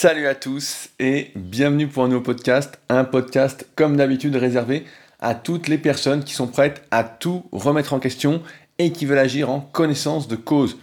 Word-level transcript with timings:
Salut 0.00 0.28
à 0.28 0.36
tous 0.36 0.90
et 1.00 1.32
bienvenue 1.34 1.88
pour 1.88 2.04
un 2.04 2.08
nouveau 2.08 2.20
podcast, 2.20 2.78
un 2.88 3.02
podcast 3.02 3.66
comme 3.74 3.96
d'habitude 3.96 4.36
réservé 4.36 4.84
à 5.18 5.34
toutes 5.34 5.66
les 5.66 5.76
personnes 5.76 6.22
qui 6.22 6.34
sont 6.34 6.46
prêtes 6.46 6.84
à 6.92 7.02
tout 7.02 7.46
remettre 7.50 7.94
en 7.94 7.98
question 7.98 8.40
et 8.78 8.92
qui 8.92 9.06
veulent 9.06 9.18
agir 9.18 9.50
en 9.50 9.58
connaissance 9.58 10.28
de 10.28 10.36
cause. 10.36 10.78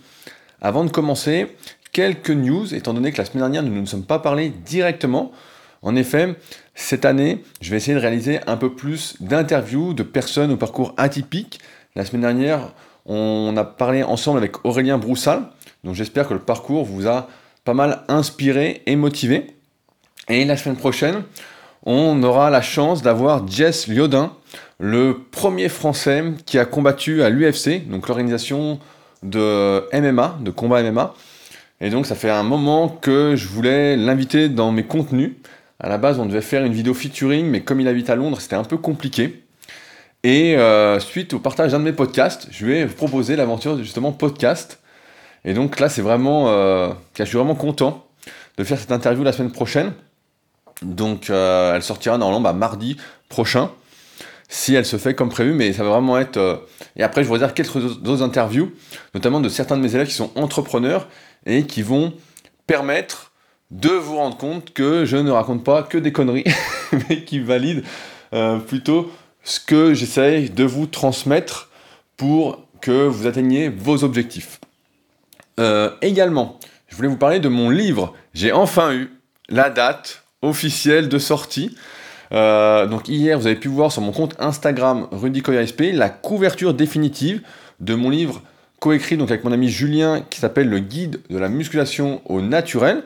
Avant 0.60 0.84
de 0.84 0.90
commencer, 0.90 1.56
quelques 1.94 2.30
news, 2.30 2.76
étant 2.76 2.94
donné 2.94 3.14
que 3.14 3.18
la 3.18 3.24
semaine 3.24 3.44
dernière 3.44 3.64
nous 3.64 3.74
ne 3.74 3.80
nous 3.80 3.86
sommes 3.86 4.04
pas 4.04 4.20
parlé 4.20 4.50
directement. 4.50 5.32
En 5.82 5.96
effet, 5.96 6.36
cette 6.74 7.06
année, 7.06 7.42
je 7.62 7.72
vais 7.72 7.78
essayer 7.78 7.96
de 7.96 8.02
réaliser 8.02 8.42
un 8.48 8.58
peu 8.58 8.76
plus 8.76 9.16
d'interviews 9.22 9.94
de 9.94 10.04
personnes 10.04 10.52
au 10.52 10.58
parcours 10.58 10.94
atypique. 10.98 11.62
La 11.96 12.04
semaine 12.04 12.24
dernière, 12.24 12.74
on 13.06 13.56
a 13.56 13.64
parlé 13.64 14.04
ensemble 14.04 14.40
avec 14.40 14.66
Aurélien 14.66 14.98
Broussal, 14.98 15.44
donc 15.86 15.96
j'espère 15.96 16.28
que 16.28 16.34
le 16.34 16.42
parcours 16.42 16.84
vous 16.84 17.08
a 17.08 17.30
pas 17.66 17.74
mal 17.74 18.04
inspiré 18.08 18.84
et 18.86 18.96
motivé. 18.96 19.48
Et 20.30 20.46
la 20.46 20.56
semaine 20.56 20.78
prochaine, 20.78 21.24
on 21.86 22.24
aura 22.24 22.50
la 22.50 22.62
chance 22.62 23.02
d'avoir 23.02 23.48
Jess 23.48 23.88
Liodin, 23.88 24.32
le 24.80 25.20
premier 25.32 25.68
Français 25.68 26.24
qui 26.46 26.58
a 26.58 26.66
combattu 26.66 27.24
à 27.24 27.30
l'UFC, 27.30 27.88
donc 27.88 28.08
l'organisation 28.08 28.80
de 29.24 29.84
MMA, 29.94 30.38
de 30.42 30.52
combat 30.52 30.82
MMA. 30.84 31.14
Et 31.82 31.90
donc 31.90 32.06
ça 32.06 32.16
fait 32.16 32.30
un 32.30 32.44
moment 32.44 32.88
que 32.88 33.36
je 33.36 33.48
voulais 33.48 33.98
l'inviter 33.98 34.48
dans 34.48 34.72
mes 34.72 34.84
contenus. 34.84 35.34
À 35.80 35.90
la 35.90 35.98
base, 35.98 36.20
on 36.20 36.26
devait 36.26 36.42
faire 36.42 36.64
une 36.64 36.74
vidéo 36.74 36.94
featuring, 36.94 37.48
mais 37.48 37.62
comme 37.62 37.82
il 37.82 37.88
habite 37.88 38.10
à 38.10 38.16
Londres, 38.16 38.40
c'était 38.40 38.56
un 38.56 38.64
peu 38.64 38.78
compliqué. 38.78 39.44
Et 40.24 40.56
euh, 40.56 41.00
suite 41.00 41.34
au 41.34 41.40
partage 41.40 41.72
d'un 41.72 41.80
de 41.80 41.84
mes 41.84 41.94
podcasts, 41.94 42.48
je 42.52 42.66
vais 42.66 42.86
vous 42.86 42.96
proposer 42.96 43.36
l'aventure 43.36 43.78
justement 43.78 44.12
podcast 44.12 44.80
et 45.46 45.54
donc 45.54 45.80
là, 45.80 45.88
c'est 45.88 46.02
vraiment, 46.02 46.50
euh, 46.50 46.90
je 47.18 47.24
suis 47.24 47.38
vraiment 47.38 47.56
content 47.56 48.06
de 48.58 48.64
faire 48.64 48.80
cette 48.80 48.92
interview 48.92 49.24
la 49.24 49.32
semaine 49.32 49.52
prochaine. 49.52 49.94
Donc 50.82 51.30
euh, 51.30 51.76
elle 51.76 51.84
sortira 51.84 52.18
normalement 52.18 52.42
bah, 52.42 52.54
mardi 52.54 52.98
prochain, 53.30 53.70
si 54.50 54.74
elle 54.74 54.86
se 54.86 54.98
fait 54.98 55.14
comme 55.14 55.30
prévu, 55.30 55.54
mais 55.54 55.72
ça 55.72 55.84
va 55.84 55.92
vraiment 55.92 56.18
être... 56.18 56.38
Euh, 56.38 56.58
et 56.96 57.04
après, 57.04 57.24
je 57.24 57.30
vous 57.30 57.38
dire 57.38 57.54
quelques 57.54 57.76
autres 57.76 58.24
interviews, 58.24 58.72
notamment 59.14 59.40
de 59.40 59.48
certains 59.48 59.78
de 59.78 59.84
mes 59.84 59.94
élèves 59.94 60.08
qui 60.08 60.14
sont 60.14 60.32
entrepreneurs 60.36 61.08
et 61.46 61.64
qui 61.64 61.84
vont 61.84 62.14
permettre 62.66 63.32
de 63.70 63.90
vous 63.90 64.18
rendre 64.18 64.38
compte 64.38 64.74
que 64.74 65.06
je 65.06 65.18
ne 65.18 65.30
raconte 65.30 65.64
pas 65.64 65.84
que 65.84 66.00
des 66.00 66.12
conneries, 66.12 66.46
mais 67.10 67.24
qui 67.24 67.40
valident 67.40 67.84
plutôt 68.68 69.12
ce 69.44 69.60
que 69.62 69.94
j'essaye 69.94 70.50
de 70.50 70.66
vous 70.66 70.88
transmettre 70.88 71.70
pour 72.18 72.66
que 72.82 73.08
vous 73.08 73.28
atteigniez 73.28 73.70
vos 73.70 74.04
objectifs. 74.04 74.60
Euh, 75.60 75.92
également, 76.02 76.60
je 76.88 76.96
voulais 76.96 77.08
vous 77.08 77.18
parler 77.18 77.40
de 77.40 77.50
mon 77.50 77.70
livre. 77.70 78.14
J'ai 78.34 78.52
enfin 78.52 78.94
eu 78.94 79.12
la 79.50 79.70
date 79.70 80.24
officielle 80.42 81.10
de 81.10 81.18
sortie. 81.18 81.76
Euh, 82.32 82.88
donc 82.88 83.08
hier, 83.08 83.40
vous 83.40 83.48
avez 83.48 83.56
pu 83.56 83.68
voir 83.68 83.92
sur 83.92 84.02
mon 84.02 84.12
compte 84.12 84.36
Instagram 84.40 85.08
Rudy 85.12 85.42
SP 85.46 85.94
la 85.94 86.10
couverture 86.10 86.74
définitive 86.74 87.42
de 87.80 87.94
mon 87.94 88.10
livre 88.10 88.42
coécrit 88.80 89.18
donc 89.18 89.32
avec 89.32 89.44
mon 89.44 89.52
ami 89.52 89.70
Julien 89.70 90.24
qui 90.30 90.40
s'appelle 90.40 90.70
Le 90.70 90.80
guide 90.80 91.20
de 91.30 91.38
la 91.38 91.50
musculation 91.50 92.22
au 92.26 92.42
naturel. 92.42 93.04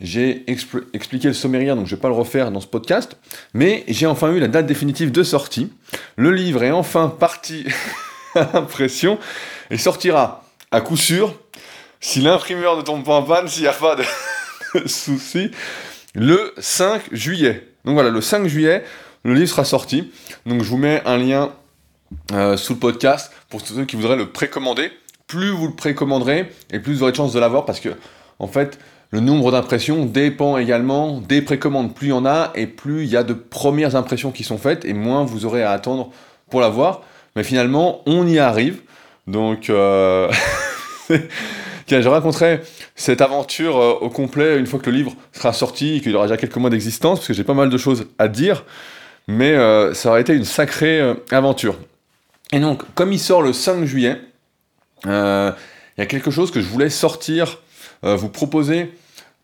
J'ai 0.00 0.44
expliqué 0.48 1.26
le 1.26 1.34
sommaire, 1.34 1.74
donc 1.74 1.86
je 1.86 1.92
ne 1.92 1.96
vais 1.96 2.00
pas 2.00 2.08
le 2.08 2.14
refaire 2.14 2.52
dans 2.52 2.60
ce 2.60 2.68
podcast, 2.68 3.16
mais 3.52 3.84
j'ai 3.88 4.06
enfin 4.06 4.32
eu 4.32 4.38
la 4.38 4.46
date 4.46 4.66
définitive 4.66 5.10
de 5.10 5.24
sortie. 5.24 5.72
Le 6.14 6.30
livre 6.30 6.62
est 6.62 6.70
enfin 6.70 7.08
parti 7.08 7.66
à 8.36 8.58
impression 8.58 9.18
et 9.70 9.76
sortira 9.76 10.44
à 10.70 10.80
coup 10.80 10.96
sûr 10.96 11.34
si 12.00 12.20
l'imprimeur 12.20 12.76
ne 12.76 12.82
tombe 12.82 13.04
pas 13.04 13.14
en 13.14 13.22
panne, 13.22 13.48
s'il 13.48 13.62
n'y 13.62 13.68
a 13.68 13.72
pas 13.72 13.96
de, 13.96 14.04
souci, 14.86 15.50
le 16.14 16.52
5 16.58 17.02
juillet. 17.12 17.68
Donc 17.84 17.94
voilà, 17.94 18.10
le 18.10 18.20
5 18.20 18.46
juillet, 18.46 18.84
le 19.24 19.34
livre 19.34 19.48
sera 19.48 19.64
sorti. 19.64 20.12
Donc 20.46 20.62
je 20.62 20.68
vous 20.68 20.76
mets 20.76 21.02
un 21.06 21.16
lien 21.16 21.52
euh, 22.32 22.56
sous 22.56 22.74
le 22.74 22.78
podcast 22.78 23.32
pour 23.48 23.60
ceux 23.60 23.84
qui 23.84 23.96
voudraient 23.96 24.16
le 24.16 24.30
précommander. 24.30 24.92
Plus 25.26 25.50
vous 25.50 25.66
le 25.66 25.74
précommanderez, 25.74 26.50
et 26.70 26.78
plus 26.78 26.94
vous 26.94 27.02
aurez 27.02 27.12
de 27.12 27.16
chances 27.16 27.34
de 27.34 27.40
l'avoir 27.40 27.66
parce 27.66 27.80
que, 27.80 27.90
en 28.38 28.46
fait, 28.46 28.78
le 29.10 29.20
nombre 29.20 29.52
d'impressions 29.52 30.06
dépend 30.06 30.56
également 30.56 31.20
des 31.20 31.42
précommandes. 31.42 31.94
Plus 31.94 32.08
il 32.08 32.10
y 32.10 32.14
en 32.14 32.24
a, 32.24 32.52
et 32.54 32.66
plus 32.66 33.04
il 33.04 33.10
y 33.10 33.16
a 33.16 33.24
de 33.24 33.34
premières 33.34 33.94
impressions 33.96 34.30
qui 34.30 34.44
sont 34.44 34.58
faites, 34.58 34.84
et 34.84 34.94
moins 34.94 35.24
vous 35.24 35.44
aurez 35.44 35.62
à 35.62 35.72
attendre 35.72 36.10
pour 36.50 36.60
l'avoir. 36.60 37.02
Mais 37.36 37.44
finalement, 37.44 38.02
on 38.06 38.26
y 38.26 38.38
arrive. 38.38 38.80
Donc, 39.26 39.68
euh... 39.68 40.30
je 41.88 42.08
raconterai 42.08 42.60
cette 42.94 43.20
aventure 43.20 43.76
euh, 43.78 43.98
au 44.00 44.10
complet 44.10 44.58
une 44.58 44.66
fois 44.66 44.78
que 44.78 44.90
le 44.90 44.96
livre 44.96 45.12
sera 45.32 45.52
sorti 45.52 45.96
et 45.96 46.00
qu'il 46.00 46.14
aura 46.14 46.26
déjà 46.26 46.36
quelques 46.36 46.56
mois 46.56 46.70
d'existence, 46.70 47.18
parce 47.18 47.28
que 47.28 47.34
j'ai 47.34 47.44
pas 47.44 47.54
mal 47.54 47.70
de 47.70 47.78
choses 47.78 48.06
à 48.18 48.28
dire, 48.28 48.64
mais 49.26 49.52
euh, 49.52 49.94
ça 49.94 50.10
aurait 50.10 50.20
été 50.20 50.34
une 50.34 50.44
sacrée 50.44 51.00
euh, 51.00 51.14
aventure. 51.30 51.76
Et 52.52 52.60
donc, 52.60 52.82
comme 52.94 53.12
il 53.12 53.18
sort 53.18 53.42
le 53.42 53.52
5 53.52 53.84
juillet, 53.84 54.20
il 55.04 55.10
y 55.10 56.02
a 56.02 56.06
quelque 56.06 56.30
chose 56.30 56.50
que 56.50 56.60
je 56.60 56.66
voulais 56.66 56.90
sortir, 56.90 57.58
vous 58.02 58.28
proposer 58.28 58.90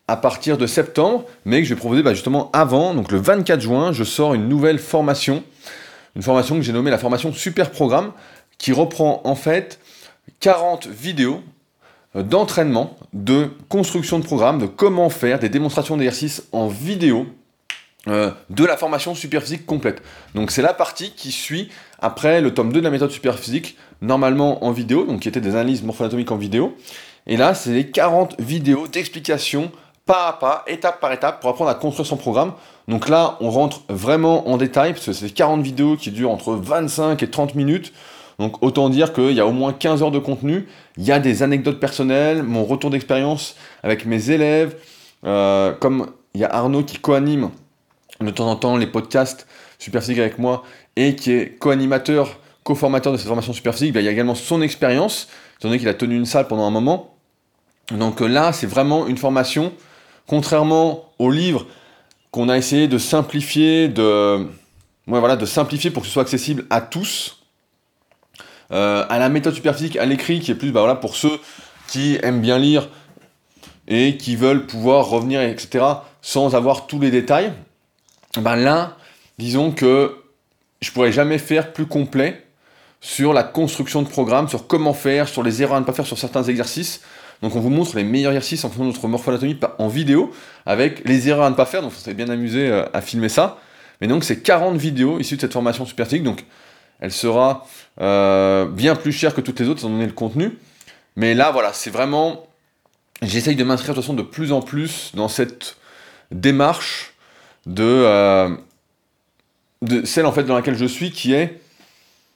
à 0.07 0.17
partir 0.17 0.57
de 0.57 0.65
septembre, 0.65 1.25
mais 1.45 1.61
que 1.61 1.67
je 1.67 1.73
vais 1.73 1.79
proposer 1.79 2.01
bah, 2.01 2.13
justement 2.13 2.49
avant, 2.51 2.93
donc 2.93 3.11
le 3.11 3.19
24 3.19 3.61
juin, 3.61 3.93
je 3.93 4.03
sors 4.03 4.33
une 4.33 4.49
nouvelle 4.49 4.79
formation, 4.79 5.43
une 6.15 6.23
formation 6.23 6.55
que 6.55 6.61
j'ai 6.63 6.73
nommée 6.73 6.91
la 6.91 6.97
formation 6.97 7.31
Super 7.31 7.69
Programme, 7.69 8.11
qui 8.57 8.71
reprend 8.71 9.21
en 9.23 9.35
fait 9.35 9.79
40 10.39 10.87
vidéos 10.87 11.43
d'entraînement, 12.23 12.95
de 13.13 13.49
construction 13.69 14.19
de 14.19 14.23
programme, 14.23 14.59
de 14.59 14.65
comment 14.65 15.09
faire 15.09 15.39
des 15.39 15.49
démonstrations 15.49 15.97
d'exercices 15.97 16.43
en 16.51 16.67
vidéo 16.67 17.27
euh, 18.07 18.31
de 18.51 18.63
la 18.63 18.77
formation 18.77 19.15
superphysique 19.15 19.65
complète. 19.65 20.03
Donc 20.35 20.51
c'est 20.51 20.61
la 20.61 20.73
partie 20.73 21.11
qui 21.11 21.31
suit 21.31 21.69
après 21.99 22.39
le 22.39 22.53
tome 22.53 22.71
2 22.71 22.79
de 22.79 22.83
la 22.83 22.91
méthode 22.91 23.09
superphysique, 23.09 23.77
normalement 24.01 24.63
en 24.63 24.71
vidéo, 24.71 25.05
donc 25.05 25.21
qui 25.21 25.27
était 25.27 25.41
des 25.41 25.55
analyses 25.55 25.81
morpho-anatomiques 25.81 26.31
en 26.31 26.37
vidéo. 26.37 26.75
Et 27.25 27.35
là, 27.35 27.55
c'est 27.55 27.71
les 27.71 27.89
40 27.89 28.39
vidéos 28.39 28.87
d'explication 28.87 29.71
pas 30.05 30.27
à 30.27 30.33
pas, 30.33 30.63
étape 30.67 30.99
par 30.99 31.11
étape, 31.11 31.41
pour 31.41 31.49
apprendre 31.49 31.71
à 31.71 31.73
construire 31.73 32.05
son 32.05 32.17
programme. 32.17 32.53
Donc 32.87 33.09
là, 33.09 33.37
on 33.41 33.49
rentre 33.49 33.81
vraiment 33.89 34.47
en 34.47 34.57
détail, 34.57 34.93
parce 34.93 35.07
que 35.07 35.13
c'est 35.13 35.31
40 35.31 35.63
vidéos 35.63 35.97
qui 35.97 36.11
durent 36.11 36.29
entre 36.29 36.53
25 36.53 37.23
et 37.23 37.29
30 37.29 37.55
minutes. 37.55 37.91
Donc 38.39 38.61
autant 38.61 38.89
dire 38.89 39.13
qu'il 39.13 39.31
y 39.31 39.39
a 39.39 39.47
au 39.47 39.51
moins 39.51 39.73
15 39.73 40.03
heures 40.03 40.11
de 40.11 40.19
contenu, 40.19 40.67
il 40.97 41.05
y 41.05 41.11
a 41.11 41.19
des 41.19 41.43
anecdotes 41.43 41.79
personnelles, 41.79 42.43
mon 42.43 42.65
retour 42.65 42.89
d'expérience 42.89 43.55
avec 43.83 44.05
mes 44.05 44.29
élèves, 44.29 44.75
euh, 45.25 45.73
comme 45.73 46.11
il 46.33 46.41
y 46.41 46.43
a 46.43 46.53
Arnaud 46.53 46.83
qui 46.83 46.99
co-anime 46.99 47.49
de 48.21 48.29
temps 48.29 48.49
en 48.49 48.55
temps 48.55 48.77
les 48.77 48.87
podcasts 48.87 49.47
Super 49.77 50.01
avec 50.09 50.39
moi 50.39 50.63
et 50.95 51.15
qui 51.15 51.31
est 51.31 51.59
co-animateur, 51.59 52.39
co-formateur 52.63 53.11
de 53.11 53.17
cette 53.17 53.27
formation 53.27 53.53
Super 53.53 53.73
ben, 53.73 53.95
il 53.95 54.03
y 54.03 54.07
a 54.07 54.11
également 54.11 54.35
son 54.35 54.61
expérience, 54.61 55.27
étant 55.57 55.67
donné 55.67 55.79
qu'il 55.79 55.89
a 55.89 55.93
tenu 55.93 56.15
une 56.15 56.25
salle 56.25 56.47
pendant 56.47 56.65
un 56.65 56.71
moment. 56.71 57.15
Donc 57.91 58.21
euh, 58.21 58.27
là, 58.27 58.51
c'est 58.51 58.67
vraiment 58.67 59.07
une 59.07 59.17
formation, 59.17 59.73
contrairement 60.27 61.11
au 61.19 61.29
livre 61.29 61.67
qu'on 62.31 62.49
a 62.49 62.57
essayé 62.57 62.87
de 62.87 62.97
simplifier, 62.97 63.87
de, 63.87 64.47
de 65.07 65.45
simplifier 65.45 65.91
pour 65.91 66.01
que 66.01 66.07
ce 66.07 66.13
soit 66.13 66.23
accessible 66.23 66.65
à 66.69 66.81
tous. 66.81 67.34
Euh, 68.71 69.05
à 69.09 69.19
la 69.19 69.29
méthode 69.29 69.53
superphysique 69.53 69.95
à 69.97 70.05
l'écrit 70.05 70.39
qui 70.39 70.51
est 70.51 70.55
plus 70.55 70.71
bah, 70.71 70.79
voilà, 70.79 70.95
pour 70.95 71.15
ceux 71.15 71.39
qui 71.87 72.17
aiment 72.23 72.41
bien 72.41 72.57
lire 72.57 72.89
et 73.87 74.17
qui 74.17 74.35
veulent 74.35 74.65
pouvoir 74.65 75.07
revenir, 75.07 75.41
etc., 75.41 75.85
sans 76.21 76.55
avoir 76.55 76.87
tous 76.87 76.99
les 76.99 77.11
détails, 77.11 77.53
ben 78.37 78.55
là, 78.55 78.97
disons 79.37 79.71
que 79.71 80.17
je 80.81 80.91
pourrais 80.91 81.11
jamais 81.11 81.37
faire 81.37 81.73
plus 81.73 81.85
complet 81.85 82.43
sur 83.01 83.33
la 83.33 83.43
construction 83.43 84.01
de 84.01 84.07
programme, 84.07 84.49
sur 84.49 84.65
comment 84.65 84.93
faire, 84.93 85.27
sur 85.27 85.43
les 85.43 85.61
erreurs 85.61 85.77
à 85.77 85.79
ne 85.79 85.85
pas 85.85 85.93
faire 85.93 86.07
sur 86.07 86.17
certains 86.17 86.43
exercices. 86.43 87.01
Donc 87.43 87.55
on 87.55 87.59
vous 87.59 87.69
montre 87.69 87.95
les 87.95 88.03
meilleurs 88.03 88.31
exercices 88.31 88.63
en 88.63 88.69
fonction 88.69 88.85
de 88.85 88.89
notre 88.89 89.07
morphoanatomie 89.07 89.59
en 89.77 89.87
vidéo, 89.87 90.31
avec 90.65 91.07
les 91.07 91.29
erreurs 91.29 91.45
à 91.45 91.49
ne 91.51 91.55
pas 91.55 91.67
faire, 91.67 91.83
donc 91.83 91.93
ça 91.93 91.99
serait 91.99 92.15
bien 92.15 92.29
amusé 92.29 92.67
euh, 92.67 92.85
à 92.93 93.01
filmer 93.01 93.29
ça. 93.29 93.59
Mais 94.01 94.07
donc 94.07 94.23
c'est 94.23 94.41
40 94.41 94.77
vidéos 94.77 95.19
issues 95.19 95.35
de 95.35 95.41
cette 95.41 95.53
formation 95.53 95.85
superphysique, 95.85 96.23
donc 96.23 96.45
elle 97.05 97.11
sera 97.11 97.67
euh, 98.01 98.65
bien 98.65 98.95
plus 98.95 99.11
chère 99.11 99.35
que 99.35 99.41
toutes 99.41 99.59
les 99.59 99.69
autres, 99.69 99.81
étant 99.81 99.91
donné 99.91 100.07
le 100.07 100.11
contenu. 100.11 100.57
Mais 101.15 101.35
là, 101.35 101.51
voilà, 101.51 101.71
c'est 101.71 101.91
vraiment. 101.91 102.47
J'essaye 103.21 103.55
de 103.55 103.63
m'inscrire 103.63 103.93
de 103.93 103.99
toute 103.99 104.03
façon 104.03 104.15
de 104.15 104.23
plus 104.23 104.51
en 104.51 104.61
plus 104.61 105.11
dans 105.13 105.27
cette 105.27 105.77
démarche 106.31 107.13
de, 107.67 107.83
euh, 107.83 108.49
de 109.83 110.03
celle 110.03 110.25
en 110.25 110.31
fait 110.31 110.43
dans 110.43 110.55
laquelle 110.55 110.75
je 110.75 110.85
suis, 110.85 111.11
qui 111.11 111.33
est, 111.33 111.61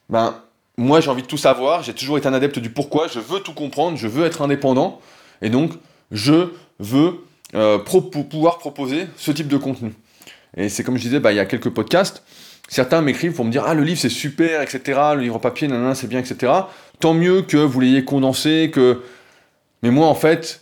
ben, 0.07 0.39
moi 0.77 1.01
j'ai 1.01 1.10
envie 1.10 1.24
de 1.24 1.27
tout 1.27 1.38
savoir, 1.38 1.83
j'ai 1.83 1.94
toujours 1.94 2.18
été 2.18 2.27
un 2.27 2.33
adepte 2.33 2.60
du 2.60 2.69
pourquoi, 2.69 3.07
je 3.07 3.19
veux 3.19 3.42
tout 3.42 3.54
comprendre, 3.54 3.98
je 3.98 4.07
veux 4.07 4.25
être 4.25 4.42
indépendant, 4.42 5.01
et 5.42 5.50
donc 5.50 5.74
je 6.12 6.54
veux 6.80 7.25
euh, 7.56 7.80
pouvoir 7.80 8.60
proposer 8.60 9.07
ce 9.18 9.31
type 9.31 9.48
de 9.48 9.57
contenu. 9.57 9.94
Et 10.56 10.69
c'est 10.69 10.83
comme 10.83 10.98
je 10.98 11.01
disais, 11.01 11.19
bah, 11.19 11.33
il 11.33 11.36
y 11.36 11.42
a 11.42 11.45
quelques 11.45 11.69
podcasts, 11.71 12.24
Certains 12.69 13.01
m'écrivent 13.01 13.33
pour 13.33 13.45
me 13.45 13.51
dire 13.51 13.63
Ah, 13.66 13.74
le 13.74 13.83
livre 13.83 14.00
c'est 14.00 14.10
super, 14.10 14.62
etc. 14.62 15.00
Le 15.16 15.21
livre 15.21 15.39
papier, 15.39 15.68
nanana, 15.68 15.95
c'est 15.95 16.07
bien, 16.07 16.19
etc. 16.19 16.54
Tant 17.00 17.13
mieux 17.13 17.42
que 17.42 17.57
vous 17.57 17.80
l'ayez 17.80 18.06
condensé, 18.06 18.71
que. 18.71 19.01
Mais 19.81 19.92
moi, 19.92 20.07
en 20.07 20.16
fait, 20.16 20.62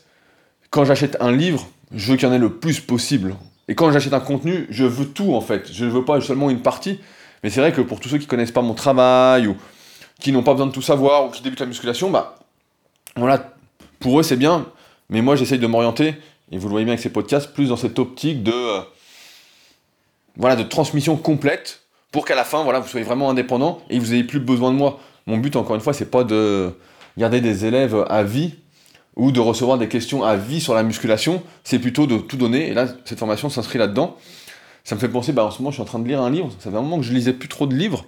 quand 0.69 0.86
j'achète 0.86 1.18
un 1.19 1.31
livre, 1.31 1.68
je 1.94 2.12
veux 2.12 2.18
qu'il 2.18 2.27
y 2.27 2.31
en 2.31 2.33
ait 2.33 2.39
le 2.39 2.54
plus 2.54 2.80
possible. 2.80 3.36
Et 3.68 3.75
quand 3.75 3.92
j'achète 3.92 4.13
un 4.13 4.21
contenu, 4.21 4.68
je 4.69 4.86
veux 4.86 5.06
tout 5.06 5.36
en 5.36 5.42
fait. 5.42 5.71
Je 5.71 5.86
ne 5.86 5.89
veux 5.89 6.06
pas 6.06 6.21
seulement 6.21 6.50
une 6.50 6.62
partie. 6.62 7.00
Mais 7.44 7.50
c'est 7.50 7.59
vrai 7.59 7.74
que 7.74 7.81
pour 7.81 8.00
tous 8.00 8.09
ceux 8.09 8.18
qui 8.18 8.25
connaissent 8.25 8.51
pas 8.51 8.62
mon 8.62 8.74
travail 8.74 9.48
ou 9.48 9.57
qui 10.19 10.31
n'ont 10.31 10.44
pas 10.44 10.54
besoin 10.54 10.68
de 10.68 10.71
tout 10.71 10.81
savoir 10.81 11.25
ou 11.25 11.30
qui 11.30 11.44
débutent 11.44 11.59
la 11.59 11.65
musculation, 11.65 12.09
bah 12.09 12.36
voilà, 13.15 13.54
pour 14.00 14.19
eux 14.19 14.24
c'est 14.24 14.38
bien. 14.38 14.65
Mais 15.09 15.21
moi 15.21 15.36
j'essaye 15.36 15.59
de 15.59 15.68
m'orienter, 15.68 16.15
et 16.51 16.57
vous 16.57 16.68
le 16.68 16.71
voyez 16.71 16.86
bien 16.86 16.94
avec 16.94 17.01
ces 17.01 17.09
podcasts, 17.09 17.54
plus 17.54 17.69
dans 17.69 17.77
cette 17.77 18.00
optique 18.00 18.44
de 18.44 18.51
euh, 18.51 18.81
voilà 20.38 20.56
de 20.56 20.63
transmission 20.63 21.15
complète 21.15 21.81
pour 22.12 22.25
qu'à 22.25 22.36
la 22.36 22.44
fin 22.44 22.63
voilà 22.63 22.80
vous 22.80 22.88
soyez 22.88 23.06
vraiment 23.06 23.30
indépendant 23.30 23.81
et 23.89 24.00
vous 24.00 24.12
n'ayez 24.12 24.24
plus 24.24 24.39
besoin 24.39 24.71
de 24.71 24.77
moi. 24.77 25.00
Mon 25.25 25.38
but 25.38 25.56
encore 25.56 25.75
une 25.75 25.81
fois 25.81 25.94
c'est 25.94 26.12
pas 26.12 26.24
de 26.24 26.74
garder 27.18 27.42
des 27.42 27.65
élèves 27.65 28.06
à 28.09 28.24
vie 28.24 28.56
ou 29.18 29.31
de 29.31 29.39
recevoir 29.39 29.77
des 29.77 29.88
questions 29.88 30.24
à 30.24 30.38
vie 30.38 30.62
sur 30.62 30.75
la 30.75 30.83
musculation, 30.83 31.42
c'est 31.63 31.80
plutôt 31.80 32.06
de 32.06 32.18
tout 32.18 32.38
donner, 32.38 32.69
et 32.69 32.74
là, 32.74 32.88
cette 33.04 33.18
formation 33.18 33.50
s'inscrit 33.50 33.80
là-dedans. 33.80 34.15
Ça 34.83 34.95
me 34.95 35.00
fait 35.00 35.09
penser, 35.09 35.33
bah, 35.33 35.44
en 35.44 35.51
ce 35.51 35.57
moment, 35.57 35.71
je 35.71 35.75
suis 35.75 35.81
en 35.81 35.86
train 35.86 36.00
de 36.00 36.07
lire 36.07 36.21
un 36.21 36.30
livre, 36.30 36.50
ça 36.59 36.69
fait 36.69 36.77
un 36.77 36.81
moment 36.81 37.00
que 37.00 37.04
je 37.04 37.13
lisais 37.13 37.33
plus 37.33 37.50
trop 37.50 37.65
de 37.65 37.75
livres, 37.75 38.06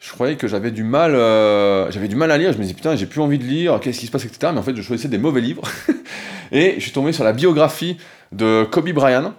je 0.00 0.10
croyais 0.10 0.36
que 0.36 0.48
j'avais 0.48 0.70
du 0.70 0.82
mal 0.82 1.14
euh, 1.14 1.90
j'avais 1.90 2.08
du 2.08 2.16
mal 2.16 2.30
à 2.30 2.38
lire, 2.38 2.52
je 2.52 2.58
me 2.58 2.62
disais, 2.62 2.74
putain, 2.74 2.96
j'ai 2.96 3.06
plus 3.06 3.20
envie 3.20 3.38
de 3.38 3.44
lire, 3.44 3.78
qu'est-ce 3.80 4.00
qui 4.00 4.06
se 4.06 4.10
passe, 4.10 4.24
etc., 4.24 4.52
mais 4.52 4.58
en 4.58 4.62
fait, 4.62 4.74
je 4.74 4.82
choisissais 4.82 5.08
des 5.08 5.18
mauvais 5.18 5.40
livres, 5.40 5.62
et 6.52 6.74
je 6.76 6.80
suis 6.80 6.92
tombé 6.92 7.12
sur 7.12 7.22
la 7.22 7.32
biographie 7.32 7.96
de 8.32 8.66
Kobe 8.68 8.90
Bryant, 8.90 9.34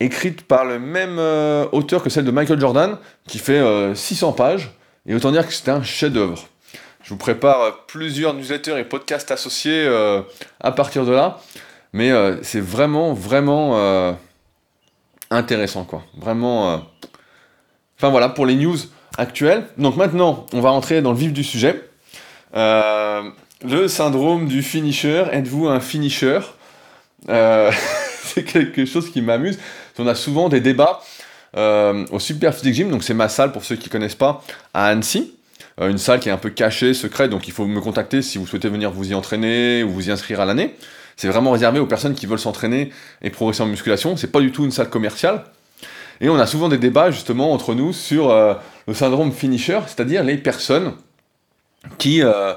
écrite 0.00 0.42
par 0.42 0.64
le 0.64 0.78
même 0.78 1.18
euh, 1.18 1.66
auteur 1.72 2.02
que 2.02 2.10
celle 2.10 2.24
de 2.24 2.30
Michael 2.30 2.60
Jordan, 2.60 2.98
qui 3.26 3.38
fait 3.38 3.62
600 3.94 4.28
euh, 4.28 4.32
pages, 4.32 4.70
et 5.06 5.14
autant 5.14 5.32
dire 5.32 5.46
que 5.46 5.52
c'était 5.52 5.70
un 5.70 5.82
chef-d'œuvre. 5.82 6.46
Je 7.02 7.10
vous 7.10 7.16
prépare 7.16 7.60
euh, 7.60 7.70
plusieurs 7.86 8.34
newsletters 8.34 8.78
et 8.78 8.84
podcasts 8.84 9.30
associés 9.30 9.88
à 10.60 10.72
partir 10.72 11.04
de 11.04 11.12
là. 11.12 11.40
Mais 11.94 12.12
c'est 12.42 12.60
vraiment, 12.60 13.14
vraiment 13.14 14.14
intéressant, 15.30 15.84
quoi. 15.84 16.02
Vraiment. 16.18 16.82
Enfin 17.96 18.10
voilà, 18.10 18.28
pour 18.28 18.44
les 18.44 18.56
news 18.56 18.76
actuelles. 19.16 19.66
Donc 19.78 19.96
maintenant, 19.96 20.46
on 20.52 20.60
va 20.60 20.68
rentrer 20.70 21.00
dans 21.00 21.12
le 21.12 21.18
vif 21.18 21.32
du 21.32 21.42
sujet. 21.42 21.82
le 22.54 23.88
syndrome 23.88 24.46
du 24.46 24.62
finisher. 24.62 25.24
Êtes-vous 25.32 25.66
un 25.66 25.80
finisher? 25.80 26.40
C'est 27.26 28.44
quelque 28.44 28.84
chose 28.84 29.10
qui 29.10 29.22
m'amuse. 29.22 29.58
On 29.98 30.06
a 30.06 30.14
souvent 30.14 30.48
des 30.48 30.60
débats 30.60 31.00
au 31.54 32.18
Super 32.18 32.54
Physique 32.54 32.74
Gym, 32.74 32.90
donc 32.90 33.02
c'est 33.02 33.14
ma 33.14 33.28
salle 33.28 33.52
pour 33.52 33.64
ceux 33.64 33.76
qui 33.76 33.88
ne 33.88 33.92
connaissent 33.92 34.14
pas, 34.14 34.44
à 34.74 34.86
Annecy. 34.86 35.32
Euh, 35.80 35.90
une 35.90 35.98
salle 35.98 36.20
qui 36.20 36.28
est 36.28 36.32
un 36.32 36.38
peu 36.38 36.50
cachée, 36.50 36.94
secrète, 36.94 37.30
donc 37.30 37.46
il 37.46 37.52
faut 37.52 37.66
me 37.66 37.80
contacter 37.80 38.22
si 38.22 38.38
vous 38.38 38.46
souhaitez 38.46 38.68
venir 38.68 38.90
vous 38.90 39.10
y 39.10 39.14
entraîner 39.14 39.82
ou 39.84 39.90
vous 39.90 40.08
y 40.08 40.10
inscrire 40.10 40.40
à 40.40 40.44
l'année. 40.44 40.74
C'est 41.16 41.28
vraiment 41.28 41.50
réservé 41.50 41.80
aux 41.80 41.86
personnes 41.86 42.14
qui 42.14 42.26
veulent 42.26 42.38
s'entraîner 42.38 42.92
et 43.22 43.30
progresser 43.30 43.62
en 43.62 43.66
musculation. 43.66 44.16
C'est 44.16 44.30
pas 44.30 44.40
du 44.40 44.52
tout 44.52 44.64
une 44.64 44.70
salle 44.70 44.88
commerciale. 44.88 45.44
Et 46.20 46.28
on 46.28 46.36
a 46.36 46.46
souvent 46.46 46.68
des 46.68 46.78
débats 46.78 47.10
justement 47.10 47.52
entre 47.52 47.74
nous 47.74 47.92
sur 47.92 48.30
euh, 48.30 48.54
le 48.86 48.94
syndrome 48.94 49.32
finisher, 49.32 49.80
c'est-à-dire 49.86 50.24
les 50.24 50.36
personnes 50.36 50.94
qui 51.98 52.22
euh, 52.22 52.54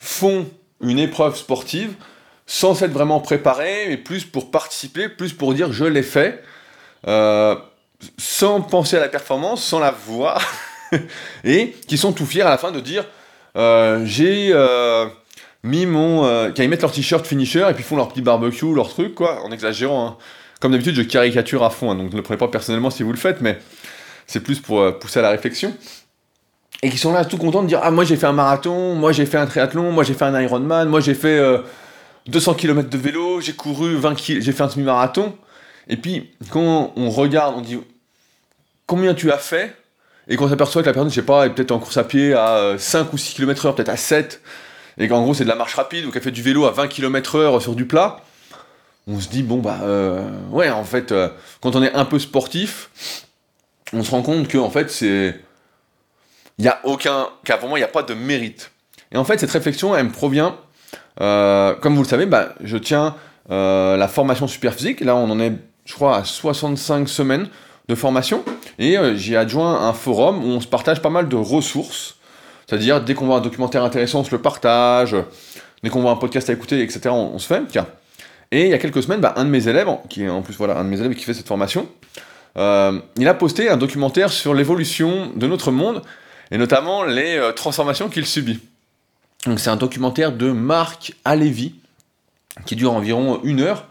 font 0.00 0.46
une 0.82 0.98
épreuve 0.98 1.36
sportive 1.36 1.94
sans 2.54 2.82
être 2.82 2.92
vraiment 2.92 3.20
préparées, 3.20 3.86
mais 3.88 3.96
plus 3.96 4.24
pour 4.24 4.50
participer, 4.50 5.08
plus 5.08 5.32
pour 5.32 5.54
dire 5.54 5.72
je 5.72 5.84
l'ai 5.84 6.02
fait, 6.02 6.42
sans 8.18 8.60
penser 8.60 8.96
à 8.96 9.00
la 9.00 9.08
performance, 9.08 9.64
sans 9.64 9.78
la 9.78 9.90
voir. 9.90 10.40
et 11.44 11.74
qui 11.88 11.96
sont 11.96 12.12
tout 12.12 12.26
fiers 12.26 12.42
à 12.42 12.50
la 12.50 12.58
fin 12.58 12.70
de 12.70 12.80
dire 12.80 13.06
euh, 13.56 14.02
j'ai 14.04 14.50
euh, 14.52 15.06
mis 15.62 15.86
mon. 15.86 16.24
Euh, 16.24 16.50
quand 16.54 16.62
ils 16.62 16.68
mettent 16.68 16.82
leur 16.82 16.92
t-shirt 16.92 17.26
finisher 17.26 17.66
et 17.68 17.74
puis 17.74 17.84
font 17.84 17.96
leur 17.96 18.08
petit 18.08 18.22
barbecue, 18.22 18.74
leur 18.74 18.88
truc, 18.88 19.14
quoi, 19.14 19.42
en 19.44 19.52
exagérant. 19.52 20.06
Hein. 20.06 20.16
Comme 20.60 20.72
d'habitude, 20.72 20.94
je 20.94 21.02
caricature 21.02 21.64
à 21.64 21.70
fond, 21.70 21.90
hein, 21.90 21.96
donc 21.96 22.12
ne 22.12 22.16
le 22.16 22.22
prenez 22.22 22.38
pas 22.38 22.48
personnellement 22.48 22.90
si 22.90 23.02
vous 23.02 23.10
le 23.10 23.18
faites, 23.18 23.40
mais 23.40 23.58
c'est 24.26 24.40
plus 24.40 24.60
pour 24.60 24.98
pousser 24.98 25.18
à 25.18 25.22
la 25.22 25.30
réflexion. 25.30 25.74
Et 26.82 26.90
qui 26.90 26.98
sont 26.98 27.12
là 27.12 27.24
tout 27.24 27.36
contents 27.36 27.62
de 27.62 27.68
dire 27.68 27.80
Ah, 27.82 27.90
moi 27.90 28.04
j'ai 28.04 28.16
fait 28.16 28.26
un 28.26 28.32
marathon, 28.32 28.94
moi 28.94 29.12
j'ai 29.12 29.26
fait 29.26 29.38
un 29.38 29.46
triathlon, 29.46 29.90
moi 29.92 30.04
j'ai 30.04 30.14
fait 30.14 30.24
un 30.24 30.40
Ironman, 30.40 30.88
moi 30.88 31.00
j'ai 31.00 31.14
fait 31.14 31.40
200 32.26 32.54
km 32.54 32.88
de 32.88 32.98
vélo, 32.98 33.40
j'ai 33.40 33.52
couru 33.52 33.96
20 33.96 34.14
km, 34.14 34.44
j'ai 34.44 34.52
fait 34.52 34.62
un 34.62 34.68
semi-marathon. 34.68 35.36
Et 35.88 35.96
puis, 35.96 36.30
quand 36.50 36.92
on 36.96 37.10
regarde, 37.10 37.54
on 37.56 37.60
dit 37.60 37.78
Combien 38.86 39.14
tu 39.14 39.30
as 39.32 39.38
fait? 39.38 39.76
Et 40.28 40.36
qu'on 40.36 40.48
s'aperçoit 40.48 40.82
que 40.82 40.86
la 40.86 40.92
personne, 40.92 41.10
je 41.10 41.14
sais 41.14 41.22
pas, 41.22 41.46
est 41.46 41.50
peut-être 41.50 41.72
en 41.72 41.78
course 41.78 41.96
à 41.96 42.04
pied 42.04 42.32
à 42.32 42.74
5 42.78 42.98
euh, 42.98 43.04
ou 43.12 43.18
6 43.18 43.34
km/h, 43.34 43.74
peut-être 43.74 43.88
à 43.88 43.96
7, 43.96 44.40
et 44.98 45.08
qu'en 45.08 45.22
gros 45.22 45.34
c'est 45.34 45.44
de 45.44 45.48
la 45.48 45.56
marche 45.56 45.74
rapide 45.74 46.04
ou 46.04 46.10
qu'elle 46.10 46.22
fait 46.22 46.30
du 46.30 46.42
vélo 46.42 46.64
à 46.66 46.70
20 46.70 46.88
km/h 46.88 47.60
sur 47.60 47.74
du 47.74 47.86
plat, 47.86 48.20
on 49.08 49.18
se 49.18 49.28
dit, 49.28 49.42
bon 49.42 49.58
bah, 49.58 49.80
euh, 49.82 50.30
ouais, 50.50 50.70
en 50.70 50.84
fait, 50.84 51.10
euh, 51.10 51.28
quand 51.60 51.74
on 51.74 51.82
est 51.82 51.92
un 51.92 52.04
peu 52.04 52.18
sportif, 52.18 52.90
on 53.92 54.02
se 54.02 54.10
rend 54.10 54.22
compte 54.22 54.48
que, 54.48 54.58
en 54.58 54.70
fait, 54.70 54.90
c'est. 54.90 55.40
Il 56.58 56.62
n'y 56.62 56.68
a 56.68 56.80
aucun. 56.84 57.28
Pour 57.58 57.68
moi, 57.68 57.78
il 57.78 57.80
n'y 57.80 57.86
a 57.86 57.88
pas 57.88 58.02
de 58.02 58.14
mérite. 58.14 58.70
Et 59.10 59.16
en 59.16 59.24
fait, 59.24 59.38
cette 59.38 59.50
réflexion, 59.50 59.96
elle 59.96 60.06
me 60.06 60.12
provient, 60.12 60.56
comme 61.18 61.94
vous 61.94 62.02
le 62.02 62.08
savez, 62.08 62.26
bah, 62.26 62.54
je 62.62 62.76
tiens 62.76 63.14
la 63.48 64.08
formation 64.08 64.46
super 64.46 64.74
physique, 64.74 65.00
là 65.00 65.16
on 65.16 65.30
en 65.30 65.40
est, 65.40 65.52
je 65.84 65.94
crois, 65.94 66.16
à 66.16 66.24
65 66.24 67.08
semaines 67.08 67.48
de 67.88 67.94
formation. 67.94 68.44
Et 68.78 68.98
euh, 68.98 69.16
j'ai 69.16 69.36
adjoint 69.36 69.88
un 69.88 69.92
forum 69.92 70.44
où 70.44 70.48
on 70.48 70.60
se 70.60 70.66
partage 70.66 71.00
pas 71.00 71.10
mal 71.10 71.28
de 71.28 71.36
ressources. 71.36 72.16
C'est-à-dire, 72.66 73.02
dès 73.02 73.14
qu'on 73.14 73.26
voit 73.26 73.36
un 73.36 73.40
documentaire 73.40 73.84
intéressant, 73.84 74.20
on 74.20 74.24
se 74.24 74.30
le 74.30 74.40
partage. 74.40 75.16
Dès 75.82 75.90
qu'on 75.90 76.00
voit 76.00 76.12
un 76.12 76.16
podcast 76.16 76.48
à 76.48 76.52
écouter, 76.52 76.80
etc., 76.80 77.10
on, 77.10 77.38
se 77.38 77.46
fait. 77.46 77.62
Et 78.50 78.64
il 78.64 78.68
y 78.68 78.74
a 78.74 78.78
quelques 78.78 79.02
semaines, 79.02 79.20
bah, 79.20 79.34
un 79.36 79.44
de 79.44 79.50
mes 79.50 79.68
élèves, 79.68 79.88
qui 80.08 80.22
est 80.22 80.28
en 80.28 80.42
plus 80.42 80.56
voilà, 80.56 80.78
un 80.78 80.84
de 80.84 80.88
mes 80.88 81.00
élèves 81.00 81.14
qui 81.14 81.24
fait 81.24 81.34
cette 81.34 81.48
formation, 81.48 81.88
euh, 82.56 83.00
il 83.16 83.26
a 83.26 83.34
posté 83.34 83.68
un 83.68 83.76
documentaire 83.76 84.30
sur 84.30 84.54
l'évolution 84.54 85.32
de 85.34 85.46
notre 85.46 85.70
monde 85.70 86.02
et 86.50 86.58
notamment 86.58 87.02
les 87.02 87.36
euh, 87.36 87.52
transformations 87.52 88.08
qu'il 88.08 88.26
subit. 88.26 88.60
Donc 89.46 89.58
c'est 89.58 89.70
un 89.70 89.76
documentaire 89.76 90.32
de 90.32 90.52
Marc 90.52 91.14
Alevi 91.24 91.74
qui 92.66 92.76
dure 92.76 92.92
environ 92.92 93.40
une 93.42 93.60
heure. 93.60 93.86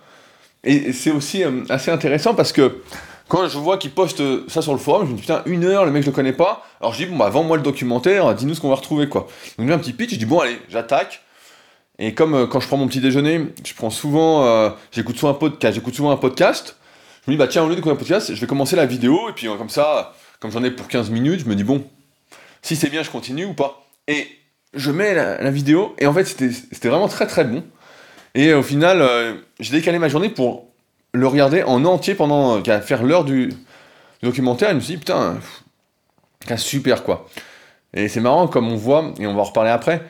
Et 0.64 0.94
c'est 0.94 1.12
aussi 1.12 1.44
assez 1.70 1.92
intéressant 1.92 2.36
parce 2.36 2.52
que 2.52 2.82
quand 3.28 3.48
je 3.48 3.58
vois 3.58 3.78
qu'il 3.78 3.92
poste 3.92 4.22
ça 4.50 4.62
sur 4.62 4.74
le 4.74 4.78
forum, 4.78 5.08
je 5.08 5.12
me 5.12 5.16
dis 5.16 5.22
putain, 5.22 5.42
une 5.46 5.64
heure, 5.64 5.86
le 5.86 5.92
mec 5.92 6.04
je 6.04 6.10
le 6.10 6.14
connais 6.14 6.34
pas. 6.34 6.66
Alors 6.80 6.94
je 6.94 7.04
dis 7.04 7.06
bon 7.10 7.18
bah 7.18 7.30
vends-moi 7.30 7.58
le 7.58 7.64
documentaire, 7.64 8.34
dis-nous 8.36 8.56
ce 8.56 8.62
qu'on 8.62 8.70
va 8.70 8.76
retrouver 8.76 9.10
quoi. 9.10 9.28
Donc 9.58 9.68
j'ai 9.68 9.74
un 9.74 9.80
petit 9.80 9.94
pitch, 9.94 10.12
je 10.12 10.18
dis 10.18 10.26
bon 10.26 10.40
allez, 10.40 10.60
j'attaque. 10.70 11.22
Et 11.98 12.14
comme 12.14 12.34
euh, 12.34 12.48
quand 12.48 12.60
je 12.60 12.68
prends 12.68 12.78
mon 12.78 12.88
petit 12.88 13.00
déjeuner, 13.00 13.48
je 13.66 13.74
prends 13.74 13.90
souvent, 13.90 14.46
euh, 14.46 14.70
j'écoute 14.92 15.18
souvent 15.18 15.32
un 15.32 15.36
podcast, 15.36 15.76
j'écoute 15.76 15.96
souvent 15.96 16.12
un 16.12 16.18
podcast. 16.18 16.78
Je 17.26 17.32
me 17.32 17.36
dis 17.36 17.38
bah 17.38 17.48
tiens 17.48 17.64
au 17.64 17.70
lieu 17.70 17.76
d'écouter 17.76 17.94
un 17.94 17.98
podcast, 17.98 18.34
je 18.34 18.42
vais 18.42 18.48
commencer 18.48 18.76
la 18.76 18.86
vidéo 18.86 19.30
et 19.30 19.34
puis 19.34 19.48
euh, 19.48 19.56
comme 19.56 19.70
ça, 19.70 20.14
comme 20.40 20.52
j'en 20.52 20.64
ai 20.64 20.72
pour 20.72 20.88
15 20.88 21.10
minutes, 21.10 21.42
je 21.42 21.46
me 21.46 21.56
dis 21.56 21.64
bon, 21.64 21.88
si 22.62 22.76
c'est 22.76 22.90
bien, 22.90 23.04
je 23.04 23.10
continue 23.10 23.46
ou 23.46 23.54
pas. 23.54 23.86
Et 24.08 24.28
je 24.74 24.92
mets 24.92 25.14
la, 25.14 25.52
vidéo 25.52 25.96
et 26.00 26.08
en 26.08 26.14
fait 26.14 26.26
c'était 26.26 26.90
vraiment 26.90 27.08
très 27.08 27.28
très 27.28 27.44
bon. 27.44 27.64
Et 28.34 28.54
au 28.54 28.64
final, 28.64 29.06
j'ai 29.60 29.72
décalé 29.74 30.00
ma 30.00 30.08
journée 30.08 30.30
pour 30.30 30.68
le 31.14 31.28
regarder 31.28 31.64
en 31.64 31.84
entier 31.84 32.16
pendant. 32.16 32.62
qu'à 32.62 32.80
faire 32.80 33.04
l'heure 33.04 33.26
du, 33.26 33.50
documentaire, 34.24 34.70
et 34.70 34.74
me 34.74 34.80
dit, 34.80 34.98
putain, 34.98 35.40
super 36.58 37.04
quoi. 37.04 37.28
Et 37.94 38.08
c'est 38.08 38.22
marrant 38.22 38.48
comme 38.48 38.72
on 38.72 38.76
voit, 38.76 39.14
et 39.20 39.28
on 39.28 39.34
va 39.34 39.42
en 39.42 39.46
reparler 39.46 39.72
après, 39.72 40.02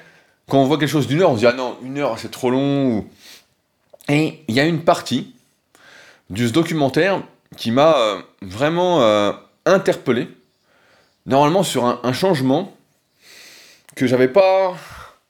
quand 0.49 0.59
on 0.59 0.65
voit 0.65 0.77
quelque 0.77 0.89
chose 0.89 1.07
d'une 1.07 1.21
heure, 1.21 1.31
on 1.31 1.35
se 1.35 1.39
dit, 1.39 1.47
ah 1.47 1.53
non, 1.53 1.77
une 1.83 1.97
heure 1.97 2.19
c'est 2.19 2.31
trop 2.31 2.49
long. 2.49 3.05
Et 4.09 4.43
il 4.47 4.55
y 4.55 4.59
a 4.59 4.65
une 4.65 4.83
partie 4.83 5.33
de 6.29 6.47
ce 6.47 6.51
documentaire 6.51 7.21
qui 7.57 7.71
m'a 7.71 7.97
euh, 7.97 8.21
vraiment 8.41 9.01
euh, 9.01 9.31
interpellé, 9.65 10.27
normalement 11.25 11.63
sur 11.63 11.85
un, 11.85 12.13
changement 12.13 12.73
que 13.95 14.07
j'avais 14.07 14.27
pas 14.27 14.75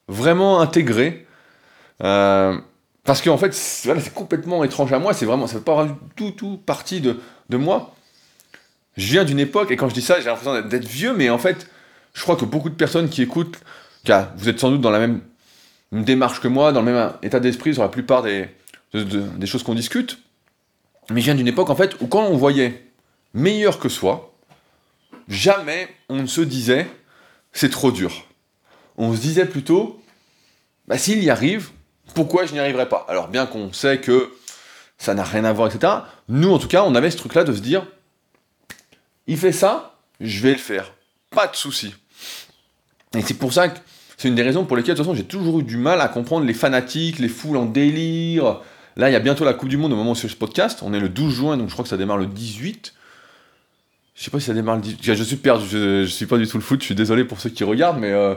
vraiment 0.08 0.60
intégré. 0.60 1.25
Euh, 2.03 2.58
parce 3.03 3.22
qu'en 3.22 3.38
fait, 3.38 3.53
c'est 3.53 4.13
complètement 4.13 4.63
étrange 4.63 4.94
à 4.94 5.00
moi, 5.00 5.13
c'est 5.13 5.25
vraiment, 5.25 5.48
ça 5.48 5.56
fait 5.56 5.65
pas 5.65 5.88
tout, 6.15 6.32
tout 6.32 6.58
partie 6.58 7.01
de, 7.01 7.20
de 7.50 7.58
moi. 7.58 7.96
Je 8.98 9.08
viens 9.08 9.24
d'une 9.24 9.39
époque, 9.39 9.72
et 9.72 9.75
quand 9.75 9.89
je 9.89 9.94
dis 9.94 10.01
ça, 10.01 10.20
j'ai 10.20 10.27
l'impression 10.27 10.62
d'être 10.62 10.88
vieux, 10.88 11.13
mais 11.15 11.30
en 11.30 11.38
fait, 11.38 11.68
je 12.13 12.22
crois 12.22 12.36
que 12.36 12.46
beaucoup 12.46 12.70
de 12.70 12.75
personnes 12.75 13.10
qui 13.10 13.22
écoutent, 13.22 13.60
vous 14.36 14.50
êtes 14.50 14.60
sans 14.60 14.70
doute 14.70 14.82
dans 14.82 14.91
la 14.91 15.00
même 15.00 15.22
démarche 15.91 16.41
que 16.41 16.48
moi, 16.48 16.72
dans 16.72 16.82
le 16.82 16.91
même 16.91 17.13
état 17.24 17.39
d'esprit 17.39 17.74
sur 17.74 17.84
la 17.84 17.89
plupart 17.89 18.22
des, 18.22 18.50
des 18.94 19.48
choses 19.48 19.63
qu'on 19.63 19.75
discute, 19.75 20.20
mais 21.10 21.22
je 21.22 21.25
viens 21.25 21.36
d'une 21.36 21.48
époque, 21.48 21.70
en 21.70 21.75
fait, 21.75 22.00
où 22.01 22.08
quand 22.08 22.24
on 22.24 22.38
voyait 22.38 22.86
meilleur 23.34 23.80
que 23.80 23.89
soi, 23.89 24.34
jamais 25.27 25.88
on 26.10 26.18
ne 26.18 26.27
se 26.27 26.41
disait 26.41 26.88
c'est 27.53 27.70
trop 27.70 27.91
dur. 27.91 28.25
On 29.01 29.15
se 29.15 29.20
disait 29.20 29.46
plutôt, 29.46 30.00
bah, 30.88 30.96
s'il 30.96 31.24
y 31.24 31.31
arrive, 31.31 31.72
pourquoi 32.13 32.46
je 32.46 32.53
n'y 32.53 32.60
arriverai 32.60 32.88
pas? 32.88 33.03
Alors 33.10 33.29
bien 33.29 33.48
qu'on 33.48 33.74
sait 33.74 34.00
que 34.00 34.31
ça 35.00 35.15
n'a 35.15 35.24
rien 35.24 35.43
à 35.43 35.51
voir, 35.53 35.74
etc. 35.74 35.91
Nous, 36.29 36.51
en 36.51 36.60
tout 36.60 36.67
cas, 36.67 36.84
on 36.84 36.93
avait 36.93 37.10
ce 37.10 37.17
truc-là 37.17 37.43
de 37.43 37.51
se 37.51 37.62
dire, 37.62 37.84
il 39.25 39.38
fait 39.38 39.51
ça, 39.51 39.98
je 40.20 40.39
vais 40.41 40.51
le 40.51 40.60
faire. 40.60 40.93
Pas 41.31 41.48
de 41.48 41.55
souci. 41.55 41.96
Et 43.17 43.22
c'est 43.24 43.34
pour 43.34 43.53
ça 43.53 43.70
que 43.70 43.79
c'est 44.17 44.27
une 44.27 44.36
des 44.36 44.43
raisons 44.43 44.65
pour 44.65 44.77
lesquelles, 44.77 44.93
de 44.93 44.98
toute 44.98 45.08
façon, 45.08 45.17
j'ai 45.17 45.25
toujours 45.25 45.62
eu 45.62 45.63
du 45.63 45.77
mal 45.77 46.00
à 46.00 46.08
comprendre 46.08 46.46
les 46.46 46.53
fanatiques, 46.53 47.17
les 47.17 47.27
foules 47.27 47.58
en 47.58 47.65
délire, 47.65 48.62
Là, 48.98 49.10
il 49.10 49.13
y 49.13 49.15
a 49.15 49.20
bientôt 49.20 49.46
la 49.46 49.53
Coupe 49.53 49.70
du 49.70 49.77
Monde 49.77 49.93
au 49.93 49.96
moment 49.96 50.12
où 50.12 50.15
c'est 50.15 50.27
ce 50.27 50.36
podcast. 50.36 50.81
On 50.84 50.93
est 50.93 51.00
le 51.00 51.10
12 51.10 51.34
juin, 51.34 51.58
donc 51.58 51.70
je 51.70 51.74
crois 51.74 51.84
que 51.84 51.89
ça 51.89 51.98
démarre 51.98 52.17
le 52.17 52.25
18. 52.27 52.93
Je 54.13 54.24
sais 54.24 54.29
pas 54.29 54.39
si 54.39 54.48
ça 54.48 54.53
démarre 54.53 54.75
le 54.75 54.81
18. 54.81 55.15
Je 55.15 55.24
suis 55.24 55.38
perdu, 55.38 55.65
je, 55.67 56.03
je 56.03 56.10
suis 56.10 56.25
pas 56.25 56.38
du 56.38 56.46
tout 56.46 56.58
le 56.58 56.63
foot, 56.63 56.81
je 56.81 56.86
suis 56.86 56.96
désolé 56.96 57.24
pour 57.24 57.39
ceux 57.39 57.50
qui 57.50 57.63
regardent, 57.63 58.00
mais. 58.00 58.12
Euh, 58.12 58.36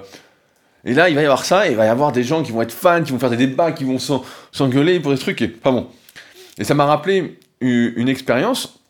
et 0.84 0.92
là, 0.92 1.08
il 1.08 1.14
va 1.14 1.22
y 1.22 1.24
avoir 1.24 1.44
ça, 1.44 1.66
et 1.66 1.70
il 1.70 1.76
va 1.76 1.86
y 1.86 1.88
avoir 1.88 2.12
des 2.12 2.24
gens 2.24 2.42
qui 2.42 2.52
vont 2.52 2.60
être 2.60 2.72
fans, 2.72 3.02
qui 3.02 3.12
vont 3.12 3.18
faire 3.18 3.30
des 3.30 3.38
débats, 3.38 3.72
qui 3.72 3.84
vont 3.84 3.98
s'engueuler 4.52 5.00
pour 5.00 5.12
des 5.12 5.18
trucs, 5.18 5.40
et 5.40 5.48
pas 5.48 5.70
bon. 5.70 5.88
Et 6.58 6.64
ça 6.64 6.74
m'a 6.74 6.84
rappelé 6.84 7.38
une, 7.60 8.08
expérience. 8.08 8.80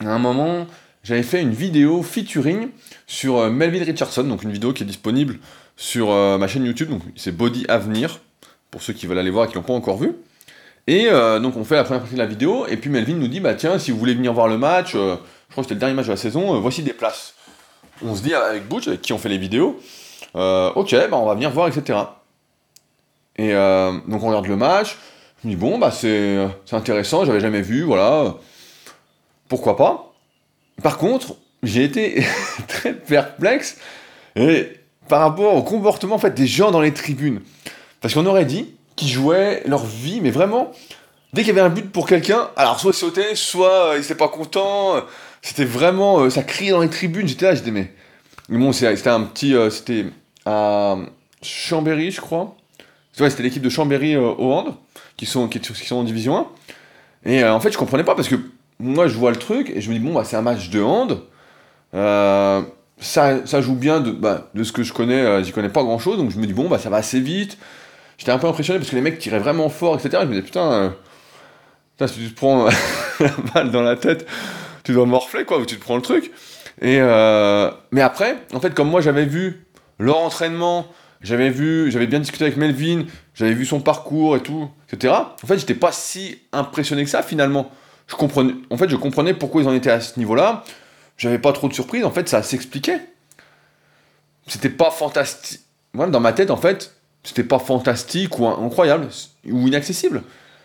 À 0.00 0.08
un 0.08 0.18
moment, 0.18 0.66
j'avais 1.04 1.22
fait 1.22 1.40
une 1.40 1.52
vidéo 1.52 2.02
featuring 2.02 2.70
sur 3.06 3.38
euh, 3.38 3.50
Melvin 3.50 3.84
Richardson, 3.84 4.24
donc 4.24 4.42
une 4.42 4.50
vidéo 4.50 4.72
qui 4.72 4.82
est 4.82 4.86
disponible 4.86 5.38
sur 5.76 6.10
euh, 6.10 6.36
ma 6.36 6.48
chaîne 6.48 6.64
YouTube, 6.64 6.90
donc 6.90 7.02
c'est 7.16 7.36
Body 7.36 7.64
Avenir, 7.68 8.20
pour 8.70 8.82
ceux 8.82 8.92
qui 8.92 9.06
veulent 9.06 9.18
aller 9.18 9.30
voir 9.30 9.46
et 9.46 9.48
qui 9.48 9.54
l'ont 9.54 9.62
pas 9.62 9.72
encore 9.72 9.98
vu. 9.98 10.12
Et 10.86 11.06
euh, 11.08 11.38
donc 11.38 11.56
on 11.56 11.64
fait 11.64 11.76
la 11.76 11.84
première 11.84 12.00
partie 12.00 12.16
de 12.16 12.20
la 12.20 12.26
vidéo, 12.26 12.66
et 12.66 12.76
puis 12.76 12.90
Melvin 12.90 13.14
nous 13.14 13.28
dit, 13.28 13.38
bah 13.38 13.54
tiens, 13.54 13.78
si 13.78 13.92
vous 13.92 13.98
voulez 13.98 14.14
venir 14.14 14.32
voir 14.32 14.48
le 14.48 14.58
match, 14.58 14.92
je 14.92 14.98
crois 14.98 15.18
que 15.56 15.62
c'était 15.62 15.74
le 15.74 15.80
dernier 15.80 15.94
match 15.94 16.06
de 16.06 16.12
la 16.12 16.16
saison, 16.16 16.58
voici 16.60 16.82
des 16.82 16.92
places. 16.92 17.34
On 18.02 18.16
se 18.16 18.22
dit 18.22 18.34
avec 18.34 18.66
Butch, 18.66 18.88
avec 18.88 19.02
qui 19.02 19.12
on 19.12 19.18
fait 19.18 19.28
les 19.28 19.38
vidéos, 19.38 19.80
ok, 20.34 20.94
bah 21.10 21.16
on 21.16 21.26
va 21.26 21.34
venir 21.34 21.50
voir, 21.50 21.68
etc. 21.68 21.98
Et 23.36 23.52
donc 23.52 24.22
on 24.22 24.28
regarde 24.28 24.46
le 24.46 24.56
match, 24.56 24.96
je 25.42 25.48
me 25.48 25.54
dis, 25.54 25.60
bon, 25.60 25.78
bah 25.78 25.90
c'est 25.90 26.38
intéressant, 26.72 27.24
j'avais 27.24 27.40
jamais 27.40 27.62
vu, 27.62 27.82
voilà, 27.82 28.34
pourquoi 29.48 29.76
pas? 29.76 30.12
Par 30.82 30.98
contre, 30.98 31.36
j'ai 31.62 31.84
été 31.84 32.24
très 32.68 32.92
perplexe 32.94 33.78
par 35.08 35.20
rapport 35.20 35.54
au 35.54 35.62
comportement 35.62 36.14
en 36.14 36.18
fait, 36.18 36.34
des 36.34 36.46
gens 36.46 36.70
dans 36.70 36.80
les 36.80 36.94
tribunes. 36.94 37.40
Parce 38.00 38.14
qu'on 38.14 38.26
aurait 38.26 38.44
dit 38.44 38.74
qu'ils 38.96 39.08
jouaient 39.08 39.62
leur 39.66 39.84
vie, 39.84 40.20
mais 40.20 40.30
vraiment, 40.30 40.72
dès 41.32 41.42
qu'il 41.42 41.48
y 41.48 41.58
avait 41.58 41.66
un 41.66 41.70
but 41.70 41.90
pour 41.90 42.06
quelqu'un, 42.06 42.50
alors 42.56 42.80
soit 42.80 42.92
ils 42.92 42.98
sautaient, 42.98 43.34
soit 43.34 43.88
euh, 43.88 43.96
ils 43.96 44.00
n'étaient 44.00 44.14
pas 44.14 44.28
contents, 44.28 45.02
c'était 45.42 45.64
vraiment, 45.64 46.20
euh, 46.20 46.30
ça 46.30 46.42
criait 46.42 46.70
dans 46.70 46.80
les 46.80 46.88
tribunes, 46.88 47.28
j'étais 47.28 47.46
là, 47.46 47.54
j'étais 47.54 47.70
mais... 47.70 47.92
Mais 48.48 48.58
bon, 48.58 48.72
c'était 48.72 49.08
un 49.08 49.22
petit, 49.22 49.54
euh, 49.54 49.70
c'était 49.70 50.06
à 50.46 50.96
Chambéry, 51.42 52.10
je 52.10 52.20
crois. 52.20 52.56
C'était 53.12 53.42
l'équipe 53.42 53.62
de 53.62 53.68
Chambéry 53.68 54.16
au 54.16 54.52
hand 54.52 54.74
qui 55.20 55.26
sont, 55.26 55.48
qui, 55.48 55.60
sont 55.62 55.96
en 55.96 56.04
division 56.04 56.38
1. 56.38 56.46
Et 57.26 57.44
euh, 57.44 57.52
en 57.52 57.60
fait, 57.60 57.70
je 57.70 57.76
comprenais 57.76 58.04
pas 58.04 58.14
parce 58.14 58.28
que 58.28 58.36
moi, 58.78 59.06
je 59.06 59.14
vois 59.16 59.30
le 59.30 59.36
truc 59.36 59.70
et 59.70 59.82
je 59.82 59.90
me 59.90 59.94
dis, 59.94 60.00
bon, 60.00 60.14
bah, 60.14 60.24
c'est 60.24 60.36
un 60.36 60.42
match 60.42 60.70
de 60.70 60.80
hand. 60.80 61.20
Euh, 61.94 62.62
ça, 62.98 63.46
ça, 63.46 63.60
joue 63.60 63.74
bien 63.74 64.00
de, 64.00 64.12
bah, 64.12 64.48
de 64.54 64.64
ce 64.64 64.72
que 64.72 64.82
je 64.82 64.94
connais, 64.94 65.20
euh, 65.20 65.42
j'y 65.42 65.52
connais 65.52 65.68
pas 65.68 65.82
grand 65.82 65.98
chose, 65.98 66.16
donc 66.16 66.30
je 66.30 66.38
me 66.38 66.46
dis, 66.46 66.54
bon, 66.54 66.70
bah, 66.70 66.78
ça 66.78 66.88
va 66.88 66.96
assez 66.96 67.20
vite. 67.20 67.58
J'étais 68.16 68.32
un 68.32 68.38
peu 68.38 68.46
impressionné 68.46 68.78
parce 68.78 68.90
que 68.90 68.96
les 68.96 69.02
mecs 69.02 69.18
tiraient 69.18 69.38
vraiment 69.38 69.68
fort, 69.68 69.96
etc. 69.96 70.22
je 70.22 70.26
me 70.26 70.30
disais, 70.30 70.42
putain, 70.42 70.94
putain 71.92 72.06
si 72.06 72.20
tu 72.20 72.30
te 72.30 72.36
prends 72.36 72.66
la 73.20 73.30
balle 73.52 73.70
dans 73.70 73.82
la 73.82 73.96
tête, 73.96 74.26
tu 74.84 74.94
dois 74.94 75.04
morfler, 75.04 75.44
quoi, 75.44 75.58
ou 75.58 75.66
tu 75.66 75.76
te 75.76 75.82
prends 75.82 75.96
le 75.96 76.02
truc. 76.02 76.30
Et 76.80 76.98
mais 77.92 78.00
après, 78.00 78.38
en 78.54 78.60
fait, 78.60 78.72
comme 78.72 78.88
moi, 78.88 79.02
j'avais 79.02 79.26
vu 79.26 79.66
leur 80.00 80.18
entraînement, 80.18 80.86
j'avais 81.20 81.50
vu, 81.50 81.90
j'avais 81.90 82.06
bien 82.06 82.20
discuté 82.20 82.44
avec 82.44 82.56
Melvin, 82.56 83.04
j'avais 83.34 83.52
vu 83.52 83.66
son 83.66 83.80
parcours 83.80 84.36
et 84.36 84.42
tout, 84.42 84.70
etc. 84.90 85.14
En 85.42 85.46
fait, 85.46 85.58
j'étais 85.58 85.74
pas 85.74 85.92
si 85.92 86.38
impressionné 86.52 87.04
que 87.04 87.10
ça 87.10 87.22
finalement. 87.22 87.70
Je 88.06 88.16
comprenais, 88.16 88.54
en 88.70 88.76
fait, 88.76 88.88
je 88.88 88.96
comprenais 88.96 89.34
pourquoi 89.34 89.62
ils 89.62 89.68
en 89.68 89.74
étaient 89.74 89.90
à 89.90 90.00
ce 90.00 90.18
niveau-là. 90.18 90.64
J'avais 91.16 91.38
pas 91.38 91.52
trop 91.52 91.68
de 91.68 91.74
surprise. 91.74 92.04
En 92.04 92.10
fait, 92.10 92.28
ça 92.28 92.42
s'expliquait. 92.42 93.00
C'était 94.46 94.70
pas 94.70 94.90
fantastique. 94.90 95.60
Voilà, 95.92 96.10
dans 96.10 96.20
ma 96.20 96.32
tête, 96.32 96.50
en 96.50 96.56
fait, 96.56 96.94
c'était 97.22 97.44
pas 97.44 97.58
fantastique 97.58 98.38
ou 98.38 98.46
incroyable 98.46 99.08
ou 99.44 99.68
inaccessible. 99.68 100.22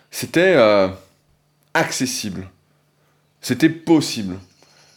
C'était 0.09 0.53
euh, 0.55 0.87
accessible. 1.73 2.47
C'était 3.41 3.69
possible. 3.69 4.37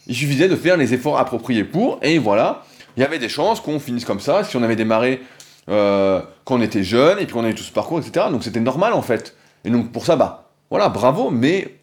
Il 0.07 0.15
suffisait 0.15 0.47
de 0.47 0.55
faire 0.55 0.77
les 0.77 0.93
efforts 0.93 1.19
appropriés 1.19 1.65
pour, 1.65 1.99
et 2.01 2.17
voilà, 2.17 2.65
il 2.97 3.01
y 3.01 3.05
avait 3.05 3.19
des 3.19 3.29
chances 3.29 3.61
qu'on 3.61 3.79
finisse 3.79 4.05
comme 4.05 4.19
ça. 4.19 4.43
Si 4.43 4.57
on 4.57 4.63
avait 4.63 4.75
démarré 4.75 5.21
euh, 5.69 6.21
quand 6.45 6.55
on 6.55 6.61
était 6.61 6.83
jeune, 6.83 7.19
et 7.19 7.25
puis 7.25 7.35
on 7.35 7.43
avait 7.43 7.53
tout 7.53 7.63
ce 7.63 7.71
parcours, 7.71 7.99
etc. 7.99 8.27
Donc 8.31 8.43
c'était 8.43 8.59
normal 8.59 8.93
en 8.93 9.01
fait. 9.01 9.35
Et 9.65 9.69
donc 9.69 9.91
pour 9.91 10.05
ça, 10.05 10.15
bah 10.15 10.49
voilà, 10.69 10.89
bravo, 10.89 11.29
mais 11.29 11.79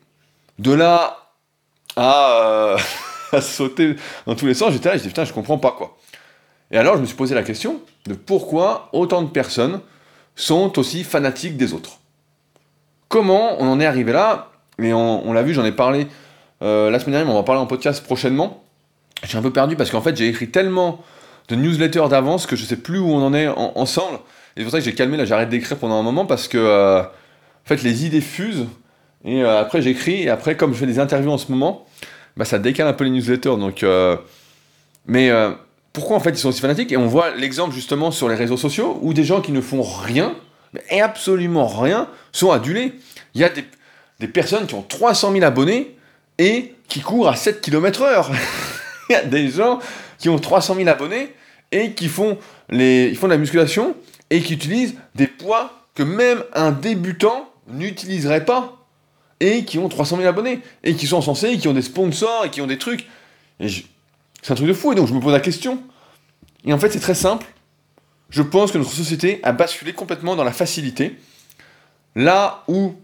de 0.58 0.72
là 0.72 1.18
à, 1.96 2.30
euh, 2.30 2.78
sauter 3.40 3.96
dans 4.26 4.34
tous 4.34 4.46
les 4.46 4.54
sens, 4.54 4.72
j'étais 4.72 4.88
là, 4.88 4.96
je 4.96 5.02
dis 5.02 5.08
putain, 5.08 5.24
je 5.24 5.32
comprends 5.32 5.58
pas 5.58 5.72
quoi. 5.72 5.96
Et 6.70 6.78
alors 6.78 6.96
je 6.96 7.00
me 7.00 7.06
suis 7.06 7.16
posé 7.16 7.34
la 7.34 7.42
question 7.42 7.80
de 8.06 8.14
pourquoi 8.14 8.88
autant 8.92 9.22
de 9.22 9.28
personnes 9.28 9.80
sont 10.34 10.78
aussi 10.78 11.04
fanatiques 11.04 11.56
des 11.56 11.72
autres. 11.72 12.00
Comment 13.08 13.60
on 13.60 13.68
en 13.68 13.80
est 13.80 13.86
arrivé 13.86 14.12
là? 14.12 14.50
Et 14.82 14.92
on, 14.92 15.32
l'a 15.32 15.42
vu, 15.42 15.54
j'en 15.54 15.64
ai 15.64 15.72
parlé 15.72 16.06
euh, 16.60 16.90
la 16.90 16.98
semaine 16.98 17.12
dernière, 17.12 17.26
mais 17.26 17.32
on 17.32 17.40
va 17.40 17.44
parler 17.44 17.60
en 17.60 17.66
podcast 17.66 18.04
prochainement. 18.04 18.62
Je 19.22 19.28
suis 19.28 19.38
un 19.38 19.42
peu 19.42 19.52
perdu 19.52 19.76
parce 19.76 19.90
qu'en 19.90 20.02
fait 20.02 20.16
j'ai 20.16 20.28
écrit 20.28 20.48
tellement 20.48 21.02
de 21.48 21.56
newsletter 21.56 22.04
d'avance 22.08 22.46
que 22.46 22.56
je 22.56 22.64
sais 22.64 22.76
plus 22.76 22.98
où 22.98 23.08
on 23.08 23.24
en 23.24 23.34
est 23.34 23.48
ensemble. 23.48 24.18
Et 24.56 24.60
c'est 24.60 24.62
pour 24.62 24.72
ça 24.72 24.78
que 24.78 24.84
j'ai 24.84 24.94
calmé, 24.94 25.16
là 25.16 25.24
j'arrête 25.24 25.48
d'écrire 25.48 25.76
pendant 25.78 25.98
un 25.98 26.02
moment 26.02 26.26
parce 26.26 26.48
que 26.48 26.58
euh, 26.58 27.02
en 27.02 27.06
fait 27.64 27.82
les 27.82 28.04
idées 28.06 28.20
fusent. 28.20 28.66
Et 29.24 29.42
euh, 29.42 29.60
après 29.60 29.82
j'écris, 29.82 30.22
et 30.22 30.30
après 30.30 30.56
comme 30.56 30.72
je 30.74 30.78
fais 30.78 30.86
des 30.86 30.98
interviews 30.98 31.30
en 31.30 31.38
ce 31.38 31.50
moment, 31.50 31.86
bah, 32.36 32.44
ça 32.44 32.58
décale 32.58 32.86
un 32.86 32.92
peu 32.92 33.04
les 33.04 33.10
newsletters. 33.10 33.56
Donc, 33.56 33.82
euh, 33.82 34.16
mais 35.06 35.30
pourquoi 35.92 36.16
en 36.16 36.20
fait 36.20 36.30
ils 36.30 36.38
sont 36.38 36.48
aussi 36.48 36.60
fanatiques? 36.60 36.92
Et 36.92 36.96
on 36.96 37.06
voit 37.06 37.34
l'exemple 37.34 37.74
justement 37.74 38.10
sur 38.10 38.28
les 38.28 38.34
réseaux 38.34 38.56
sociaux 38.56 38.98
où 39.02 39.14
des 39.14 39.24
gens 39.24 39.40
qui 39.40 39.52
ne 39.52 39.60
font 39.60 39.82
rien, 39.82 40.34
et 40.90 41.00
absolument 41.00 41.66
rien, 41.66 42.08
sont 42.32 42.50
adulés. 42.50 42.92
Il 43.34 43.40
y 43.40 43.44
a 43.44 43.48
des, 43.48 43.64
des 44.20 44.28
personnes 44.28 44.66
qui 44.66 44.74
ont 44.74 44.82
300 44.82 45.32
000 45.32 45.44
abonnés 45.44 45.96
et 46.38 46.74
qui 46.88 47.00
courent 47.00 47.28
à 47.28 47.36
7 47.36 47.60
km/h. 47.60 48.26
Il 49.10 49.12
y 49.12 49.16
a 49.16 49.24
des 49.24 49.48
gens 49.48 49.78
qui 50.18 50.28
ont 50.28 50.38
300 50.38 50.74
000 50.76 50.88
abonnés 50.88 51.34
et 51.72 51.92
qui 51.92 52.08
font, 52.08 52.38
les, 52.68 53.08
ils 53.08 53.16
font 53.16 53.26
de 53.26 53.32
la 53.32 53.38
musculation 53.38 53.94
et 54.30 54.40
qui 54.40 54.54
utilisent 54.54 54.94
des 55.14 55.26
poids 55.26 55.72
que 55.94 56.02
même 56.02 56.42
un 56.52 56.72
débutant 56.72 57.50
n'utiliserait 57.68 58.44
pas 58.44 58.76
et 59.40 59.64
qui 59.64 59.78
ont 59.78 59.88
300 59.88 60.16
000 60.16 60.28
abonnés 60.28 60.60
et 60.82 60.94
qui 60.94 61.06
sont 61.06 61.20
censés, 61.20 61.48
et 61.48 61.58
qui 61.58 61.68
ont 61.68 61.74
des 61.74 61.82
sponsors 61.82 62.44
et 62.44 62.50
qui 62.50 62.60
ont 62.60 62.66
des 62.66 62.78
trucs. 62.78 63.06
C'est 63.60 64.52
un 64.52 64.54
truc 64.54 64.68
de 64.68 64.72
fou 64.72 64.92
et 64.92 64.94
donc 64.94 65.08
je 65.08 65.14
me 65.14 65.20
pose 65.20 65.32
la 65.32 65.40
question. 65.40 65.82
Et 66.64 66.72
en 66.72 66.78
fait, 66.78 66.90
c'est 66.90 67.00
très 67.00 67.14
simple. 67.14 67.46
Je 68.30 68.42
pense 68.42 68.72
que 68.72 68.78
notre 68.78 68.92
société 68.92 69.40
a 69.42 69.52
basculé 69.52 69.92
complètement 69.92 70.34
dans 70.36 70.44
la 70.44 70.52
facilité. 70.52 71.16
Là 72.14 72.64
où, 72.66 72.94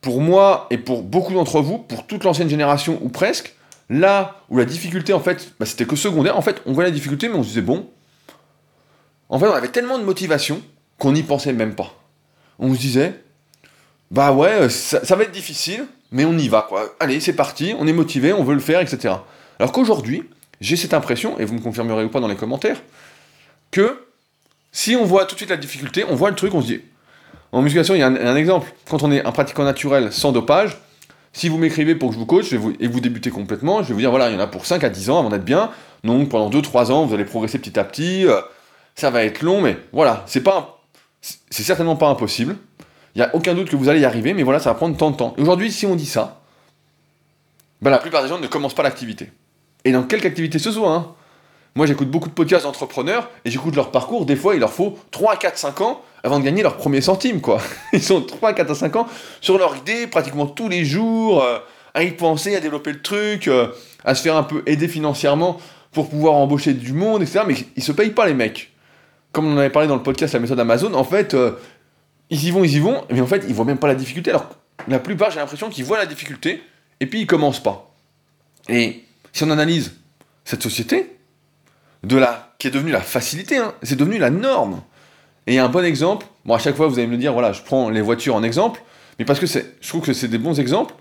pour 0.00 0.20
moi 0.20 0.66
et 0.70 0.78
pour 0.78 1.02
beaucoup 1.02 1.34
d'entre 1.34 1.60
vous, 1.60 1.78
pour 1.78 2.06
toute 2.06 2.24
l'ancienne 2.24 2.48
génération 2.48 2.98
ou 3.02 3.08
presque, 3.08 3.54
Là 3.90 4.42
où 4.48 4.58
la 4.58 4.64
difficulté, 4.64 5.12
en 5.12 5.20
fait, 5.20 5.52
bah, 5.58 5.66
c'était 5.66 5.84
que 5.84 5.96
secondaire, 5.96 6.36
en 6.36 6.42
fait, 6.42 6.62
on 6.66 6.72
voyait 6.72 6.90
la 6.90 6.94
difficulté, 6.94 7.28
mais 7.28 7.34
on 7.34 7.42
se 7.42 7.48
disait, 7.48 7.62
bon, 7.62 7.88
en 9.28 9.38
fait, 9.38 9.46
on 9.46 9.52
avait 9.52 9.68
tellement 9.68 9.98
de 9.98 10.04
motivation 10.04 10.62
qu'on 10.98 11.12
n'y 11.12 11.22
pensait 11.22 11.52
même 11.52 11.74
pas. 11.74 11.94
On 12.58 12.74
se 12.74 12.78
disait, 12.78 13.14
bah 14.10 14.32
ouais, 14.32 14.68
ça, 14.68 15.16
va 15.16 15.22
être 15.24 15.32
difficile, 15.32 15.86
mais 16.10 16.24
on 16.24 16.36
y 16.36 16.48
va, 16.48 16.66
quoi. 16.68 16.94
Allez, 17.00 17.18
c'est 17.20 17.32
parti, 17.32 17.74
on 17.78 17.86
est 17.86 17.92
motivé, 17.92 18.32
on 18.32 18.44
veut 18.44 18.54
le 18.54 18.60
faire, 18.60 18.80
etc. 18.80 19.14
Alors 19.58 19.72
qu'aujourd'hui, 19.72 20.28
j'ai 20.60 20.76
cette 20.76 20.94
impression, 20.94 21.38
et 21.40 21.44
vous 21.44 21.54
me 21.54 21.60
confirmerez 21.60 22.04
ou 22.04 22.08
pas 22.10 22.20
dans 22.20 22.28
les 22.28 22.36
commentaires, 22.36 22.80
que 23.70 24.04
si 24.70 24.96
on 24.96 25.04
voit 25.04 25.24
tout 25.24 25.34
de 25.34 25.38
suite 25.38 25.50
la 25.50 25.56
difficulté, 25.56 26.04
on 26.08 26.14
voit 26.14 26.30
le 26.30 26.36
truc, 26.36 26.54
on 26.54 26.60
se 26.60 26.66
dit. 26.66 26.80
En 27.52 27.62
musculation, 27.62 27.94
il 27.94 27.98
y 27.98 28.02
a 28.02 28.06
un 28.06 28.36
exemple. 28.36 28.72
Quand 28.88 29.02
on 29.02 29.10
est 29.10 29.24
un 29.24 29.32
pratiquant 29.32 29.64
naturel 29.64 30.12
sans 30.12 30.32
dopage, 30.32 30.78
si 31.32 31.48
vous 31.48 31.58
m'écrivez 31.58 31.94
pour 31.94 32.10
que 32.10 32.14
je 32.14 32.18
vous 32.18 32.26
coach 32.26 32.52
et 32.52 32.56
vous 32.56 33.00
débutez 33.00 33.30
complètement, 33.30 33.82
je 33.82 33.88
vais 33.88 33.94
vous 33.94 34.00
dire 34.00 34.10
voilà, 34.10 34.30
il 34.30 34.34
y 34.34 34.36
en 34.36 34.40
a 34.40 34.46
pour 34.46 34.66
5 34.66 34.84
à 34.84 34.90
10 34.90 35.10
ans 35.10 35.18
avant 35.20 35.30
d'être 35.30 35.44
bien. 35.44 35.70
Donc 36.04 36.28
pendant 36.28 36.50
2-3 36.50 36.92
ans, 36.92 37.06
vous 37.06 37.14
allez 37.14 37.24
progresser 37.24 37.58
petit 37.58 37.78
à 37.78 37.84
petit. 37.84 38.26
Euh, 38.26 38.40
ça 38.94 39.10
va 39.10 39.24
être 39.24 39.42
long, 39.42 39.60
mais 39.60 39.78
voilà, 39.92 40.24
c'est 40.26 40.42
pas 40.42 40.82
c'est 41.22 41.62
certainement 41.62 41.96
pas 41.96 42.08
impossible. 42.08 42.56
Il 43.14 43.18
n'y 43.18 43.24
a 43.24 43.34
aucun 43.34 43.54
doute 43.54 43.70
que 43.70 43.76
vous 43.76 43.88
allez 43.88 44.00
y 44.00 44.04
arriver, 44.04 44.34
mais 44.34 44.42
voilà, 44.42 44.58
ça 44.58 44.70
va 44.70 44.74
prendre 44.74 44.96
tant 44.96 45.10
de 45.10 45.16
temps. 45.16 45.34
Aujourd'hui, 45.38 45.70
si 45.70 45.86
on 45.86 45.94
dit 45.94 46.06
ça, 46.06 46.40
ben, 47.80 47.90
la 47.90 47.98
plupart 47.98 48.22
des 48.22 48.28
gens 48.28 48.38
ne 48.38 48.46
commencent 48.46 48.74
pas 48.74 48.82
l'activité. 48.82 49.30
Et 49.84 49.92
dans 49.92 50.02
quelque 50.02 50.26
activité 50.26 50.58
ce 50.58 50.70
soit, 50.70 50.92
hein. 50.92 51.14
Moi, 51.74 51.86
j'écoute 51.86 52.10
beaucoup 52.10 52.28
de 52.28 52.34
podcasts 52.34 52.64
d'entrepreneurs 52.64 53.30
et 53.46 53.50
j'écoute 53.50 53.74
leur 53.74 53.90
parcours. 53.90 54.26
Des 54.26 54.36
fois, 54.36 54.54
il 54.54 54.60
leur 54.60 54.72
faut 54.72 54.98
3, 55.10 55.36
4, 55.36 55.56
5 55.56 55.80
ans 55.80 56.02
avant 56.24 56.38
de 56.38 56.44
gagner 56.44 56.62
leur 56.62 56.76
premier 56.76 57.00
centime, 57.00 57.40
quoi. 57.40 57.60
Ils 57.92 58.02
sont 58.02 58.20
3, 58.20 58.52
4 58.52 58.70
à 58.70 58.74
5 58.74 58.96
ans 58.96 59.08
sur 59.40 59.58
leur 59.58 59.76
idée 59.76 60.06
pratiquement 60.06 60.46
tous 60.46 60.68
les 60.68 60.84
jours, 60.84 61.42
euh, 61.42 61.58
à 61.94 62.02
y 62.02 62.12
penser, 62.12 62.54
à 62.54 62.60
développer 62.60 62.92
le 62.92 63.02
truc, 63.02 63.48
euh, 63.48 63.68
à 64.04 64.14
se 64.14 64.22
faire 64.22 64.36
un 64.36 64.42
peu 64.42 64.62
aider 64.66 64.88
financièrement 64.88 65.58
pour 65.90 66.08
pouvoir 66.08 66.34
embaucher 66.34 66.74
du 66.74 66.92
monde, 66.92 67.22
etc. 67.22 67.40
Mais 67.46 67.54
ils 67.76 67.82
se 67.82 67.92
payent 67.92 68.10
pas, 68.10 68.26
les 68.26 68.34
mecs. 68.34 68.72
Comme 69.32 69.46
on 69.46 69.54
en 69.54 69.58
avait 69.58 69.70
parlé 69.70 69.88
dans 69.88 69.96
le 69.96 70.02
podcast 70.02 70.34
La 70.34 70.40
méthode 70.40 70.60
Amazon, 70.60 70.94
en 70.94 71.04
fait, 71.04 71.34
euh, 71.34 71.52
ils 72.30 72.44
y 72.44 72.50
vont, 72.50 72.64
ils 72.64 72.76
y 72.76 72.80
vont, 72.80 73.04
mais 73.10 73.20
en 73.20 73.26
fait, 73.26 73.44
ils 73.48 73.54
voient 73.54 73.64
même 73.64 73.78
pas 73.78 73.88
la 73.88 73.94
difficulté. 73.94 74.30
Alors, 74.30 74.48
la 74.88 74.98
plupart, 74.98 75.30
j'ai 75.30 75.38
l'impression 75.38 75.68
qu'ils 75.70 75.84
voient 75.84 75.98
la 75.98 76.06
difficulté 76.06 76.62
et 77.00 77.06
puis 77.06 77.22
ils 77.22 77.26
commencent 77.26 77.62
pas. 77.62 77.94
Et 78.68 79.04
si 79.32 79.44
on 79.44 79.50
analyse 79.50 79.92
cette 80.44 80.62
société, 80.62 81.16
de 82.02 82.16
la, 82.16 82.54
qui 82.58 82.68
est 82.68 82.70
devenue 82.70 82.92
la 82.92 83.00
facilité, 83.00 83.58
hein. 83.58 83.74
c'est 83.82 83.96
devenu 83.96 84.18
la 84.18 84.30
norme. 84.30 84.82
Et 85.46 85.58
un 85.58 85.68
bon 85.68 85.84
exemple, 85.84 86.26
bon 86.44 86.54
à 86.54 86.58
chaque 86.58 86.76
fois 86.76 86.86
vous 86.86 86.98
allez 86.98 87.08
me 87.08 87.16
dire, 87.16 87.32
voilà, 87.32 87.52
je 87.52 87.62
prends 87.62 87.90
les 87.90 88.00
voitures 88.00 88.34
en 88.34 88.42
exemple, 88.42 88.82
mais 89.18 89.24
parce 89.24 89.40
que 89.40 89.46
je 89.46 89.88
trouve 89.88 90.02
que 90.02 90.12
c'est 90.12 90.28
des 90.28 90.38
bons 90.38 90.58
exemples. 90.60 90.94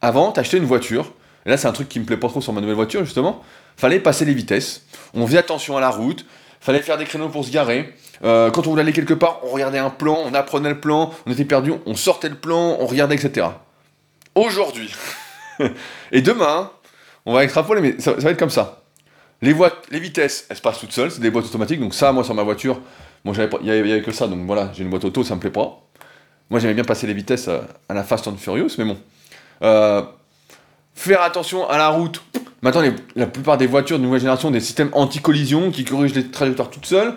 Avant, 0.00 0.32
t'achetais 0.32 0.58
une 0.58 0.64
voiture, 0.64 1.12
et 1.46 1.50
là 1.50 1.56
c'est 1.56 1.68
un 1.68 1.72
truc 1.72 1.88
qui 1.88 2.00
me 2.00 2.04
plaît 2.04 2.16
pas 2.16 2.28
trop 2.28 2.40
sur 2.40 2.52
ma 2.52 2.60
nouvelle 2.60 2.76
voiture 2.76 3.04
justement, 3.04 3.42
fallait 3.76 4.00
passer 4.00 4.24
les 4.24 4.34
vitesses, 4.34 4.84
on 5.14 5.26
faisait 5.26 5.38
attention 5.38 5.76
à 5.76 5.80
la 5.80 5.90
route, 5.90 6.26
fallait 6.60 6.82
faire 6.82 6.98
des 6.98 7.04
créneaux 7.04 7.28
pour 7.28 7.44
se 7.44 7.50
garer, 7.50 7.94
euh, 8.24 8.50
quand 8.50 8.66
on 8.66 8.70
voulait 8.70 8.82
aller 8.82 8.92
quelque 8.92 9.14
part, 9.14 9.40
on 9.44 9.50
regardait 9.50 9.78
un 9.78 9.90
plan, 9.90 10.18
on 10.24 10.34
apprenait 10.34 10.70
le 10.70 10.80
plan, 10.80 11.14
on 11.26 11.32
était 11.32 11.44
perdu, 11.44 11.72
on 11.86 11.94
sortait 11.94 12.28
le 12.28 12.34
plan, 12.34 12.76
on 12.80 12.86
regardait, 12.86 13.14
etc. 13.14 13.46
Aujourd'hui, 14.34 14.92
et 16.12 16.22
demain, 16.22 16.70
on 17.26 17.32
va 17.32 17.44
extrapoler, 17.44 17.80
mais 17.80 18.00
ça, 18.00 18.12
va 18.12 18.30
être 18.30 18.38
comme 18.38 18.50
ça. 18.50 18.82
Les, 19.40 19.54
les 19.90 20.00
vitesses, 20.00 20.46
elles 20.50 20.56
se 20.56 20.62
passent 20.62 20.80
toutes 20.80 20.92
seules, 20.92 21.12
c'est 21.12 21.20
des 21.20 21.30
boîtes 21.30 21.46
automatiques, 21.46 21.80
donc 21.80 21.94
ça, 21.94 22.10
moi 22.12 22.24
sur 22.24 22.34
ma 22.34 22.42
voiture, 22.42 22.80
il 23.24 23.62
n'y 23.62 23.70
avait, 23.70 24.02
que 24.02 24.12
ça, 24.12 24.26
donc 24.26 24.46
voilà, 24.46 24.70
j'ai 24.74 24.82
une 24.82 24.90
boîte 24.90 25.04
auto, 25.04 25.24
ça 25.24 25.34
me 25.34 25.40
plaît 25.40 25.50
pas. 25.50 25.82
Moi 26.50 26.60
j'aimais 26.60 26.74
bien 26.74 26.84
passer 26.84 27.06
les 27.06 27.14
vitesses 27.14 27.48
euh, 27.48 27.60
à 27.88 27.94
la 27.94 28.04
Fast 28.04 28.26
and 28.26 28.36
Furious, 28.36 28.70
mais 28.78 28.84
bon. 28.84 28.96
Euh, 29.62 30.02
faire 30.94 31.22
attention 31.22 31.68
à 31.68 31.76
la 31.76 31.88
route. 31.88 32.22
Maintenant, 32.62 32.82
la 33.14 33.26
plupart 33.26 33.58
des 33.58 33.66
voitures 33.66 33.98
de 33.98 34.04
nouvelle 34.04 34.20
génération 34.20 34.48
ont 34.48 34.52
des 34.52 34.60
systèmes 34.60 34.90
anti-collision 34.92 35.70
qui 35.70 35.84
corrigent 35.84 36.14
les 36.14 36.30
trajectoires 36.30 36.70
toutes 36.70 36.86
seules. 36.86 37.14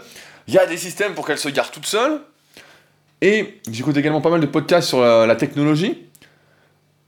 Il 0.48 0.54
y 0.54 0.60
a 0.60 0.66
des 0.66 0.78
systèmes 0.78 1.14
pour 1.14 1.26
qu'elles 1.26 1.40
se 1.40 1.50
garent 1.50 1.72
toutes 1.72 1.86
seules. 1.86 2.22
Et 3.22 3.60
j'écoute 3.72 3.98
également 3.98 4.22
pas 4.22 4.30
mal 4.30 4.42
de 4.42 4.46
podcasts 4.46 4.90
sur 4.90 5.02
la, 5.02 5.36
technologie. 5.36 5.98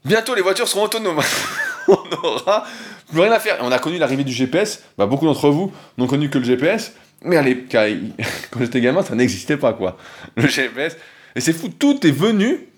Bientôt, 0.04 0.34
les 0.34 0.42
voitures 0.42 0.66
seront 0.66 0.84
autonomes. 0.84 1.20
on 1.88 1.98
n'aura 2.10 2.64
plus 3.10 3.20
rien 3.20 3.32
à 3.32 3.38
faire. 3.38 3.56
Et 3.56 3.62
on 3.62 3.70
a 3.70 3.78
connu 3.78 3.98
l'arrivée 3.98 4.24
du 4.24 4.32
GPS. 4.32 4.82
Bah, 4.98 5.06
beaucoup 5.06 5.26
d'entre 5.26 5.50
vous 5.50 5.72
n'ont 5.98 6.06
connu 6.06 6.30
que 6.30 6.38
le 6.38 6.44
GPS. 6.44 6.94
Mais 7.24 7.36
allez, 7.36 7.64
quand 7.70 8.60
j'étais 8.60 8.80
gamin, 8.80 9.02
ça 9.02 9.14
n'existait 9.14 9.56
pas, 9.56 9.72
quoi. 9.72 9.96
Le 10.36 10.46
GPS. 10.46 10.96
Et 11.34 11.40
c'est 11.40 11.52
fou, 11.52 11.68
tout 11.68 12.06
est 12.06 12.12
venu. 12.12 12.68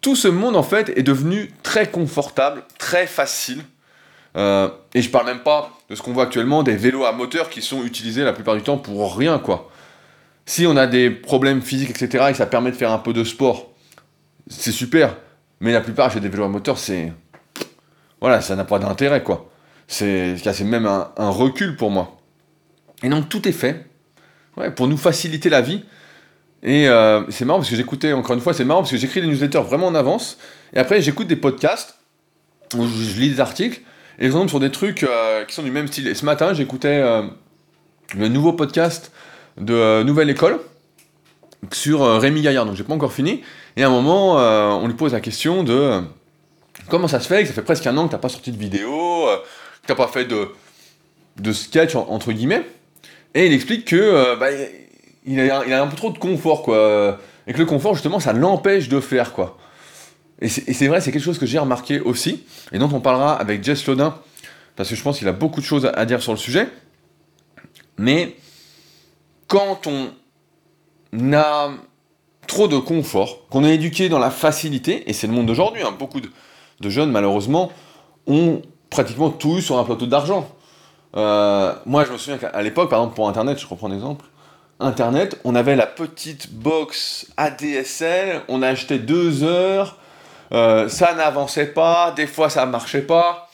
Tout 0.00 0.16
ce 0.16 0.28
monde, 0.28 0.56
en 0.56 0.62
fait, 0.62 0.92
est 0.96 1.02
devenu 1.02 1.50
très 1.62 1.86
confortable, 1.88 2.64
très 2.78 3.06
facile. 3.06 3.62
Euh, 4.36 4.68
et 4.94 5.02
je 5.02 5.10
parle 5.10 5.26
même 5.26 5.40
pas 5.40 5.70
de 5.88 5.94
ce 5.94 6.02
qu'on 6.02 6.12
voit 6.12 6.24
actuellement, 6.24 6.62
des 6.62 6.76
vélos 6.76 7.04
à 7.04 7.12
moteur 7.12 7.50
qui 7.50 7.62
sont 7.62 7.84
utilisés 7.84 8.24
la 8.24 8.32
plupart 8.32 8.56
du 8.56 8.62
temps 8.62 8.78
pour 8.78 9.16
rien, 9.16 9.38
quoi. 9.38 9.70
Si 10.44 10.66
on 10.66 10.76
a 10.76 10.86
des 10.86 11.10
problèmes 11.10 11.62
physiques, 11.62 11.90
etc., 11.90 12.26
et 12.30 12.34
ça 12.34 12.46
permet 12.46 12.70
de 12.70 12.76
faire 12.76 12.90
un 12.90 12.98
peu 12.98 13.12
de 13.12 13.22
sport, 13.22 13.70
c'est 14.48 14.72
super. 14.72 15.16
Mais 15.60 15.72
la 15.72 15.80
plupart, 15.80 16.10
j'ai 16.10 16.20
des 16.20 16.28
vélos 16.28 16.44
à 16.44 16.48
moteur, 16.48 16.78
c'est. 16.78 17.12
Voilà, 18.20 18.40
ça 18.40 18.56
n'a 18.56 18.64
pas 18.64 18.78
d'intérêt, 18.78 19.22
quoi. 19.22 19.48
C'est 19.86 20.64
même 20.64 20.86
un, 20.86 21.30
recul 21.30 21.76
pour 21.76 21.90
moi. 21.90 22.16
Et 23.02 23.08
donc, 23.08 23.28
tout 23.28 23.48
est 23.48 23.52
fait 23.52 23.86
pour 24.76 24.88
nous 24.88 24.96
faciliter 24.96 25.48
la 25.48 25.60
vie. 25.60 25.82
Et 26.62 26.88
euh, 26.88 27.22
c'est 27.30 27.44
marrant 27.44 27.58
parce 27.58 27.70
que 27.70 27.76
j'écoutais, 27.76 28.12
encore 28.12 28.34
une 28.34 28.40
fois, 28.40 28.54
c'est 28.54 28.64
marrant 28.64 28.80
parce 28.80 28.92
que 28.92 28.96
j'écris 28.96 29.20
des 29.20 29.26
newsletters 29.26 29.62
vraiment 29.62 29.88
en 29.88 29.94
avance. 29.94 30.38
Et 30.72 30.78
après, 30.78 31.02
j'écoute 31.02 31.26
des 31.26 31.36
podcasts 31.36 31.96
où 32.76 32.86
je, 32.86 33.20
lis 33.20 33.30
des 33.30 33.40
articles. 33.40 33.80
Et 34.18 34.26
ils 34.26 34.48
sur 34.48 34.60
des 34.60 34.70
trucs 34.70 35.02
euh, 35.02 35.44
qui 35.44 35.54
sont 35.54 35.62
du 35.62 35.70
même 35.70 35.88
style. 35.88 36.06
Et 36.06 36.14
ce 36.14 36.24
matin, 36.24 36.54
j'écoutais 36.54 37.00
euh, 37.02 37.22
le 38.16 38.28
nouveau 38.28 38.52
podcast 38.52 39.10
de 39.58 40.02
Nouvelle 40.02 40.30
École 40.30 40.60
sur 41.72 42.20
Rémi 42.20 42.42
Gaillard, 42.42 42.66
donc 42.66 42.74
j'ai 42.74 42.84
pas 42.84 42.94
encore 42.94 43.12
fini. 43.12 43.42
Et 43.76 43.84
à 43.84 43.86
un 43.86 43.90
moment, 43.90 44.34
on 44.34 44.86
lui 44.86 44.94
pose 44.94 45.12
la 45.12 45.20
question 45.20 45.62
de 45.62 46.00
comment 46.88 47.06
ça 47.06 47.20
se 47.20 47.28
fait 47.28 47.42
que 47.42 47.48
ça 47.48 47.54
fait 47.54 47.62
presque 47.62 47.86
un 47.86 47.96
an 47.96 48.06
que 48.06 48.12
t'as 48.12 48.18
pas 48.18 48.28
sorti 48.28 48.50
de 48.50 48.58
vidéo, 48.58 49.26
que 49.82 49.86
t'as 49.86 49.94
pas 49.94 50.08
fait 50.08 50.24
de 50.26 51.52
sketch 51.52 51.94
entre 51.94 52.32
guillemets. 52.32 52.64
Et 53.34 53.46
il 53.46 53.52
explique 53.52 53.86
que 53.86 54.38
bah, 54.38 54.48
il, 55.24 55.40
a, 55.40 55.64
il, 55.66 55.72
a, 55.72 55.82
un 55.82 55.86
peu 55.86 55.96
trop 55.96 56.10
de 56.10 56.18
confort, 56.18 56.62
quoi. 56.62 57.18
Et 57.46 57.52
que 57.52 57.58
le 57.58 57.66
confort, 57.66 57.94
justement, 57.94 58.20
ça 58.20 58.32
l'empêche 58.32 58.88
de 58.88 59.00
faire, 59.00 59.32
quoi. 59.32 59.58
Et 60.42 60.48
c'est 60.48 60.88
vrai, 60.88 61.00
c'est 61.00 61.12
quelque 61.12 61.22
chose 61.22 61.38
que 61.38 61.46
j'ai 61.46 61.60
remarqué 61.60 62.00
aussi, 62.00 62.44
et 62.72 62.78
dont 62.78 62.90
on 62.92 63.00
parlera 63.00 63.34
avec 63.34 63.62
Jess 63.62 63.86
Lodin, 63.86 64.18
parce 64.74 64.88
que 64.88 64.96
je 64.96 65.02
pense 65.02 65.18
qu'il 65.18 65.28
a 65.28 65.32
beaucoup 65.32 65.60
de 65.60 65.66
choses 65.66 65.88
à 65.94 66.04
dire 66.04 66.20
sur 66.20 66.32
le 66.32 66.38
sujet. 66.38 66.68
Mais 67.96 68.34
quand 69.46 69.86
on 69.86 71.32
a 71.32 71.70
trop 72.48 72.66
de 72.66 72.78
confort, 72.78 73.46
qu'on 73.50 73.64
est 73.64 73.74
éduqué 73.74 74.08
dans 74.08 74.18
la 74.18 74.32
facilité, 74.32 75.08
et 75.08 75.12
c'est 75.12 75.28
le 75.28 75.32
monde 75.32 75.46
d'aujourd'hui, 75.46 75.82
hein, 75.82 75.94
beaucoup 75.96 76.20
de, 76.20 76.28
jeunes 76.90 77.12
malheureusement 77.12 77.70
ont 78.26 78.62
pratiquement 78.90 79.30
tout 79.30 79.58
eu 79.58 79.62
sur 79.62 79.78
un 79.78 79.84
plateau 79.84 80.06
d'argent. 80.06 80.48
Euh, 81.16 81.74
moi 81.84 82.04
je 82.04 82.12
me 82.12 82.18
souviens 82.18 82.38
qu'à 82.38 82.62
l'époque, 82.62 82.88
par 82.90 83.00
exemple 83.00 83.16
pour 83.16 83.28
Internet, 83.28 83.58
je 83.58 83.66
reprends 83.66 83.90
un 83.90 83.94
exemple, 83.94 84.24
Internet, 84.80 85.38
on 85.44 85.54
avait 85.54 85.76
la 85.76 85.86
petite 85.86 86.52
box 86.52 87.26
ADSL, 87.36 88.42
on 88.48 88.62
achetait 88.62 88.98
deux 88.98 89.44
heures, 89.44 89.98
euh, 90.52 90.88
ça 90.88 91.14
n'avançait 91.14 91.66
pas, 91.66 92.12
des 92.12 92.26
fois 92.26 92.48
ça 92.50 92.64
marchait 92.66 93.02
pas, 93.02 93.50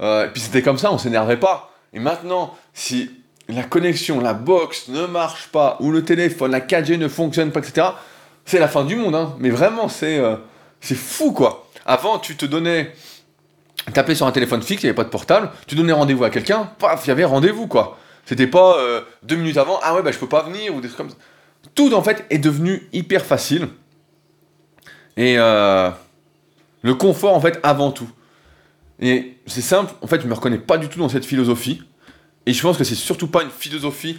euh, 0.00 0.26
et 0.26 0.28
puis 0.28 0.40
c'était 0.40 0.62
comme 0.62 0.78
ça, 0.78 0.92
on 0.92 0.98
s'énervait 0.98 1.36
pas. 1.36 1.70
Et 1.92 2.00
maintenant, 2.00 2.54
si 2.72 3.10
la 3.48 3.62
connexion, 3.62 4.20
la 4.20 4.32
box 4.32 4.88
ne 4.88 5.04
marche 5.04 5.48
pas, 5.48 5.76
ou 5.80 5.90
le 5.90 6.04
téléphone, 6.04 6.50
la 6.50 6.60
4G 6.60 6.96
ne 6.96 7.08
fonctionne 7.08 7.52
pas, 7.52 7.60
etc., 7.60 7.88
c'est 8.44 8.58
la 8.58 8.68
fin 8.68 8.84
du 8.84 8.96
monde. 8.96 9.14
Hein. 9.14 9.36
Mais 9.38 9.50
vraiment, 9.50 9.88
c'est 9.88 10.20
c'est 10.80 10.96
fou, 10.96 11.32
quoi. 11.32 11.68
Avant, 11.86 12.18
tu 12.18 12.36
te 12.36 12.44
donnais... 12.44 12.92
T'appelais 13.92 14.14
sur 14.14 14.26
un 14.26 14.32
téléphone 14.32 14.62
fixe, 14.62 14.82
il 14.82 14.86
n'y 14.86 14.90
avait 14.90 14.96
pas 14.96 15.04
de 15.04 15.08
portable, 15.08 15.50
tu 15.66 15.74
donnais 15.74 15.92
rendez-vous 15.92 16.24
à 16.24 16.30
quelqu'un, 16.30 16.70
paf, 16.78 17.04
il 17.04 17.08
y 17.08 17.10
avait 17.10 17.24
rendez-vous, 17.24 17.66
quoi. 17.66 17.98
C'était 18.24 18.46
pas 18.46 18.78
euh, 18.78 19.00
deux 19.22 19.36
minutes 19.36 19.56
avant, 19.56 19.80
ah 19.82 19.94
ouais, 19.94 20.02
bah 20.02 20.12
je 20.12 20.18
peux 20.18 20.28
pas 20.28 20.42
venir, 20.42 20.74
ou 20.74 20.80
des 20.80 20.88
trucs 20.88 20.98
comme 20.98 21.10
ça. 21.10 21.16
Tout, 21.74 21.92
en 21.94 22.02
fait, 22.02 22.24
est 22.30 22.38
devenu 22.38 22.88
hyper 22.92 23.24
facile. 23.24 23.68
Et 25.16 25.34
euh, 25.38 25.90
le 26.82 26.94
confort, 26.94 27.34
en 27.34 27.40
fait, 27.40 27.58
avant 27.62 27.90
tout. 27.90 28.08
Et 29.00 29.38
c'est 29.46 29.62
simple, 29.62 29.92
en 30.00 30.06
fait, 30.06 30.20
je 30.20 30.28
me 30.28 30.34
reconnais 30.34 30.58
pas 30.58 30.78
du 30.78 30.88
tout 30.88 30.98
dans 30.98 31.08
cette 31.08 31.24
philosophie. 31.24 31.82
Et 32.46 32.52
je 32.52 32.62
pense 32.62 32.76
que 32.76 32.84
c'est 32.84 32.94
surtout 32.94 33.26
pas 33.26 33.42
une 33.42 33.50
philosophie 33.50 34.18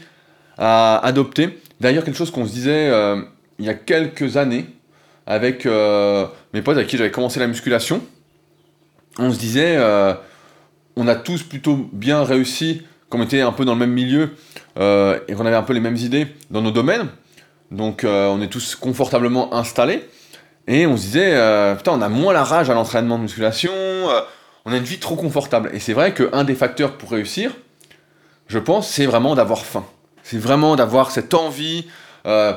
à 0.57 0.97
adopter. 1.05 1.59
D'ailleurs, 1.79 2.03
quelque 2.03 2.17
chose 2.17 2.31
qu'on 2.31 2.45
se 2.45 2.51
disait 2.51 2.89
euh, 2.89 3.21
il 3.59 3.65
y 3.65 3.69
a 3.69 3.73
quelques 3.73 4.37
années 4.37 4.65
avec 5.25 5.65
mes 5.65 6.61
potes 6.61 6.75
avec 6.75 6.87
qui 6.87 6.97
j'avais 6.97 7.11
commencé 7.11 7.39
la 7.39 7.47
musculation. 7.47 8.01
On 9.17 9.31
se 9.31 9.39
disait, 9.39 9.75
euh, 9.77 10.13
on 10.95 11.07
a 11.07 11.15
tous 11.15 11.43
plutôt 11.43 11.89
bien 11.91 12.23
réussi, 12.23 12.81
comme 13.09 13.21
on 13.21 13.25
était 13.25 13.41
un 13.41 13.51
peu 13.51 13.65
dans 13.65 13.73
le 13.73 13.79
même 13.79 13.93
milieu 13.93 14.35
et 14.75 15.35
qu'on 15.35 15.45
avait 15.45 15.55
un 15.55 15.61
peu 15.61 15.73
les 15.73 15.79
mêmes 15.79 15.97
idées 15.97 16.27
dans 16.49 16.61
nos 16.61 16.71
domaines. 16.71 17.07
Donc, 17.69 18.03
on 18.05 18.41
est 18.41 18.47
tous 18.47 18.75
confortablement 18.75 19.53
installés. 19.53 20.09
Et 20.67 20.87
on 20.87 20.97
se 20.97 21.03
disait, 21.03 21.75
putain, 21.75 21.91
on 21.91 22.01
a 22.01 22.09
moins 22.09 22.33
la 22.33 22.43
rage 22.43 22.71
à 22.71 22.73
l'entraînement 22.73 23.17
de 23.19 23.23
musculation, 23.23 23.71
on 24.65 24.71
a 24.71 24.77
une 24.77 24.83
vie 24.83 24.97
trop 24.97 25.15
confortable. 25.15 25.69
Et 25.73 25.79
c'est 25.79 25.93
vrai 25.93 26.13
qu'un 26.13 26.43
des 26.43 26.55
facteurs 26.55 26.97
pour 26.97 27.11
réussir, 27.11 27.51
je 28.47 28.59
pense, 28.59 28.89
c'est 28.89 29.05
vraiment 29.05 29.35
d'avoir 29.35 29.65
faim. 29.65 29.85
C'est 30.23 30.37
vraiment 30.37 30.75
d'avoir 30.75 31.11
cette 31.11 31.33
envie, 31.33 31.87
euh, 32.25 32.53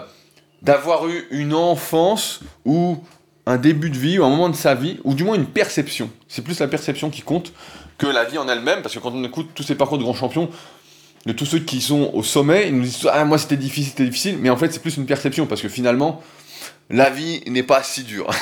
d'avoir 0.62 1.08
eu 1.08 1.26
une 1.30 1.54
enfance 1.54 2.40
ou 2.64 2.98
un 3.46 3.56
début 3.56 3.90
de 3.90 3.96
vie 3.96 4.18
ou 4.18 4.24
un 4.24 4.28
moment 4.28 4.48
de 4.48 4.56
sa 4.56 4.74
vie, 4.74 4.98
ou 5.04 5.14
du 5.14 5.24
moins 5.24 5.36
une 5.36 5.46
perception. 5.46 6.10
C'est 6.28 6.42
plus 6.42 6.58
la 6.58 6.68
perception 6.68 7.10
qui 7.10 7.22
compte 7.22 7.52
que 7.96 8.06
la 8.06 8.24
vie 8.24 8.38
en 8.38 8.48
elle-même, 8.48 8.82
parce 8.82 8.94
que 8.94 8.98
quand 8.98 9.12
on 9.12 9.24
écoute 9.24 9.50
tous 9.54 9.62
ces 9.62 9.76
parcours 9.76 9.98
de 9.98 10.02
grands 10.02 10.14
champions, 10.14 10.50
de 11.24 11.32
tous 11.32 11.46
ceux 11.46 11.60
qui 11.60 11.80
sont 11.80 12.10
au 12.12 12.22
sommet, 12.22 12.68
ils 12.68 12.76
nous 12.76 12.82
disent 12.82 13.08
Ah, 13.10 13.24
moi 13.24 13.38
c'était 13.38 13.56
difficile, 13.56 13.90
c'était 13.90 14.04
difficile, 14.04 14.38
mais 14.40 14.50
en 14.50 14.56
fait 14.56 14.72
c'est 14.72 14.82
plus 14.82 14.96
une 14.96 15.06
perception, 15.06 15.46
parce 15.46 15.62
que 15.62 15.68
finalement, 15.68 16.22
la 16.90 17.08
vie 17.08 17.40
n'est 17.46 17.62
pas 17.62 17.82
si 17.82 18.02
dure. 18.04 18.28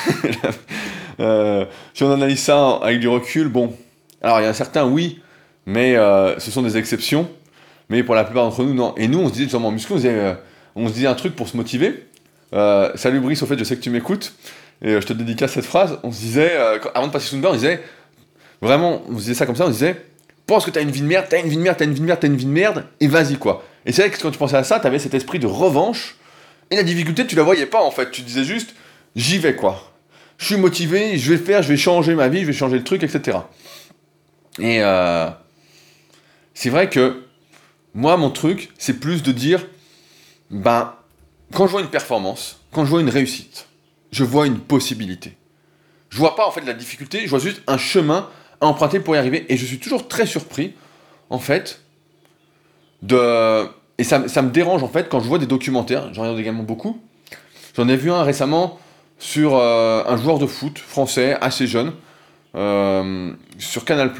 Euh, 1.21 1.63
si 1.93 2.03
on 2.03 2.11
analyse 2.11 2.41
ça 2.41 2.71
avec 2.83 2.99
du 2.99 3.07
recul, 3.07 3.47
bon, 3.47 3.73
alors 4.21 4.41
il 4.41 4.43
y 4.43 4.47
a 4.47 4.53
certains 4.53 4.83
oui, 4.83 5.21
mais 5.65 5.95
euh, 5.95 6.37
ce 6.39 6.51
sont 6.51 6.61
des 6.61 6.75
exceptions. 6.75 7.29
Mais 7.87 8.03
pour 8.03 8.15
la 8.15 8.25
plupart 8.25 8.43
d'entre 8.43 8.63
nous, 8.63 8.73
non. 8.73 8.93
Et 8.97 9.07
nous, 9.07 9.19
on 9.19 9.29
se 9.29 9.31
disait, 9.31 9.45
justement, 9.45 9.69
en 9.69 9.71
muscu, 9.71 9.93
on 9.93 9.95
se 9.95 10.01
disait, 10.01 10.13
euh, 10.13 10.33
on 10.75 10.89
se 10.89 10.93
disait 10.93 11.07
un 11.07 11.13
truc 11.13 11.33
pour 11.33 11.47
se 11.47 11.55
motiver. 11.55 12.03
Salut 12.95 13.21
Brice, 13.21 13.41
au 13.43 13.45
fait, 13.45 13.57
je 13.57 13.63
sais 13.63 13.77
que 13.77 13.81
tu 13.81 13.89
m'écoutes. 13.89 14.33
Et 14.81 14.91
je 14.91 15.05
te 15.05 15.13
dédicace 15.13 15.53
cette 15.53 15.65
phrase. 15.65 15.99
On 16.03 16.11
se 16.11 16.19
disait, 16.19 16.53
avant 16.93 17.07
de 17.07 17.11
passer 17.11 17.27
sous 17.27 17.35
une 17.35 17.41
barre, 17.41 17.53
on 17.53 17.55
disait, 17.55 17.81
vraiment, 18.61 19.01
on 19.09 19.13
se 19.13 19.21
disait 19.21 19.33
ça 19.33 19.45
comme 19.45 19.55
ça, 19.55 19.65
on 19.65 19.69
disait, 19.69 19.95
pense 20.45 20.65
que 20.65 20.71
t'as 20.71 20.81
une 20.81 20.91
vie 20.91 21.01
de 21.01 21.07
merde, 21.07 21.25
t'as 21.29 21.39
une 21.39 21.49
vie 21.49 21.57
de 21.57 21.61
merde, 21.61 21.77
t'as 21.77 21.85
une 21.85 21.93
vie 21.93 22.01
de 22.01 22.05
merde, 22.05 22.19
t'as 22.19 22.27
une 22.27 22.35
vie 22.35 22.45
de 22.45 22.51
merde, 22.51 22.85
et 22.99 23.07
vas-y 23.07 23.37
quoi. 23.37 23.63
Et 23.85 23.91
c'est 23.91 24.03
vrai 24.03 24.11
que 24.11 24.21
quand 24.21 24.31
tu 24.31 24.37
pensais 24.37 24.57
à 24.57 24.63
ça, 24.63 24.79
t'avais 24.79 24.99
cet 24.99 25.13
esprit 25.13 25.39
de 25.39 25.47
revanche. 25.47 26.15
Et 26.71 26.75
la 26.75 26.83
difficulté, 26.83 27.27
tu 27.27 27.35
la 27.35 27.43
voyais 27.43 27.67
pas 27.67 27.83
en 27.83 27.91
fait. 27.91 28.09
Tu 28.11 28.21
disais 28.21 28.43
juste, 28.43 28.73
j'y 29.15 29.37
vais 29.37 29.55
quoi. 29.55 29.91
Je 30.37 30.45
suis 30.45 30.57
motivé, 30.57 31.17
je 31.17 31.33
vais 31.33 31.37
faire, 31.37 31.61
je 31.61 31.69
vais 31.69 31.77
changer 31.77 32.15
ma 32.15 32.27
vie, 32.27 32.41
je 32.41 32.47
vais 32.47 32.53
changer 32.53 32.77
le 32.77 32.83
truc, 32.83 33.03
etc. 33.03 33.37
Et 34.59 34.81
euh, 34.81 35.29
c'est 36.53 36.69
vrai 36.69 36.89
que 36.89 37.23
moi, 37.93 38.17
mon 38.17 38.31
truc, 38.31 38.69
c'est 38.77 38.99
plus 38.99 39.23
de 39.23 39.31
dire, 39.31 39.65
ben, 40.49 40.93
quand 41.53 41.67
je 41.67 41.71
vois 41.71 41.81
une 41.81 41.89
performance, 41.89 42.59
quand 42.71 42.83
je 42.83 42.89
vois 42.89 43.01
une 43.01 43.09
réussite, 43.09 43.67
je 44.11 44.23
vois 44.23 44.47
une 44.47 44.59
possibilité. 44.59 45.37
Je 46.09 46.17
vois 46.17 46.35
pas 46.35 46.49
la 46.65 46.73
difficulté, 46.73 47.21
je 47.23 47.29
vois 47.29 47.39
juste 47.39 47.61
un 47.67 47.77
chemin 47.77 48.29
à 48.61 48.67
emprunter 48.67 48.99
pour 48.99 49.15
y 49.15 49.17
arriver. 49.17 49.45
Et 49.49 49.57
je 49.57 49.65
suis 49.65 49.79
toujours 49.79 50.07
très 50.07 50.25
surpris, 50.25 50.73
en 51.29 51.39
fait, 51.39 51.81
de. 53.01 53.67
Et 53.97 54.03
ça, 54.03 54.19
me 54.19 54.49
dérange 54.49 54.83
en 54.83 54.89
fait 54.89 55.07
quand 55.09 55.21
je 55.21 55.27
vois 55.27 55.39
des 55.39 55.45
documentaires, 55.45 56.13
j'en 56.13 56.23
regarde 56.23 56.39
également 56.39 56.63
beaucoup. 56.63 57.01
J'en 57.75 57.87
ai 57.87 57.95
vu 57.95 58.11
un 58.11 58.23
récemment 58.23 58.79
sur 59.19 59.55
un 59.55 60.17
joueur 60.17 60.37
de 60.37 60.45
foot 60.45 60.77
français 60.79 61.37
assez 61.39 61.65
jeune 61.65 61.93
sur 63.57 63.85
Canal 63.85 64.11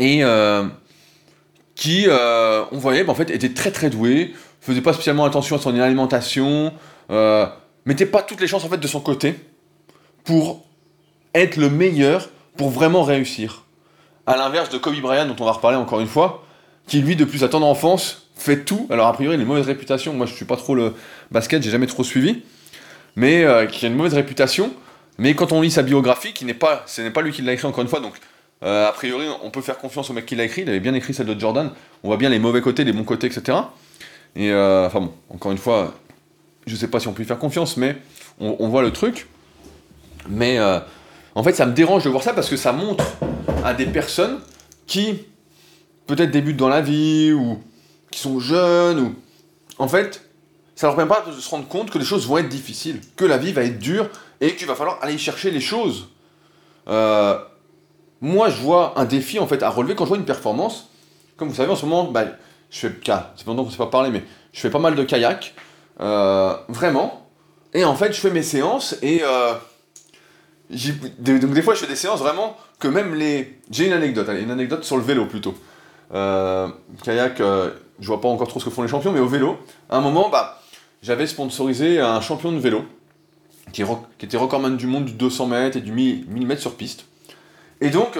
et 0.00 0.22
qui, 1.76 2.06
on 2.08 2.78
voyait, 2.78 3.04
bah, 3.04 3.12
en 3.12 3.14
fait, 3.14 3.30
était 3.30 3.54
très 3.54 3.70
très 3.70 3.90
doué, 3.90 4.34
faisait 4.60 4.80
pas 4.80 4.92
spécialement 4.92 5.24
attention 5.24 5.56
à 5.56 5.58
son 5.60 5.78
alimentation, 5.78 6.72
mettait 7.84 8.06
pas 8.06 8.22
toutes 8.22 8.40
les 8.40 8.46
chances 8.46 8.64
en 8.64 8.68
fait 8.68 8.78
de 8.78 8.86
son 8.86 9.00
côté 9.00 9.34
pour 10.24 10.64
être 11.34 11.56
le 11.56 11.70
meilleur, 11.70 12.28
pour 12.56 12.70
vraiment 12.70 13.02
réussir. 13.02 13.64
À 14.26 14.36
l'inverse 14.36 14.70
de 14.70 14.78
Kobe 14.78 15.00
Bryant, 15.00 15.26
dont 15.26 15.36
on 15.40 15.44
va 15.44 15.52
reparler 15.52 15.76
encore 15.76 16.00
une 16.00 16.06
fois, 16.06 16.44
qui 16.86 17.00
lui, 17.00 17.16
depuis 17.16 17.40
sa 17.40 17.48
tendre 17.48 17.66
enfance, 17.66 18.28
fait 18.36 18.64
tout. 18.64 18.86
Alors, 18.90 19.06
a 19.06 19.12
priori, 19.12 19.36
il 19.36 19.38
a 19.38 19.42
une 19.42 19.48
mauvaise 19.48 19.66
réputation. 19.66 20.12
Moi, 20.12 20.26
je 20.26 20.34
suis 20.34 20.44
pas 20.44 20.56
trop 20.56 20.74
le 20.74 20.94
basket, 21.30 21.62
j'ai 21.62 21.70
jamais 21.70 21.86
trop 21.86 22.04
suivi. 22.04 22.42
Mais 23.16 23.44
euh, 23.44 23.66
qui 23.66 23.84
a 23.84 23.88
une 23.88 23.94
mauvaise 23.94 24.14
réputation. 24.14 24.72
Mais 25.18 25.34
quand 25.34 25.52
on 25.52 25.60
lit 25.60 25.70
sa 25.70 25.82
biographie, 25.82 26.32
ce 26.36 27.02
n'est 27.02 27.10
pas 27.10 27.22
lui 27.22 27.32
qui 27.32 27.42
l'a 27.42 27.52
écrit 27.52 27.66
encore 27.66 27.82
une 27.82 27.88
fois, 27.88 28.00
donc 28.00 28.14
euh, 28.62 28.88
a 28.88 28.92
priori, 28.92 29.26
on 29.42 29.50
peut 29.50 29.60
faire 29.60 29.78
confiance 29.78 30.08
au 30.10 30.12
mec 30.12 30.24
qui 30.24 30.36
l'a 30.36 30.44
écrit. 30.44 30.62
Il 30.62 30.68
avait 30.68 30.80
bien 30.80 30.94
écrit 30.94 31.12
celle 31.14 31.26
de 31.26 31.38
Jordan. 31.38 31.70
On 32.02 32.08
voit 32.08 32.16
bien 32.16 32.30
les 32.30 32.38
mauvais 32.38 32.60
côtés, 32.60 32.84
les 32.84 32.92
bons 32.92 33.04
côtés, 33.04 33.26
etc. 33.26 33.58
Et 34.36 34.50
euh, 34.50 34.86
enfin 34.86 35.00
bon, 35.00 35.12
encore 35.30 35.52
une 35.52 35.58
fois, 35.58 35.94
je 36.66 36.76
sais 36.76 36.88
pas 36.88 37.00
si 37.00 37.08
on 37.08 37.12
peut 37.12 37.22
y 37.22 37.26
faire 37.26 37.38
confiance, 37.38 37.76
mais 37.76 37.96
on, 38.38 38.68
voit 38.68 38.82
le 38.82 38.92
truc. 38.92 39.28
Mais 40.28 40.58
en 41.34 41.42
fait, 41.42 41.52
ça 41.54 41.66
me 41.66 41.72
dérange 41.72 42.04
de 42.04 42.08
voir 42.08 42.22
ça 42.22 42.32
parce 42.32 42.48
que 42.48 42.56
ça 42.56 42.72
montre 42.72 43.04
à 43.64 43.74
des 43.74 43.86
personnes 43.86 44.40
qui 44.86 45.20
peut-être 46.06 46.30
débutent 46.30 46.56
dans 46.56 46.68
la 46.68 46.80
vie 46.80 47.32
ou 47.32 47.58
qui 48.10 48.20
sont 48.20 48.40
jeunes 48.40 49.00
ou 49.00 49.14
en 49.78 49.88
fait 49.88 50.22
ça 50.74 50.88
leur 50.88 50.96
permet 50.96 51.08
pas 51.08 51.24
de 51.30 51.32
se 51.32 51.48
rendre 51.48 51.68
compte 51.68 51.90
que 51.90 51.98
les 51.98 52.04
choses 52.04 52.26
vont 52.26 52.38
être 52.38 52.48
difficiles, 52.48 53.00
que 53.16 53.24
la 53.24 53.38
vie 53.38 53.52
va 53.52 53.62
être 53.62 53.78
dure 53.78 54.08
et 54.40 54.56
qu'il 54.56 54.66
va 54.66 54.74
falloir 54.74 54.98
aller 55.00 55.16
chercher 55.16 55.52
les 55.52 55.60
choses. 55.60 56.08
Euh, 56.88 57.38
moi, 58.20 58.48
je 58.48 58.60
vois 58.60 58.98
un 58.98 59.04
défi 59.04 59.38
en 59.38 59.46
fait 59.46 59.62
à 59.62 59.70
relever 59.70 59.94
quand 59.94 60.04
je 60.04 60.08
vois 60.08 60.18
une 60.18 60.24
performance. 60.24 60.90
Comme 61.36 61.48
vous 61.48 61.54
savez, 61.54 61.70
en 61.70 61.76
ce 61.76 61.86
moment, 61.86 62.10
bah, 62.10 62.24
je 62.70 62.78
fais 62.78 62.92
cas, 62.92 63.32
c'est 63.36 63.44
pendant 63.44 63.62
qu'on 63.62 63.68
ne 63.68 63.72
s'est 63.72 63.78
pas 63.78 63.86
parlé, 63.86 64.10
mais 64.10 64.24
je 64.52 64.60
fais 64.60 64.70
pas 64.70 64.78
mal 64.78 64.94
de 64.94 65.04
kayak, 65.04 65.54
euh, 66.00 66.54
vraiment. 66.68 67.26
Et 67.74 67.84
en 67.84 67.94
fait, 67.94 68.12
je 68.12 68.20
fais 68.20 68.30
mes 68.30 68.42
séances 68.42 68.96
et 69.02 69.22
euh, 69.22 69.54
donc 71.18 71.52
des 71.52 71.62
fois, 71.62 71.74
je 71.74 71.80
fais 71.80 71.86
des 71.86 71.96
séances 71.96 72.20
vraiment 72.20 72.56
que 72.78 72.88
même 72.88 73.14
les. 73.14 73.58
J'ai 73.70 73.86
une 73.86 73.92
anecdote, 73.92 74.28
une 74.40 74.50
anecdote 74.50 74.84
sur 74.84 74.96
le 74.96 75.02
vélo 75.02 75.26
plutôt. 75.26 75.54
Euh, 76.14 76.68
kayak, 77.04 77.38
je 77.38 78.06
vois 78.06 78.20
pas 78.20 78.28
encore 78.28 78.48
trop 78.48 78.60
ce 78.60 78.64
que 78.66 78.70
font 78.70 78.82
les 78.82 78.88
champions, 78.88 79.12
mais 79.12 79.20
au 79.20 79.28
vélo, 79.28 79.58
à 79.88 79.96
un 79.96 80.00
moment, 80.00 80.28
bah, 80.28 80.60
j'avais 81.02 81.26
sponsorisé 81.26 82.00
un 82.00 82.20
champion 82.20 82.52
de 82.52 82.58
vélo 82.58 82.84
qui, 83.72 83.82
qui, 84.18 84.26
était 84.26 84.36
recordman 84.36 84.76
du 84.76 84.86
monde 84.86 85.06
du 85.06 85.12
200 85.12 85.46
mètres 85.46 85.76
et 85.76 85.80
du 85.80 85.92
1000 85.92 86.46
mètres 86.46 86.60
sur 86.60 86.74
piste. 86.74 87.06
Et 87.80 87.90
donc, 87.90 88.18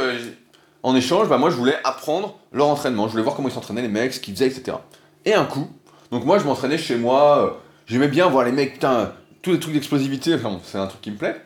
en 0.82 0.96
échange, 0.96 1.28
bah, 1.28 1.38
moi, 1.38 1.50
je 1.50 1.56
voulais 1.56 1.76
apprendre 1.84 2.38
leur 2.52 2.68
entraînement. 2.68 3.06
Je 3.06 3.12
voulais 3.12 3.22
voir 3.22 3.36
comment 3.36 3.48
ils 3.48 3.54
s'entraînaient, 3.54 3.82
les 3.82 3.88
mecs, 3.88 4.14
ce 4.14 4.20
qu'ils 4.20 4.34
faisaient, 4.34 4.48
etc. 4.48 4.78
Et 5.24 5.34
un 5.34 5.44
coup, 5.44 5.68
donc 6.12 6.24
moi, 6.24 6.38
je 6.38 6.44
m'entraînais 6.44 6.78
chez 6.78 6.94
moi. 6.94 7.60
J'aimais 7.86 8.06
bien 8.06 8.28
voir 8.28 8.44
les 8.44 8.52
mecs, 8.52 8.74
putain, 8.74 9.12
tous 9.42 9.50
les 9.50 9.58
trucs 9.58 9.74
d'explosivité. 9.74 10.34
Enfin, 10.34 10.60
c'est 10.62 10.78
un 10.78 10.86
truc 10.86 11.00
qui 11.00 11.10
me 11.10 11.16
plaît. 11.16 11.42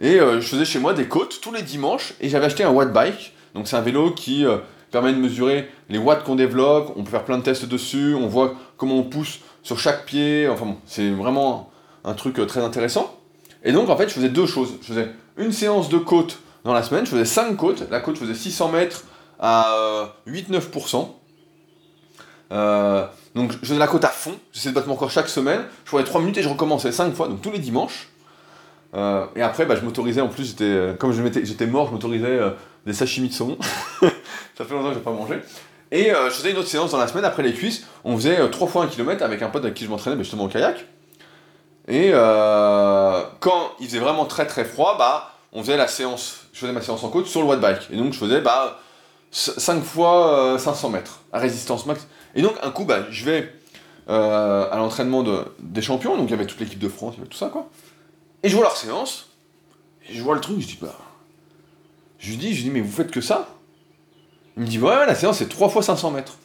Et 0.00 0.18
je 0.18 0.40
faisais 0.40 0.66
chez 0.66 0.78
moi 0.78 0.92
des 0.92 1.06
côtes 1.08 1.40
tous 1.40 1.52
les 1.52 1.62
dimanches. 1.62 2.12
Et 2.20 2.28
j'avais 2.28 2.44
acheté 2.44 2.64
un 2.64 2.70
watt 2.70 2.92
bike. 2.92 3.32
Donc, 3.54 3.66
c'est 3.66 3.76
un 3.76 3.80
vélo 3.80 4.10
qui 4.10 4.44
permet 4.90 5.12
de 5.12 5.18
mesurer 5.18 5.68
les 5.88 5.98
watts 5.98 6.24
qu'on 6.24 6.36
développe, 6.36 6.92
on 6.96 7.04
peut 7.04 7.10
faire 7.10 7.24
plein 7.24 7.38
de 7.38 7.42
tests 7.42 7.66
dessus, 7.66 8.14
on 8.14 8.28
voit 8.28 8.54
comment 8.76 8.96
on 8.96 9.02
pousse 9.02 9.40
sur 9.62 9.78
chaque 9.78 10.06
pied, 10.06 10.48
enfin 10.48 10.64
bon, 10.64 10.76
c'est 10.86 11.10
vraiment 11.10 11.70
un 12.04 12.14
truc 12.14 12.38
euh, 12.38 12.46
très 12.46 12.60
intéressant. 12.60 13.14
Et 13.64 13.72
donc 13.72 13.88
en 13.88 13.96
fait, 13.96 14.08
je 14.08 14.14
faisais 14.14 14.28
deux 14.28 14.46
choses. 14.46 14.74
Je 14.80 14.86
faisais 14.86 15.08
une 15.36 15.52
séance 15.52 15.88
de 15.88 15.98
côte 15.98 16.38
dans 16.64 16.72
la 16.72 16.82
semaine, 16.82 17.04
je 17.04 17.10
faisais 17.10 17.24
5 17.24 17.56
côtes, 17.56 17.82
la 17.90 18.00
côte 18.00 18.16
faisait 18.16 18.34
600 18.34 18.70
mètres 18.70 19.04
à 19.40 20.14
8-9%. 20.26 21.08
Euh, 22.52 22.52
euh, 22.52 23.06
donc 23.36 23.52
je 23.52 23.58
faisais 23.58 23.78
la 23.78 23.86
côte 23.86 24.04
à 24.04 24.08
fond, 24.08 24.34
j'essayais 24.52 24.70
de 24.70 24.74
battre 24.74 24.88
mon 24.88 24.96
corps 24.96 25.10
chaque 25.10 25.28
semaine, 25.28 25.62
je 25.84 25.90
faisais 25.90 26.02
3 26.02 26.20
minutes 26.20 26.38
et 26.38 26.42
je 26.42 26.48
recommençais 26.48 26.90
5 26.90 27.14
fois, 27.14 27.28
donc 27.28 27.40
tous 27.40 27.52
les 27.52 27.60
dimanches. 27.60 28.08
et 28.94 29.42
après, 29.42 29.66
bah, 29.66 29.76
je 29.76 29.82
m'autorisais, 29.82 30.20
en 30.20 30.28
plus, 30.28 30.56
comme 30.98 31.12
j'étais 31.12 31.66
mort, 31.66 31.86
je 31.86 31.92
m'autorisais 31.92 32.40
des 32.86 32.92
sashimi 32.92 33.28
de 33.28 33.34
saumon. 33.34 33.58
ça 34.00 34.64
fait 34.64 34.74
longtemps 34.74 34.88
que 34.88 34.94
j'ai 34.94 35.00
pas 35.00 35.10
mangé. 35.10 35.40
Et 35.90 36.12
euh, 36.12 36.30
je 36.30 36.34
faisais 36.34 36.50
une 36.52 36.58
autre 36.58 36.68
séance 36.68 36.92
dans 36.92 36.98
la 36.98 37.08
semaine 37.08 37.24
après 37.24 37.42
les 37.42 37.52
cuisses. 37.52 37.84
On 38.04 38.16
faisait 38.16 38.40
euh, 38.40 38.48
trois 38.48 38.68
fois 38.68 38.84
un 38.84 38.86
kilomètre 38.86 39.24
avec 39.24 39.42
un 39.42 39.48
pote 39.48 39.64
avec 39.64 39.74
qui 39.74 39.84
je 39.84 39.90
m'entraînais, 39.90 40.16
justement 40.18 40.44
au 40.44 40.48
kayak. 40.48 40.86
Et 41.88 42.10
euh, 42.12 43.22
quand 43.40 43.72
il 43.80 43.86
faisait 43.86 43.98
vraiment 43.98 44.24
très 44.24 44.46
très 44.46 44.64
froid, 44.64 44.96
bah, 44.98 45.32
on 45.52 45.62
faisait 45.62 45.76
la 45.76 45.86
séance, 45.86 46.46
je 46.52 46.60
faisais 46.60 46.72
ma 46.72 46.80
séance 46.80 47.04
en 47.04 47.08
côte 47.08 47.26
sur 47.26 47.40
le 47.40 47.46
watt 47.46 47.60
bike. 47.60 47.88
Et 47.92 47.96
donc 47.96 48.12
je 48.12 48.18
faisais 48.18 48.40
bah, 48.40 48.80
5 49.30 49.82
fois 49.84 50.56
500 50.58 50.90
mètres 50.90 51.20
à 51.32 51.38
résistance 51.38 51.86
max. 51.86 52.06
Et 52.36 52.42
donc 52.42 52.54
un 52.62 52.70
coup, 52.70 52.84
bah, 52.84 53.06
je 53.10 53.24
vais 53.24 53.52
à 54.08 54.76
l'entraînement 54.76 55.24
de, 55.24 55.42
des 55.58 55.82
champions, 55.82 56.16
donc 56.16 56.28
il 56.28 56.30
y 56.30 56.34
avait 56.34 56.46
toute 56.46 56.60
l'équipe 56.60 56.78
de 56.78 56.88
France, 56.88 57.14
il 57.16 57.18
y 57.18 57.20
avait 57.22 57.30
tout 57.30 57.36
ça 57.36 57.48
quoi. 57.48 57.68
Et 58.44 58.48
je 58.48 58.54
vois 58.54 58.62
leur 58.62 58.76
séance, 58.76 59.30
et 60.08 60.14
je 60.14 60.22
vois 60.22 60.36
le 60.36 60.40
truc, 60.40 60.60
je 60.60 60.66
dis 60.66 60.78
bah. 60.80 60.96
Je 62.18 62.30
lui 62.30 62.36
dis, 62.36 62.50
je 62.50 62.56
lui 62.56 62.62
dis, 62.64 62.70
mais 62.70 62.80
vous 62.80 62.92
faites 62.92 63.10
que 63.10 63.20
ça? 63.20 63.48
Il 64.56 64.62
me 64.62 64.66
dit, 64.68 64.78
ouais, 64.78 65.06
la 65.06 65.14
séance 65.14 65.38
c'est 65.38 65.48
3 65.48 65.68
fois 65.68 65.82
500 65.82 66.12
mètres. 66.12 66.38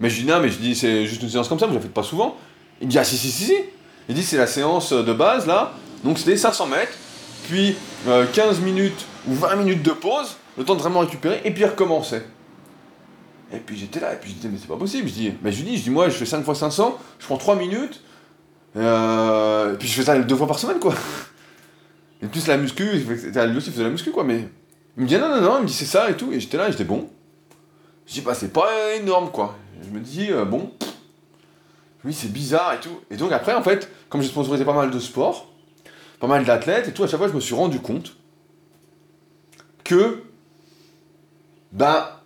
Mais 0.00 0.10
je 0.10 0.20
dis, 0.20 0.26
non, 0.26 0.40
mais 0.40 0.48
je 0.48 0.58
dis, 0.58 0.74
c'est 0.74 1.06
juste 1.06 1.22
une 1.22 1.28
séance 1.28 1.48
comme 1.48 1.58
ça, 1.58 1.66
vous 1.66 1.74
la 1.74 1.80
faites 1.80 1.94
pas 1.94 2.02
souvent. 2.02 2.36
Il 2.80 2.86
me 2.86 2.90
dit, 2.90 2.98
ah 2.98 3.04
si, 3.04 3.16
si, 3.16 3.30
si, 3.30 3.44
si. 3.44 3.54
Il 4.08 4.14
dit, 4.14 4.22
c'est 4.22 4.36
la 4.36 4.46
séance 4.46 4.92
de 4.92 5.12
base 5.12 5.46
là, 5.46 5.74
donc 6.02 6.18
c'était 6.18 6.36
500 6.36 6.66
mètres, 6.66 6.92
puis 7.48 7.76
15 8.06 8.58
euh, 8.58 8.62
minutes 8.62 9.04
ou 9.28 9.34
20 9.34 9.56
minutes 9.56 9.82
de 9.82 9.90
pause, 9.90 10.36
le 10.56 10.64
temps 10.64 10.74
de 10.74 10.80
vraiment 10.80 11.00
récupérer, 11.00 11.40
et 11.44 11.50
puis 11.50 11.64
recommencer. 11.64 12.22
Et 13.52 13.58
puis 13.58 13.76
j'étais 13.78 14.00
là, 14.00 14.12
et 14.12 14.16
puis 14.16 14.30
je 14.30 14.36
disais, 14.36 14.48
mais 14.48 14.58
c'est 14.58 14.68
pas 14.68 14.76
possible. 14.76 15.08
Je 15.08 15.14
dis, 15.14 15.32
mais 15.42 15.52
je 15.52 15.62
lui 15.62 15.70
dis, 15.70 15.76
je 15.78 15.82
dis, 15.84 15.90
moi 15.90 16.08
je 16.08 16.14
fais 16.16 16.26
5 16.26 16.44
fois 16.44 16.54
500, 16.54 16.98
je 17.18 17.24
prends 17.24 17.38
3 17.38 17.56
minutes, 17.56 18.02
euh, 18.76 19.74
et 19.74 19.76
puis 19.78 19.88
je 19.88 19.94
fais 19.94 20.02
ça 20.02 20.18
deux 20.18 20.36
fois 20.36 20.46
par 20.46 20.58
semaine 20.58 20.78
quoi. 20.78 20.94
Et 22.22 22.26
plus 22.26 22.46
la 22.46 22.56
muscu, 22.56 22.84
lui 22.84 23.56
aussi 23.56 23.70
faisait 23.70 23.84
la 23.84 23.90
muscu 23.90 24.10
quoi, 24.10 24.24
mais 24.24 24.48
il 24.96 25.04
me 25.04 25.08
dit 25.08 25.16
non, 25.16 25.28
non, 25.28 25.40
non, 25.40 25.56
il 25.58 25.62
me 25.62 25.66
dit 25.66 25.72
c'est 25.72 25.84
ça 25.84 26.10
et 26.10 26.16
tout. 26.16 26.32
Et 26.32 26.40
j'étais 26.40 26.56
là, 26.56 26.70
j'étais 26.70 26.84
bon. 26.84 27.08
Je 28.06 28.14
dis 28.14 28.20
bah 28.20 28.34
c'est 28.34 28.52
pas 28.52 28.94
énorme 28.96 29.30
quoi. 29.30 29.56
je 29.82 29.90
me 29.90 30.00
dis 30.00 30.30
euh, 30.30 30.44
bon, 30.44 30.72
oui 32.04 32.12
c'est 32.12 32.32
bizarre 32.32 32.74
et 32.74 32.80
tout. 32.80 33.00
Et 33.10 33.16
donc 33.16 33.32
après 33.32 33.54
en 33.54 33.62
fait, 33.62 33.90
comme 34.08 34.20
j'ai 34.20 34.28
sponsorisé 34.28 34.64
pas 34.64 34.74
mal 34.74 34.90
de 34.90 34.98
sports, 34.98 35.52
pas 36.20 36.26
mal 36.26 36.44
d'athlètes 36.44 36.88
et 36.88 36.92
tout, 36.92 37.04
à 37.04 37.06
chaque 37.06 37.18
fois 37.18 37.28
je 37.28 37.34
me 37.34 37.40
suis 37.40 37.54
rendu 37.54 37.80
compte 37.80 38.16
que 39.84 40.22
bah 41.72 42.17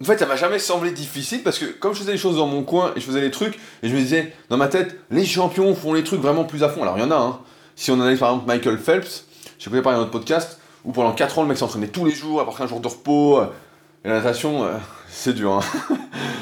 en 0.00 0.04
fait 0.04 0.18
ça 0.18 0.26
m'a 0.26 0.36
jamais 0.36 0.58
semblé 0.58 0.90
difficile 0.90 1.42
parce 1.42 1.58
que 1.58 1.64
comme 1.66 1.94
je 1.94 2.00
faisais 2.00 2.12
les 2.12 2.18
choses 2.18 2.36
dans 2.36 2.46
mon 2.46 2.62
coin 2.62 2.92
et 2.96 3.00
je 3.00 3.06
faisais 3.06 3.20
les 3.20 3.30
trucs 3.30 3.58
et 3.82 3.88
je 3.88 3.94
me 3.94 3.98
disais 3.98 4.32
dans 4.50 4.56
ma 4.56 4.68
tête 4.68 4.98
les 5.10 5.24
champions 5.24 5.74
font 5.74 5.92
les 5.92 6.04
trucs 6.04 6.20
vraiment 6.20 6.44
plus 6.44 6.62
à 6.62 6.68
fond. 6.68 6.82
Alors 6.82 6.98
il 6.98 7.02
y 7.02 7.04
en 7.04 7.10
a 7.10 7.16
hein. 7.16 7.40
Si 7.78 7.90
on 7.90 8.00
analyse 8.00 8.18
par 8.18 8.30
exemple 8.30 8.48
Michael 8.48 8.78
Phelps, 8.78 9.26
j'ai 9.58 9.66
écouté 9.66 9.82
parler 9.82 9.96
dans 9.96 10.06
notre 10.06 10.18
podcast, 10.18 10.58
où 10.84 10.92
pendant 10.92 11.12
4 11.12 11.38
ans 11.38 11.42
le 11.42 11.48
mec 11.48 11.58
s'entraînait 11.58 11.88
tous 11.88 12.06
les 12.06 12.12
jours, 12.12 12.40
après 12.40 12.64
un 12.64 12.66
jour 12.66 12.80
de 12.80 12.88
repos. 12.88 13.38
Euh, 13.38 13.46
et 14.02 14.08
la 14.08 14.14
natation, 14.14 14.64
euh, 14.64 14.76
c'est 15.08 15.34
dur. 15.34 15.52
Hein. 15.52 15.60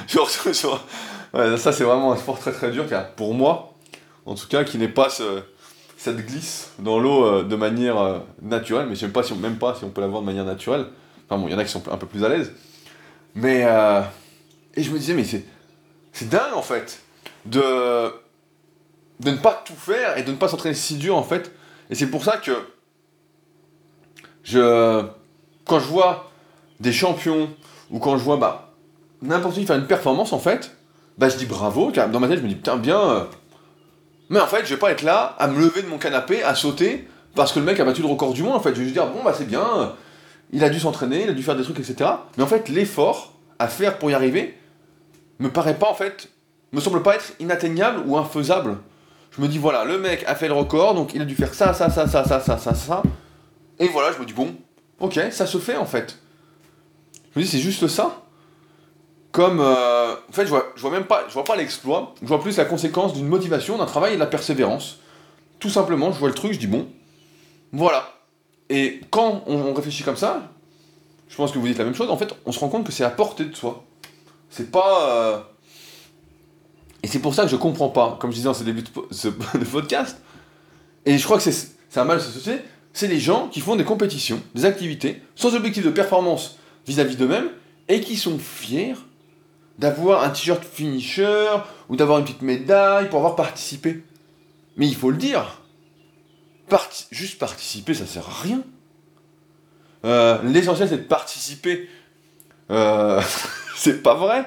ça 1.57 1.73
c'est 1.73 1.83
vraiment 1.83 2.13
un 2.13 2.17
sport 2.17 2.39
très 2.39 2.53
très 2.53 2.71
dur, 2.71 2.87
car 2.89 3.11
pour 3.11 3.35
moi, 3.35 3.75
en 4.27 4.37
tout 4.37 4.47
cas, 4.47 4.63
qui 4.63 4.79
n'est 4.79 4.89
pas 4.89 5.09
cette 5.97 6.25
glisse 6.25 6.71
dans 6.79 7.01
l'eau 7.01 7.25
euh, 7.25 7.43
de 7.43 7.57
manière 7.57 8.23
naturelle, 8.41 8.87
mais 8.89 8.95
je 8.95 9.01
sais 9.01 9.09
pas 9.09 9.25
si 9.25 9.33
on, 9.33 9.37
même 9.37 9.57
pas 9.57 9.75
si 9.75 9.83
on 9.83 9.91
peut 9.91 10.03
l'avoir 10.03 10.23
de 10.23 10.27
manière 10.27 10.45
naturelle. 10.45 10.87
Enfin 11.29 11.41
bon, 11.41 11.49
il 11.49 11.53
y 11.53 11.55
en 11.57 11.59
a 11.59 11.65
qui 11.65 11.73
sont 11.73 11.83
un 11.91 11.97
peu 11.97 12.07
plus 12.07 12.23
à 12.25 12.29
l'aise. 12.29 12.53
Mais 13.35 13.67
et 14.75 14.83
je 14.83 14.91
me 14.91 14.99
disais, 14.99 15.15
mais 15.15 15.25
c'est 15.25 15.45
c'est 16.13 16.29
dingue 16.29 16.55
en 16.55 16.63
fait 16.63 17.03
de 17.47 18.13
de 19.21 19.31
ne 19.31 19.37
pas 19.37 19.63
tout 19.65 19.75
faire 19.75 20.19
et 20.19 20.23
de 20.23 20.31
ne 20.31 20.37
pas 20.37 20.49
s'entraîner 20.49 20.75
si 20.75 20.97
dur 20.97 21.17
en 21.17 21.23
fait. 21.23 21.53
Et 21.91 21.95
c'est 21.95 22.09
pour 22.09 22.25
ça 22.25 22.37
que 22.39 22.53
je, 24.45 25.03
quand 25.65 25.81
je 25.81 25.87
vois 25.87 26.31
des 26.81 26.93
champions, 26.93 27.49
ou 27.91 27.99
quand 27.99 28.17
je 28.19 28.23
vois 28.23 28.37
bah, 28.37 28.75
n'importe 29.23 29.55
qui 29.55 29.67
faire 29.67 29.77
une 29.77 29.87
performance, 29.87 30.33
en 30.33 30.39
fait, 30.39 30.77
bah, 31.19 31.29
je 31.29 31.37
dis 31.37 31.47
bravo, 31.47 31.91
car 31.91 32.09
dans 32.09 32.21
ma 32.21 32.29
tête, 32.29 32.39
je 32.39 32.43
me 32.43 32.49
dis 32.49 32.55
putain, 32.55 32.77
bien. 32.77 33.01
Euh, 33.01 33.25
mais 34.31 34.41
en 34.41 34.47
fait, 34.47 34.65
je 34.65 34.75
vais 34.75 34.81
pas 34.81 34.91
être 34.91 35.03
là 35.03 35.35
à 35.39 35.49
me 35.49 35.59
lever 35.59 35.83
de 35.83 35.89
mon 35.89 35.99
canapé, 35.99 36.43
à 36.43 36.55
sauter, 36.55 37.09
parce 37.35 37.53
que 37.53 37.59
le 37.59 37.65
mec 37.65 37.81
a 37.81 37.85
battu 37.85 38.03
le 38.03 38.09
record 38.09 38.33
du 38.33 38.43
monde, 38.43 38.55
en 38.55 38.61
fait. 38.61 38.71
Je 38.71 38.79
vais 38.79 38.85
juste 38.85 38.95
dire, 38.95 39.07
bon, 39.07 39.23
bah, 39.23 39.35
c'est 39.37 39.47
bien, 39.47 39.95
il 40.55 40.63
a 40.63 40.71
dû 40.71 40.79
s'entraîner, 40.79 41.25
il 41.25 41.29
a 41.29 41.33
dû 41.33 41.43
faire 41.43 41.57
des 41.57 41.65
trucs, 41.65 41.81
etc. 41.81 42.11
Mais 42.39 42.45
en 42.45 42.47
fait, 42.47 42.69
l'effort 42.69 43.35
à 43.59 43.67
faire 43.67 43.99
pour 43.99 44.11
y 44.11 44.15
arriver 44.15 44.57
me 45.41 45.51
paraît 45.51 45.77
pas, 45.77 45.91
en 45.91 45.95
fait, 45.95 46.31
me 46.73 46.81
semble 46.81 47.03
pas 47.03 47.17
être 47.17 47.35
inatteignable 47.41 48.05
ou 48.07 48.17
infaisable. 48.17 48.79
Je 49.37 49.43
me 49.43 49.49
dis, 49.49 49.59
voilà, 49.59 49.85
le 49.85 49.99
mec 49.99 50.23
a 50.29 50.37
fait 50.37 50.47
le 50.47 50.55
record, 50.55 50.95
donc 50.95 51.13
il 51.13 51.21
a 51.21 51.25
dû 51.25 51.35
faire 51.35 51.53
ça, 51.53 51.75
ça, 51.75 51.91
ça, 51.91 52.07
ça, 52.07 52.25
ça, 52.25 52.41
ça, 52.41 52.57
ça, 52.57 52.73
ça. 52.73 53.03
Et 53.81 53.89
voilà, 53.89 54.13
je 54.13 54.21
me 54.21 54.25
dis, 54.25 54.33
bon, 54.33 54.55
ok, 55.01 55.19
ça 55.33 55.47
se 55.47 55.59
fait 55.59 55.77
en 55.77 55.87
fait. 55.87 56.19
Je 57.35 57.41
me 57.41 57.45
dis, 57.45 57.51
c'est 57.51 57.59
juste 57.59 57.89
ça. 57.89 58.23
Comme, 59.33 59.59
euh, 59.59 60.15
en 60.15 60.33
fait, 60.33 60.45
je 60.45 60.51
vois, 60.51 60.73
vois 60.77 60.91
même 60.93 61.07
pas, 61.07 61.25
je 61.27 61.35
vois 61.35 61.43
pas 61.43 61.57
l'exploit, 61.57 62.15
je 62.23 62.29
vois 62.29 62.41
plus 62.41 62.57
la 62.57 62.65
conséquence 62.65 63.13
d'une 63.13 63.27
motivation, 63.27 63.77
d'un 63.77 63.87
travail 63.87 64.13
et 64.13 64.15
de 64.15 64.21
la 64.21 64.29
persévérance. 64.29 65.01
tout 65.59 65.71
simplement, 65.71 66.13
je 66.13 66.19
vois 66.21 66.29
le 66.29 66.35
truc, 66.35 66.53
je 66.53 66.61
dis 66.61 66.69
bon, 66.69 66.87
voilà. 67.73 68.14
Et 68.71 69.01
quand 69.11 69.45
on 69.47 69.73
réfléchit 69.75 70.03
comme 70.03 70.17
ça, 70.17 70.55
je 71.35 71.37
pense 71.37 71.51
que 71.51 71.59
vous 71.59 71.67
dites 71.67 71.79
la 71.79 71.85
même 71.85 71.97
chose, 71.97 72.11
en 72.11 72.17
fait, 72.17 72.33
on 72.47 72.53
se 72.53 72.61
rend 72.61 72.69
compte 72.69 72.87
que 72.87 72.93
c'est 72.93 73.03
à 73.03 73.11
portée 73.11 73.45
de 73.45 73.55
soi. 73.57 73.85
C'est 74.51 74.71
pas. 74.71 75.11
Euh, 75.11 75.41
et 77.03 77.09
c'est 77.09 77.19
pour 77.19 77.35
ça 77.35 77.43
que 77.43 77.49
je 77.49 77.57
comprends 77.57 77.89
pas, 77.89 78.17
comme 78.21 78.31
je 78.31 78.37
disais 78.37 78.47
dans 78.47 78.55
ce 78.55 78.63
début 78.63 78.83
de, 78.83 79.31
podcast, 79.73 80.19
et 81.05 81.19
je 81.19 81.25
crois 81.25 81.39
que 81.39 81.43
c'est 81.43 81.73
un 81.97 82.05
mal 82.05 82.19
de 82.19 82.23
société, 82.23 82.63
c'est 82.93 83.09
les 83.09 83.19
gens 83.19 83.49
qui 83.49 83.61
font 83.61 83.75
des 83.75 83.85
compétitions, 83.85 84.41
des 84.55 84.65
activités, 84.65 85.21
sans 85.35 85.57
objectif 85.57 85.85
de 85.85 85.91
performance 85.91 86.57
vis-à-vis 86.87 87.17
d'eux-mêmes, 87.17 87.51
et 87.89 88.01
qui 88.01 88.17
sont 88.17 88.39
fiers 88.39 88.95
d'avoir 89.79 90.23
un 90.23 90.31
t-shirt 90.31 90.65
finisher, 90.65 91.49
ou 91.89 91.97
d'avoir 91.97 92.21
une 92.21 92.25
petite 92.25 92.43
médaille 92.43 93.11
pour 93.11 93.19
avoir 93.19 93.35
participé. 93.35 94.05
Mais 94.77 94.87
il 94.87 94.95
faut 94.95 95.11
le 95.11 95.17
dire, 95.17 95.61
juste 97.11 97.39
participer, 97.39 97.95
ça 97.95 98.07
sert 98.07 98.29
à 98.29 98.43
rien. 98.43 98.63
Euh, 100.05 100.39
l'essentiel 100.45 100.89
c'est 100.89 100.99
de 100.99 101.03
participer. 101.03 101.89
Euh, 102.71 103.21
c'est 103.77 104.03
pas 104.03 104.15
vrai. 104.15 104.45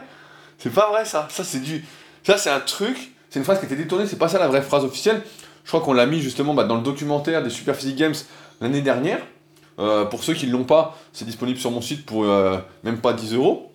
C'est 0.57 0.73
pas 0.73 0.89
vrai 0.89 1.05
ça. 1.05 1.27
Ça 1.31 1.43
c'est 1.43 1.59
du. 1.59 1.83
Ça 2.23 2.37
c'est 2.37 2.49
un 2.49 2.59
truc. 2.59 3.13
C'est 3.29 3.39
une 3.39 3.45
phrase 3.45 3.59
qui 3.59 3.65
a 3.65 3.67
été 3.67 3.75
détournée. 3.75 4.07
C'est 4.07 4.17
pas 4.17 4.27
ça 4.27 4.39
la 4.39 4.47
vraie 4.47 4.61
phrase 4.61 4.83
officielle. 4.83 5.21
Je 5.63 5.69
crois 5.69 5.81
qu'on 5.81 5.93
l'a 5.93 6.05
mis 6.05 6.21
justement 6.21 6.53
bah, 6.53 6.63
dans 6.63 6.75
le 6.75 6.81
documentaire 6.81 7.43
des 7.43 7.49
Super 7.49 7.75
Physique 7.75 7.97
Games 7.97 8.15
l'année 8.61 8.81
dernière. 8.81 9.19
Euh, 9.79 10.05
pour 10.05 10.23
ceux 10.23 10.33
qui 10.33 10.47
ne 10.47 10.53
l'ont 10.53 10.63
pas, 10.63 10.97
c'est 11.13 11.25
disponible 11.25 11.59
sur 11.59 11.69
mon 11.71 11.81
site 11.81 12.05
pour 12.05 12.23
même 12.83 12.99
pas 12.99 13.13
10 13.13 13.33
euros. 13.33 13.71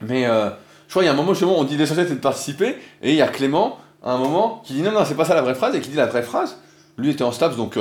Mais 0.00 0.24
je 0.24 0.90
crois 0.90 1.02
qu'il 1.02 1.06
y 1.06 1.08
a 1.08 1.12
un 1.12 1.16
moment 1.16 1.32
justement 1.32 1.58
on 1.58 1.64
dit 1.64 1.76
l'essentiel 1.76 2.06
c'est 2.08 2.14
de 2.14 2.20
participer. 2.20 2.76
Et 3.02 3.10
il 3.10 3.16
y 3.16 3.22
a 3.22 3.28
Clément 3.28 3.78
à 4.02 4.12
un 4.12 4.18
moment 4.18 4.62
qui 4.64 4.74
dit 4.74 4.82
non, 4.82 4.92
non, 4.92 5.04
c'est 5.04 5.16
pas 5.16 5.24
ça 5.24 5.34
la 5.34 5.42
vraie 5.42 5.54
phrase. 5.54 5.74
Et 5.74 5.80
qui 5.80 5.88
dit 5.88 5.96
la 5.96 6.06
vraie 6.06 6.22
phrase. 6.22 6.58
Lui 6.98 7.10
était 7.10 7.24
en 7.24 7.32
STAPS 7.32 7.56
donc 7.56 7.78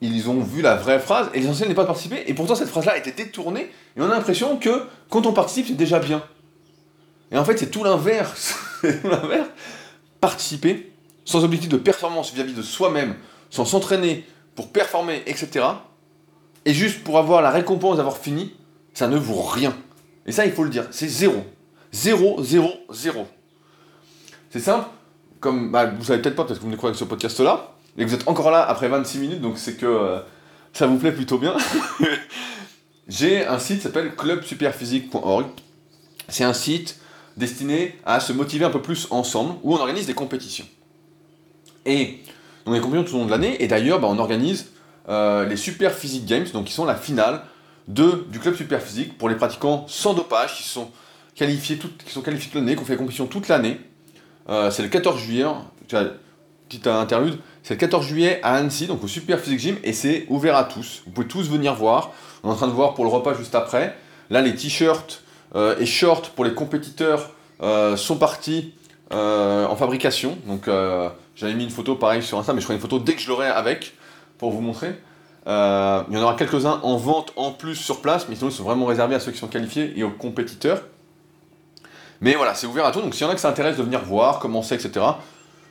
ils 0.00 0.30
ont 0.30 0.40
vu 0.40 0.62
la 0.62 0.76
vraie 0.76 1.00
phrase 1.00 1.28
et 1.34 1.40
l'essentiel 1.40 1.68
n'est 1.68 1.74
pas 1.74 1.82
de 1.82 1.88
participer. 1.88 2.22
Et 2.26 2.34
pourtant, 2.34 2.54
cette 2.54 2.68
phrase-là 2.68 2.92
a 2.92 2.98
été 2.98 3.12
détournée 3.12 3.70
et 3.96 4.00
on 4.00 4.04
a 4.04 4.08
l'impression 4.08 4.56
que 4.56 4.84
quand 5.10 5.26
on 5.26 5.32
participe, 5.32 5.66
c'est 5.66 5.74
déjà 5.74 5.98
bien. 5.98 6.22
Et 7.32 7.38
en 7.38 7.44
fait, 7.44 7.58
c'est 7.58 7.70
tout 7.70 7.84
l'inverse. 7.84 8.56
Participer 10.20 10.92
sans 11.24 11.44
objectif 11.44 11.68
de 11.68 11.76
performance 11.76 12.32
vis-à-vis 12.32 12.54
de 12.54 12.62
soi-même, 12.62 13.16
sans 13.50 13.64
s'entraîner 13.64 14.24
pour 14.54 14.70
performer, 14.70 15.22
etc. 15.26 15.66
Et 16.64 16.72
juste 16.72 17.04
pour 17.04 17.18
avoir 17.18 17.42
la 17.42 17.50
récompense 17.50 17.98
d'avoir 17.98 18.16
fini, 18.16 18.54
ça 18.94 19.08
ne 19.08 19.16
vaut 19.18 19.42
rien. 19.42 19.76
Et 20.26 20.32
ça, 20.32 20.46
il 20.46 20.52
faut 20.52 20.64
le 20.64 20.70
dire, 20.70 20.86
c'est 20.90 21.08
zéro. 21.08 21.44
Zéro, 21.92 22.42
zéro, 22.42 22.70
zéro. 22.90 23.26
C'est 24.50 24.60
simple, 24.60 24.86
comme 25.40 25.70
bah, 25.70 25.86
vous 25.86 26.04
savez 26.04 26.22
peut-être 26.22 26.36
pas 26.36 26.44
parce 26.44 26.58
que 26.58 26.64
vous 26.64 26.70
me 26.70 26.76
croyez 26.76 26.96
ce 26.96 27.04
podcast-là, 27.04 27.74
et 27.98 28.04
que 28.04 28.08
vous 28.08 28.14
êtes 28.14 28.28
encore 28.28 28.50
là 28.50 28.62
après 28.62 28.88
26 28.88 29.18
minutes, 29.18 29.40
donc 29.40 29.58
c'est 29.58 29.74
que 29.74 29.86
euh, 29.86 30.20
ça 30.72 30.86
vous 30.86 30.98
plaît 30.98 31.12
plutôt 31.12 31.38
bien. 31.38 31.56
J'ai 33.08 33.44
un 33.44 33.58
site 33.58 33.78
qui 33.78 33.82
s'appelle 33.82 34.14
clubsuperphysique.org. 34.14 35.46
C'est 36.28 36.44
un 36.44 36.52
site 36.52 37.00
destiné 37.36 37.98
à 38.04 38.20
se 38.20 38.32
motiver 38.32 38.64
un 38.64 38.70
peu 38.70 38.80
plus 38.80 39.08
ensemble, 39.10 39.54
où 39.62 39.74
on 39.74 39.78
organise 39.78 40.06
des 40.06 40.14
compétitions. 40.14 40.66
Et 41.86 42.20
on 42.66 42.72
a 42.72 42.76
des 42.76 42.80
compétitions 42.80 43.10
tout 43.10 43.16
au 43.16 43.18
long 43.20 43.26
de 43.26 43.30
l'année, 43.30 43.62
et 43.62 43.66
d'ailleurs, 43.66 44.00
bah, 44.00 44.08
on 44.10 44.18
organise 44.18 44.66
euh, 45.08 45.46
les 45.46 45.56
Super 45.56 45.92
Physique 45.92 46.26
Games, 46.26 46.46
donc 46.52 46.66
qui 46.66 46.72
sont 46.72 46.84
la 46.84 46.94
finale 46.94 47.42
du 47.88 48.38
club 48.38 48.54
Super 48.54 48.82
Physique 48.82 49.16
pour 49.18 49.28
les 49.28 49.34
pratiquants 49.34 49.86
sans 49.88 50.14
dopage, 50.14 50.56
qui 50.56 50.68
sont 50.68 50.90
qualifiés, 51.34 51.78
tout, 51.78 51.90
qui 52.04 52.12
sont 52.12 52.20
qualifiés 52.20 52.50
toute 52.50 52.60
l'année, 52.60 52.74
qui 52.74 52.82
ont 52.82 52.84
fait 52.84 52.92
des 52.92 52.98
compétitions 52.98 53.26
toute 53.26 53.48
l'année. 53.48 53.80
Euh, 54.50 54.70
c'est 54.70 54.82
le 54.82 54.88
14 54.88 55.18
juillet, 55.18 55.44
petite 56.68 56.86
interlude, 56.86 57.38
c'est 57.68 57.74
le 57.74 57.80
14 57.80 58.06
juillet 58.06 58.40
à 58.42 58.54
Annecy, 58.54 58.86
donc 58.86 59.04
au 59.04 59.08
Super 59.08 59.38
Physique 59.38 59.60
Gym, 59.60 59.76
et 59.84 59.92
c'est 59.92 60.24
ouvert 60.30 60.56
à 60.56 60.64
tous. 60.64 61.02
Vous 61.04 61.12
pouvez 61.12 61.26
tous 61.26 61.50
venir 61.50 61.74
voir. 61.74 62.12
On 62.42 62.48
est 62.48 62.52
en 62.52 62.56
train 62.56 62.66
de 62.66 62.72
voir 62.72 62.94
pour 62.94 63.04
le 63.04 63.10
repas 63.10 63.34
juste 63.34 63.54
après. 63.54 63.94
Là, 64.30 64.40
les 64.40 64.54
t-shirts 64.54 65.22
euh, 65.54 65.76
et 65.78 65.84
shorts 65.84 66.30
pour 66.30 66.46
les 66.46 66.54
compétiteurs 66.54 67.28
euh, 67.60 67.94
sont 67.98 68.16
partis 68.16 68.72
euh, 69.12 69.66
en 69.66 69.76
fabrication. 69.76 70.38
Donc, 70.46 70.70
j'avais 71.36 71.52
mis 71.52 71.64
une 71.64 71.68
photo 71.68 71.94
pareil 71.94 72.22
sur 72.22 72.38
Insta, 72.38 72.54
mais 72.54 72.60
je 72.60 72.64
ferai 72.64 72.76
une 72.76 72.80
photo 72.80 73.00
dès 73.00 73.12
que 73.12 73.20
je 73.20 73.28
l'aurai 73.28 73.48
avec 73.48 73.92
pour 74.38 74.50
vous 74.50 74.62
montrer. 74.62 74.94
il 75.46 75.50
y 75.50 76.16
en 76.16 76.22
aura 76.22 76.36
quelques-uns 76.36 76.80
en 76.82 76.96
vente 76.96 77.34
en 77.36 77.50
plus 77.50 77.76
sur 77.76 78.00
place, 78.00 78.30
mais 78.30 78.34
sinon 78.34 78.48
ils 78.48 78.54
sont 78.54 78.64
vraiment 78.64 78.86
réservés 78.86 79.14
à 79.14 79.20
ceux 79.20 79.30
qui 79.30 79.38
sont 79.38 79.46
qualifiés 79.46 79.92
et 79.94 80.04
aux 80.04 80.10
compétiteurs. 80.10 80.84
Mais 82.22 82.34
voilà, 82.34 82.54
c'est 82.54 82.66
ouvert 82.66 82.86
à 82.86 82.92
tous, 82.92 83.02
donc 83.02 83.14
s'il 83.14 83.26
y 83.26 83.28
en 83.28 83.30
a 83.30 83.34
qui 83.34 83.42
s'intéressent 83.42 83.80
de 83.80 83.84
venir 83.84 84.02
voir, 84.02 84.38
commencer, 84.38 84.74
etc., 84.74 85.04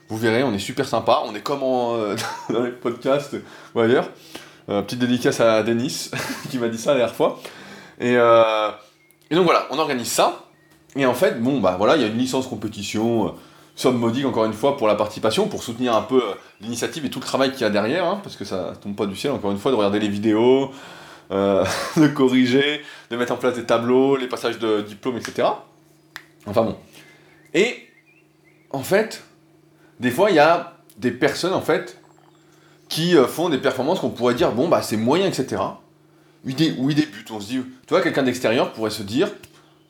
vous 0.08 0.16
verrez, 0.16 0.42
on 0.42 0.52
est 0.54 0.58
super 0.58 0.88
sympa. 0.88 1.22
On 1.24 1.34
est 1.34 1.42
comme 1.42 1.60
euh, 1.62 2.16
dans 2.50 2.62
les 2.62 2.72
podcasts 2.72 3.36
ou 3.74 3.80
ailleurs. 3.80 4.08
Euh, 4.68 4.82
petite 4.82 4.98
dédicace 4.98 5.40
à 5.40 5.62
Denis 5.62 6.10
qui 6.50 6.58
m'a 6.58 6.68
dit 6.68 6.78
ça 6.78 6.92
la 6.92 6.98
dernière 6.98 7.14
fois. 7.14 7.40
Euh, 8.00 8.70
et, 9.30 9.34
donc 9.34 9.44
voilà, 9.44 9.66
on 9.70 9.78
organise 9.78 10.08
ça. 10.08 10.44
Et 10.96 11.04
en 11.04 11.14
fait, 11.14 11.40
bon, 11.40 11.60
bah 11.60 11.76
voilà, 11.78 11.96
il 11.96 12.02
y 12.02 12.04
a 12.04 12.08
une 12.08 12.18
licence 12.18 12.46
compétition, 12.46 13.34
somme 13.76 13.98
modique 13.98 14.24
encore 14.24 14.46
une 14.46 14.54
fois 14.54 14.76
pour 14.76 14.88
la 14.88 14.94
participation, 14.94 15.46
pour 15.46 15.62
soutenir 15.62 15.94
un 15.94 16.02
peu 16.02 16.22
l'initiative 16.60 17.04
et 17.04 17.10
tout 17.10 17.20
le 17.20 17.26
travail 17.26 17.52
qu'il 17.52 17.60
y 17.60 17.64
a 17.64 17.70
derrière, 17.70 18.06
hein, 18.06 18.20
parce 18.22 18.36
que 18.36 18.44
ça 18.44 18.72
tombe 18.80 18.96
pas 18.96 19.06
du 19.06 19.14
ciel, 19.14 19.32
encore 19.32 19.50
une 19.50 19.58
fois, 19.58 19.70
de 19.70 19.76
regarder 19.76 20.00
les 20.00 20.08
vidéos, 20.08 20.70
de 21.30 22.06
corriger, 22.08 22.80
de 23.10 23.16
mettre 23.16 23.32
en 23.32 23.36
place 23.36 23.54
des 23.54 23.64
tableaux, 23.64 24.16
les 24.16 24.28
passages 24.28 24.58
de 24.58 24.80
diplômes, 24.80 25.18
etc. 25.18 25.48
Enfin 26.46 26.62
bon. 26.62 26.76
Et 27.52 27.86
en 28.70 28.82
fait, 28.82 29.22
des 30.00 30.10
fois, 30.10 30.30
il 30.30 30.36
y 30.36 30.40
a 30.40 30.74
des 30.98 31.10
personnes, 31.10 31.54
en 31.54 31.60
fait, 31.60 31.98
qui 32.88 33.16
euh, 33.16 33.26
font 33.26 33.48
des 33.48 33.58
performances 33.58 34.00
qu'on 34.00 34.10
pourrait 34.10 34.34
dire, 34.34 34.52
bon, 34.52 34.68
bah, 34.68 34.82
c'est 34.82 34.96
moyen, 34.96 35.26
etc. 35.26 35.62
Où 36.44 36.50
ils, 36.50 36.94
débutent. 36.94 37.30
On 37.30 37.40
se 37.40 37.48
dit, 37.48 37.56
tu 37.56 37.90
vois, 37.90 38.00
quelqu'un 38.00 38.22
d'extérieur 38.22 38.72
pourrait 38.72 38.90
se 38.90 39.02
dire, 39.02 39.28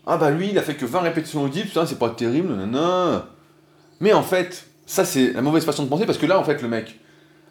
ah, 0.06 0.16
bah, 0.16 0.30
lui, 0.30 0.50
il 0.50 0.58
a 0.58 0.62
fait 0.62 0.74
que 0.74 0.86
20 0.86 1.00
répétitions 1.00 1.44
au 1.44 1.48
putain, 1.48 1.86
c'est 1.86 1.98
pas 1.98 2.10
terrible, 2.10 2.54
non. 2.54 3.22
Mais 4.00 4.12
en 4.12 4.22
fait, 4.22 4.66
ça, 4.86 5.04
c'est 5.04 5.32
la 5.32 5.42
mauvaise 5.42 5.64
façon 5.64 5.84
de 5.84 5.88
penser, 5.88 6.06
parce 6.06 6.18
que 6.18 6.26
là, 6.26 6.38
en 6.38 6.44
fait, 6.44 6.62
le 6.62 6.68
mec, 6.68 6.98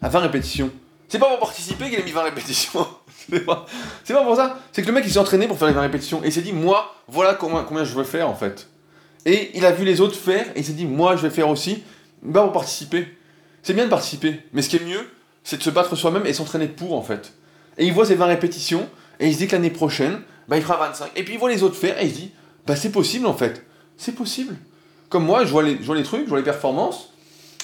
à 0.02 0.08
20 0.08 0.20
répétitions, 0.20 0.70
c'est 1.08 1.18
pas 1.18 1.26
pour 1.26 1.38
participer 1.38 1.88
qu'il 1.88 2.00
a 2.00 2.02
mis 2.02 2.10
20 2.10 2.22
répétitions. 2.22 2.86
c'est 3.30 3.44
pas, 3.44 3.66
pas, 4.06 4.24
pour 4.24 4.36
ça. 4.36 4.58
C'est 4.72 4.82
que 4.82 4.88
le 4.88 4.92
mec, 4.92 5.04
il 5.06 5.12
s'est 5.12 5.18
entraîné 5.18 5.46
pour 5.46 5.58
faire 5.58 5.68
les 5.68 5.74
20 5.74 5.80
répétitions. 5.80 6.22
Et 6.22 6.26
il 6.26 6.32
s'est 6.32 6.42
dit, 6.42 6.52
moi, 6.52 6.94
voilà 7.06 7.34
combien, 7.34 7.62
combien 7.62 7.84
je 7.84 7.94
veux 7.94 8.04
faire, 8.04 8.28
en 8.28 8.34
fait. 8.34 8.68
Et 9.24 9.56
il 9.56 9.64
a 9.64 9.72
vu 9.72 9.84
les 9.84 10.00
autres 10.00 10.16
faire, 10.16 10.46
et 10.54 10.60
il 10.60 10.64
s'est 10.64 10.72
dit, 10.72 10.86
moi, 10.86 11.16
je 11.16 11.22
vais 11.22 11.30
faire 11.30 11.48
aussi 11.48 11.82
bah 12.22 12.42
pour 12.42 12.52
participer. 12.52 13.06
C'est 13.62 13.74
bien 13.74 13.84
de 13.84 13.90
participer, 13.90 14.40
mais 14.52 14.62
ce 14.62 14.68
qui 14.68 14.76
est 14.76 14.84
mieux, 14.84 15.08
c'est 15.44 15.58
de 15.58 15.62
se 15.62 15.70
battre 15.70 15.96
soi-même 15.96 16.26
et 16.26 16.32
s'entraîner 16.32 16.68
pour 16.68 16.94
en 16.94 17.02
fait. 17.02 17.34
Et 17.76 17.86
il 17.86 17.92
voit 17.92 18.06
ses 18.06 18.14
20 18.14 18.26
répétitions, 18.26 18.88
et 19.20 19.28
il 19.28 19.34
se 19.34 19.38
dit 19.38 19.46
que 19.46 19.52
l'année 19.52 19.70
prochaine, 19.70 20.20
bah 20.48 20.56
il 20.56 20.62
fera 20.62 20.76
25. 20.76 21.10
Et 21.16 21.24
puis 21.24 21.34
il 21.34 21.38
voit 21.38 21.50
les 21.50 21.62
autres 21.62 21.76
faire, 21.76 22.00
et 22.00 22.06
il 22.06 22.10
se 22.10 22.16
dit, 22.16 22.32
bah 22.66 22.76
c'est 22.76 22.92
possible 22.92 23.26
en 23.26 23.34
fait. 23.34 23.64
C'est 23.96 24.12
possible. 24.12 24.56
Comme 25.08 25.24
moi, 25.24 25.44
je 25.44 25.50
vois, 25.50 25.62
les, 25.62 25.78
trucs, 26.02 26.24
je 26.24 26.28
vois 26.28 26.38
les 26.38 26.44
performances, 26.44 27.12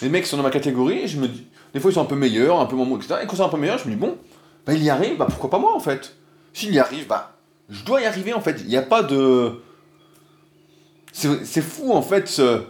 les 0.03 0.09
mecs 0.09 0.27
sont 0.27 0.37
dans 0.37 0.43
ma 0.43 0.51
catégorie, 0.51 1.01
et 1.01 1.09
je 1.09 1.19
me 1.19 1.29
dis, 1.29 1.47
des 1.75 1.81
fois 1.81 1.91
ils 1.91 1.95
sont 1.95 2.03
un 2.03 2.07
peu 2.07 2.17
meilleurs, 2.17 2.61
un 2.61 2.67
peu 2.67 2.77
moins, 2.77 2.99
etc. 2.99 3.21
Et 3.23 3.27
quand 3.27 3.37
c'est 3.37 3.43
un 3.43 3.49
peu 3.49 3.59
meilleur, 3.59 3.79
je 3.79 3.87
me 3.87 3.91
dis, 3.91 3.97
bon, 3.97 4.17
bah 4.67 4.73
il 4.73 4.83
y 4.83 4.91
arrive, 4.91 5.19
bah 5.19 5.27
pourquoi 5.29 5.51
pas 5.51 5.59
moi 5.59 5.75
en 5.75 5.81
fait 5.81 6.17
S'il 6.53 6.73
y 6.73 6.79
arrive, 6.79 7.07
bah 7.07 7.35
je 7.71 7.85
dois 7.85 8.01
y 8.01 8.05
arriver 8.05 8.33
en 8.33 8.41
fait. 8.41 8.61
Il 8.61 8.69
n'y 8.69 8.77
a 8.77 8.83
pas 8.83 9.03
de. 9.03 9.61
C'est 11.13 11.63
fou 11.63 11.93
en 11.93 12.03
fait 12.03 12.27
ce 12.29 12.65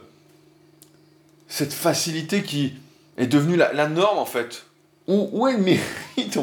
cette 1.55 1.73
facilité 1.73 2.43
qui 2.43 2.73
est 3.17 3.29
devenue 3.29 3.55
la, 3.55 3.89
norme 3.89 4.19
en 4.19 4.25
fait. 4.25 4.67
Où, 5.07 5.29
où 5.33 5.47
est 5.47 5.53
le 5.53 5.63
mérite 5.63 6.39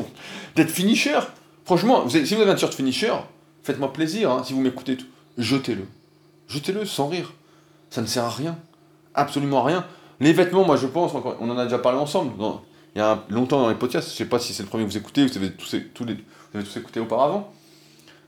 d'être 0.56 0.70
finisher? 0.70 1.20
Franchement, 1.66 2.08
si 2.08 2.24
vous 2.34 2.42
avez 2.42 2.52
un 2.52 2.54
t-shirt 2.54 2.74
finisher, 2.74 3.14
faites-moi 3.62 3.92
plaisir, 3.92 4.32
hein, 4.32 4.44
si 4.46 4.54
vous 4.54 4.62
m'écoutez, 4.62 4.98
jetez-le. 5.38 5.86
Jetez-le 6.48 6.86
sans 6.86 7.10
rire. 7.10 7.34
Ça 7.90 8.02
ne 8.02 8.08
sert 8.08 8.24
à 8.24 8.30
rien. 8.30 8.58
Absolument 9.14 9.66
à 9.66 9.68
rien. 9.68 9.86
Les 10.22 10.32
vêtements, 10.32 10.64
moi 10.64 10.78
je 10.78 10.88
pense, 10.88 11.12
on 11.14 11.50
en 11.50 11.58
a 11.58 11.66
déjà 11.66 11.80
parlé 11.80 12.00
ensemble, 12.00 12.32
il 12.96 13.00
y 13.00 13.02
a 13.02 13.26
longtemps 13.30 13.60
dans 13.60 13.70
les 13.70 13.76
podcasts, 13.76 14.08
je 14.08 14.14
ne 14.14 14.18
sais 14.18 14.26
pas 14.26 14.40
si 14.40 14.54
c'est 14.54 14.64
le 14.64 14.70
premier 14.70 14.86
que 14.86 14.92
vous 14.92 14.98
écoutez, 14.98 15.24
avez, 15.24 15.52
vous 15.60 16.06
avez 16.54 16.64
tous 16.64 16.78
écouté 16.78 17.02
auparavant. 17.02 17.52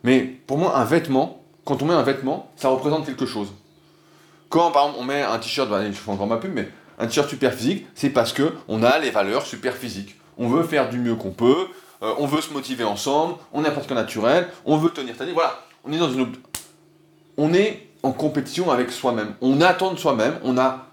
Mais 0.03 0.19
pour 0.19 0.57
moi, 0.57 0.77
un 0.77 0.83
vêtement, 0.83 1.45
quand 1.63 1.81
on 1.81 1.85
met 1.85 1.93
un 1.93 2.03
vêtement, 2.03 2.51
ça 2.57 2.67
représente 2.67 3.05
quelque 3.05 3.25
chose. 3.25 3.53
Quand 4.53 4.69
par 4.69 4.83
exemple 4.83 4.99
on 5.01 5.05
met 5.05 5.23
un 5.23 5.39
t-shirt, 5.39 5.67
bah, 5.67 5.83
je 5.83 5.91
fais 5.93 6.11
encore 6.11 6.27
ma 6.27 6.37
pub, 6.37 6.53
mais 6.53 6.69
un 6.99 7.07
t-shirt 7.07 7.27
super 7.27 7.55
physique, 7.55 7.87
c'est 7.95 8.11
parce 8.11 8.33
que 8.33 8.53
on 8.67 8.83
a 8.83 8.99
les 8.99 9.09
valeurs 9.09 9.47
super 9.47 9.75
physiques. 9.75 10.15
On 10.37 10.47
veut 10.47 10.61
faire 10.61 10.91
du 10.91 10.99
mieux 10.99 11.15
qu'on 11.15 11.31
peut, 11.31 11.69
euh, 12.03 12.13
on 12.19 12.27
veut 12.27 12.39
se 12.39 12.53
motiver 12.53 12.83
ensemble, 12.83 13.33
on 13.51 13.63
est 13.63 13.67
un 13.67 13.71
pratiquant 13.71 13.95
naturel, 13.95 14.47
on 14.65 14.77
veut 14.77 14.91
tenir 14.91 15.17
ta 15.17 15.25
Voilà, 15.25 15.59
on 15.83 15.91
est 15.91 15.97
dans 15.97 16.11
une 16.11 16.33
on 17.35 17.51
est 17.51 17.87
en 18.03 18.11
compétition 18.11 18.69
avec 18.69 18.91
soi-même. 18.91 19.33
On 19.41 19.59
attend 19.59 19.91
de 19.91 19.97
soi-même, 19.97 20.37
on 20.43 20.55
a 20.59 20.85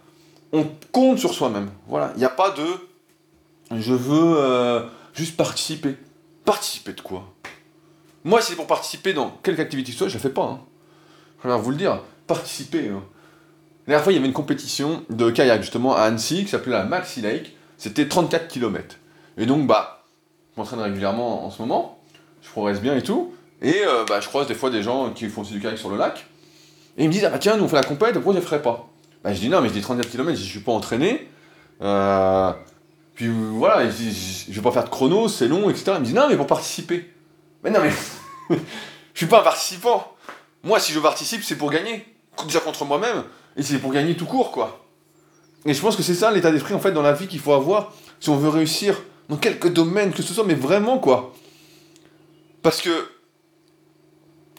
on 0.55 0.64
compte 0.90 1.18
sur 1.18 1.35
soi-même. 1.35 1.68
Voilà, 1.87 2.12
il 2.14 2.18
n'y 2.20 2.25
a 2.25 2.31
pas 2.31 2.53
de 2.53 2.64
je 3.79 3.92
veux 3.92 4.38
euh, 4.38 4.87
juste 5.12 5.37
participer. 5.37 5.99
Participer 6.46 6.94
de 6.94 7.03
quoi? 7.03 7.25
Moi, 8.25 8.40
c'est 8.40 8.57
pour 8.57 8.66
participer 8.66 9.12
dans 9.12 9.38
quelque 9.42 9.61
activité 9.61 9.92
que 9.92 9.92
ce 9.92 9.99
soit, 9.99 10.09
je 10.09 10.14
la 10.14 10.20
fais 10.20 10.31
pas. 10.31 10.44
Hein. 10.44 10.61
Je 11.44 11.49
vais 11.51 11.59
vous 11.59 11.70
le 11.73 11.77
dire, 11.77 12.01
participer. 12.27 12.88
Hein. 12.88 13.03
La 13.90 13.94
dernière 13.94 14.05
fois, 14.05 14.12
il 14.12 14.16
y 14.16 14.18
avait 14.20 14.29
une 14.29 14.33
compétition 14.33 15.03
de 15.11 15.31
kayak 15.33 15.62
justement 15.62 15.96
à 15.96 16.03
Annecy 16.03 16.44
qui 16.44 16.50
s'appelait 16.50 16.70
la 16.70 16.85
Maxi 16.85 17.22
Lake. 17.22 17.57
c'était 17.76 18.07
34 18.07 18.46
km. 18.46 18.98
Et 19.37 19.46
donc, 19.46 19.66
bah, 19.66 20.05
je 20.55 20.61
m'entraîne 20.61 20.79
régulièrement 20.79 21.44
en 21.44 21.50
ce 21.50 21.61
moment, 21.61 21.98
je 22.40 22.48
progresse 22.50 22.81
bien 22.81 22.96
et 22.96 23.03
tout, 23.03 23.35
et 23.61 23.83
euh, 23.85 24.05
bah, 24.09 24.20
je 24.20 24.29
croise 24.29 24.46
des 24.46 24.55
fois 24.55 24.70
des 24.70 24.85
gens 24.85 25.11
qui 25.11 25.26
font 25.29 25.40
aussi 25.40 25.55
du 25.55 25.61
kayak 25.61 25.76
sur 25.76 25.90
le 25.90 25.96
lac, 25.96 26.24
et 26.98 27.03
ils 27.03 27.09
me 27.09 27.12
disent, 27.12 27.24
ah 27.24 27.31
bah 27.31 27.40
tiens, 27.40 27.57
nous 27.57 27.64
on 27.64 27.68
fait 27.68 27.74
la 27.74 27.83
compète, 27.83 28.14
pourquoi 28.14 28.33
je 28.35 28.38
ne 28.38 28.44
ferais 28.44 28.62
pas? 28.62 28.88
Bah, 29.24 29.35
je 29.35 29.40
dis 29.40 29.48
non, 29.48 29.61
mais 29.61 29.66
je 29.66 29.72
dis 29.72 29.81
34 29.81 30.09
km, 30.09 30.38
je 30.38 30.44
suis 30.44 30.61
pas 30.61 30.70
entraîné, 30.70 31.29
euh, 31.83 32.53
puis 33.16 33.26
voilà, 33.29 33.90
je, 33.90 34.05
je, 34.50 34.55
vais 34.55 34.62
pas 34.62 34.70
faire 34.70 34.85
de 34.85 34.90
chrono, 34.90 35.26
c'est 35.26 35.48
long, 35.48 35.68
etc. 35.68 35.94
Ils 35.96 35.98
me 35.98 36.05
disent, 36.05 36.14
non, 36.14 36.29
mais 36.29 36.37
pour 36.37 36.46
participer. 36.46 37.12
Mais 37.64 37.70
non, 37.70 37.81
mais 37.81 37.90
je 39.14 39.18
suis 39.18 39.26
pas 39.26 39.40
un 39.40 39.42
participant. 39.42 40.12
Moi, 40.62 40.79
si 40.79 40.92
je 40.92 41.00
participe, 41.00 41.42
c'est 41.42 41.57
pour 41.57 41.72
gagner. 41.72 42.07
Déjà 42.46 42.61
contre 42.61 42.85
moi-même, 42.85 43.24
et 43.57 43.63
c'est 43.63 43.79
pour 43.79 43.93
gagner 43.93 44.17
tout 44.17 44.27
court, 44.27 44.53
quoi. 44.53 44.87
Et 45.67 45.75
je 45.75 45.81
pense 45.81 45.97
que 45.97 46.03
c'est 46.03 46.15
ça 46.15 46.31
l'état 46.31 46.51
d'esprit, 46.51 46.75
en 46.75 46.81
fait, 46.81 46.93
dans 46.93 47.03
la 47.03 47.13
vie 47.13 47.27
qu'il 47.27 47.41
faut 47.41 47.53
avoir 47.53 47.93
si 48.19 48.31
on 48.31 48.37
veut 48.37 48.49
réussir 48.49 49.01
dans 49.29 49.37
quelques 49.37 49.73
domaines 49.73 50.13
que 50.13 50.23
ce 50.23 50.35
soit, 50.35 50.45
mais 50.45 50.55
vraiment, 50.55 50.99
quoi. 50.99 51.35
Parce 52.63 52.81
que 52.81 52.91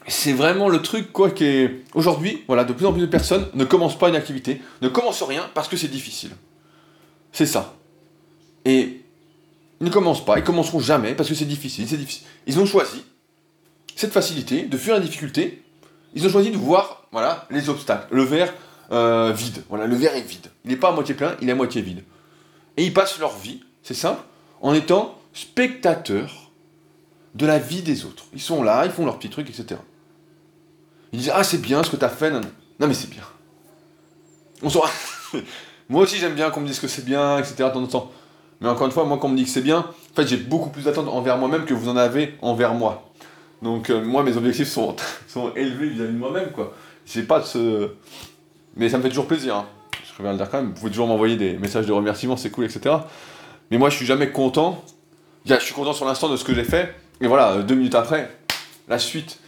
c'est 0.07 0.33
vraiment 0.33 0.69
le 0.69 0.81
truc, 0.81 1.11
quoi, 1.11 1.31
qui 1.31 1.45
est. 1.45 1.83
Aujourd'hui, 1.93 2.43
voilà, 2.47 2.63
de 2.63 2.73
plus 2.73 2.85
en 2.85 2.93
plus 2.93 3.01
de 3.01 3.07
personnes 3.07 3.47
ne 3.53 3.65
commencent 3.65 3.97
pas 3.97 4.09
une 4.09 4.15
activité, 4.15 4.61
ne 4.81 4.87
commencent 4.87 5.23
rien 5.23 5.49
parce 5.53 5.67
que 5.67 5.77
c'est 5.77 5.87
difficile. 5.87 6.31
C'est 7.31 7.45
ça. 7.45 7.75
Et 8.65 9.01
ils 9.79 9.85
ne 9.85 9.89
commencent 9.89 10.23
pas, 10.23 10.37
ils 10.37 10.43
commenceront 10.43 10.79
jamais 10.79 11.15
parce 11.15 11.29
que 11.29 11.35
c'est 11.35 11.45
difficile, 11.45 11.87
c'est 11.87 11.97
difficile. 11.97 12.27
Ils 12.45 12.59
ont 12.59 12.65
choisi 12.65 13.03
cette 13.95 14.11
facilité 14.11 14.63
de 14.63 14.77
fuir 14.77 14.95
la 14.95 15.01
difficulté. 15.01 15.63
Ils 16.13 16.25
ont 16.25 16.29
choisi 16.29 16.51
de 16.51 16.57
voir, 16.57 17.07
voilà, 17.11 17.47
les 17.49 17.69
obstacles, 17.69 18.13
le 18.13 18.23
verre 18.23 18.53
euh, 18.91 19.31
vide. 19.31 19.63
Voilà, 19.69 19.87
le 19.87 19.95
verre 19.95 20.15
est 20.15 20.21
vide. 20.21 20.47
Il 20.65 20.71
n'est 20.71 20.77
pas 20.77 20.89
à 20.89 20.91
moitié 20.91 21.15
plein, 21.15 21.35
il 21.41 21.49
est 21.49 21.51
à 21.51 21.55
moitié 21.55 21.81
vide. 21.81 22.03
Et 22.77 22.85
ils 22.85 22.93
passent 22.93 23.19
leur 23.19 23.37
vie, 23.37 23.61
c'est 23.83 23.93
simple, 23.93 24.21
en 24.61 24.73
étant 24.73 25.17
spectateurs 25.33 26.51
de 27.35 27.45
la 27.45 27.59
vie 27.59 27.81
des 27.81 28.05
autres. 28.05 28.25
Ils 28.33 28.41
sont 28.41 28.63
là, 28.63 28.85
ils 28.85 28.91
font 28.91 29.05
leurs 29.05 29.17
petits 29.17 29.29
trucs, 29.29 29.49
etc. 29.49 29.79
Ils 31.13 31.19
disent 31.19 31.31
Ah, 31.33 31.43
c'est 31.43 31.61
bien 31.61 31.83
ce 31.83 31.89
que 31.89 31.95
tu 31.95 32.05
as 32.05 32.09
fait. 32.09 32.31
Non, 32.31 32.41
non 32.79 32.87
mais 32.87 32.93
c'est 32.93 33.09
bien. 33.09 33.23
On 34.61 34.69
saura. 34.69 34.89
moi 35.89 36.03
aussi, 36.03 36.17
j'aime 36.17 36.35
bien 36.35 36.49
qu'on 36.49 36.61
me 36.61 36.67
dise 36.67 36.79
que 36.79 36.87
c'est 36.87 37.05
bien, 37.05 37.37
etc. 37.37 37.69
Mais 38.59 38.69
encore 38.69 38.85
une 38.85 38.93
fois, 38.93 39.05
moi, 39.05 39.17
quand 39.19 39.27
on 39.27 39.31
me 39.31 39.37
dit 39.37 39.45
que 39.45 39.49
c'est 39.49 39.61
bien, 39.61 39.79
en 39.79 40.15
fait, 40.15 40.27
j'ai 40.27 40.37
beaucoup 40.37 40.69
plus 40.69 40.83
d'attentes 40.83 41.07
envers 41.07 41.37
moi-même 41.37 41.65
que 41.65 41.73
vous 41.73 41.89
en 41.89 41.97
avez 41.97 42.35
envers 42.41 42.73
moi. 42.73 43.11
Donc, 43.61 43.89
euh, 43.89 44.03
moi, 44.03 44.23
mes 44.23 44.37
objectifs 44.37 44.67
sont, 44.67 44.95
sont 45.27 45.53
élevés 45.55 45.89
vis-à-vis 45.89 46.13
de 46.13 46.17
moi-même, 46.17 46.51
quoi. 46.51 46.73
J'ai 47.05 47.23
pas 47.23 47.39
de 47.39 47.45
ce. 47.45 47.91
Mais 48.75 48.89
ça 48.89 48.97
me 48.97 49.03
fait 49.03 49.09
toujours 49.09 49.27
plaisir. 49.27 49.55
Hein. 49.55 49.65
Je 50.07 50.13
préfère 50.13 50.31
le 50.31 50.37
dire 50.37 50.49
quand 50.49 50.57
même. 50.57 50.69
Vous 50.69 50.79
pouvez 50.79 50.91
toujours 50.91 51.07
m'envoyer 51.07 51.35
des 51.35 51.53
messages 51.53 51.85
de 51.85 51.91
remerciement, 51.91 52.37
c'est 52.37 52.49
cool, 52.49 52.65
etc. 52.65 52.95
Mais 53.69 53.77
moi, 53.77 53.89
je 53.89 53.95
suis 53.95 54.05
jamais 54.05 54.29
content. 54.31 54.83
Je 55.45 55.55
suis 55.55 55.73
content 55.73 55.93
sur 55.93 56.05
l'instant 56.05 56.29
de 56.29 56.37
ce 56.37 56.43
que 56.43 56.53
j'ai 56.53 56.63
fait. 56.63 56.95
Et 57.19 57.27
voilà, 57.27 57.61
deux 57.61 57.75
minutes 57.75 57.95
après, 57.95 58.29
la 58.87 58.99
suite. 58.99 59.39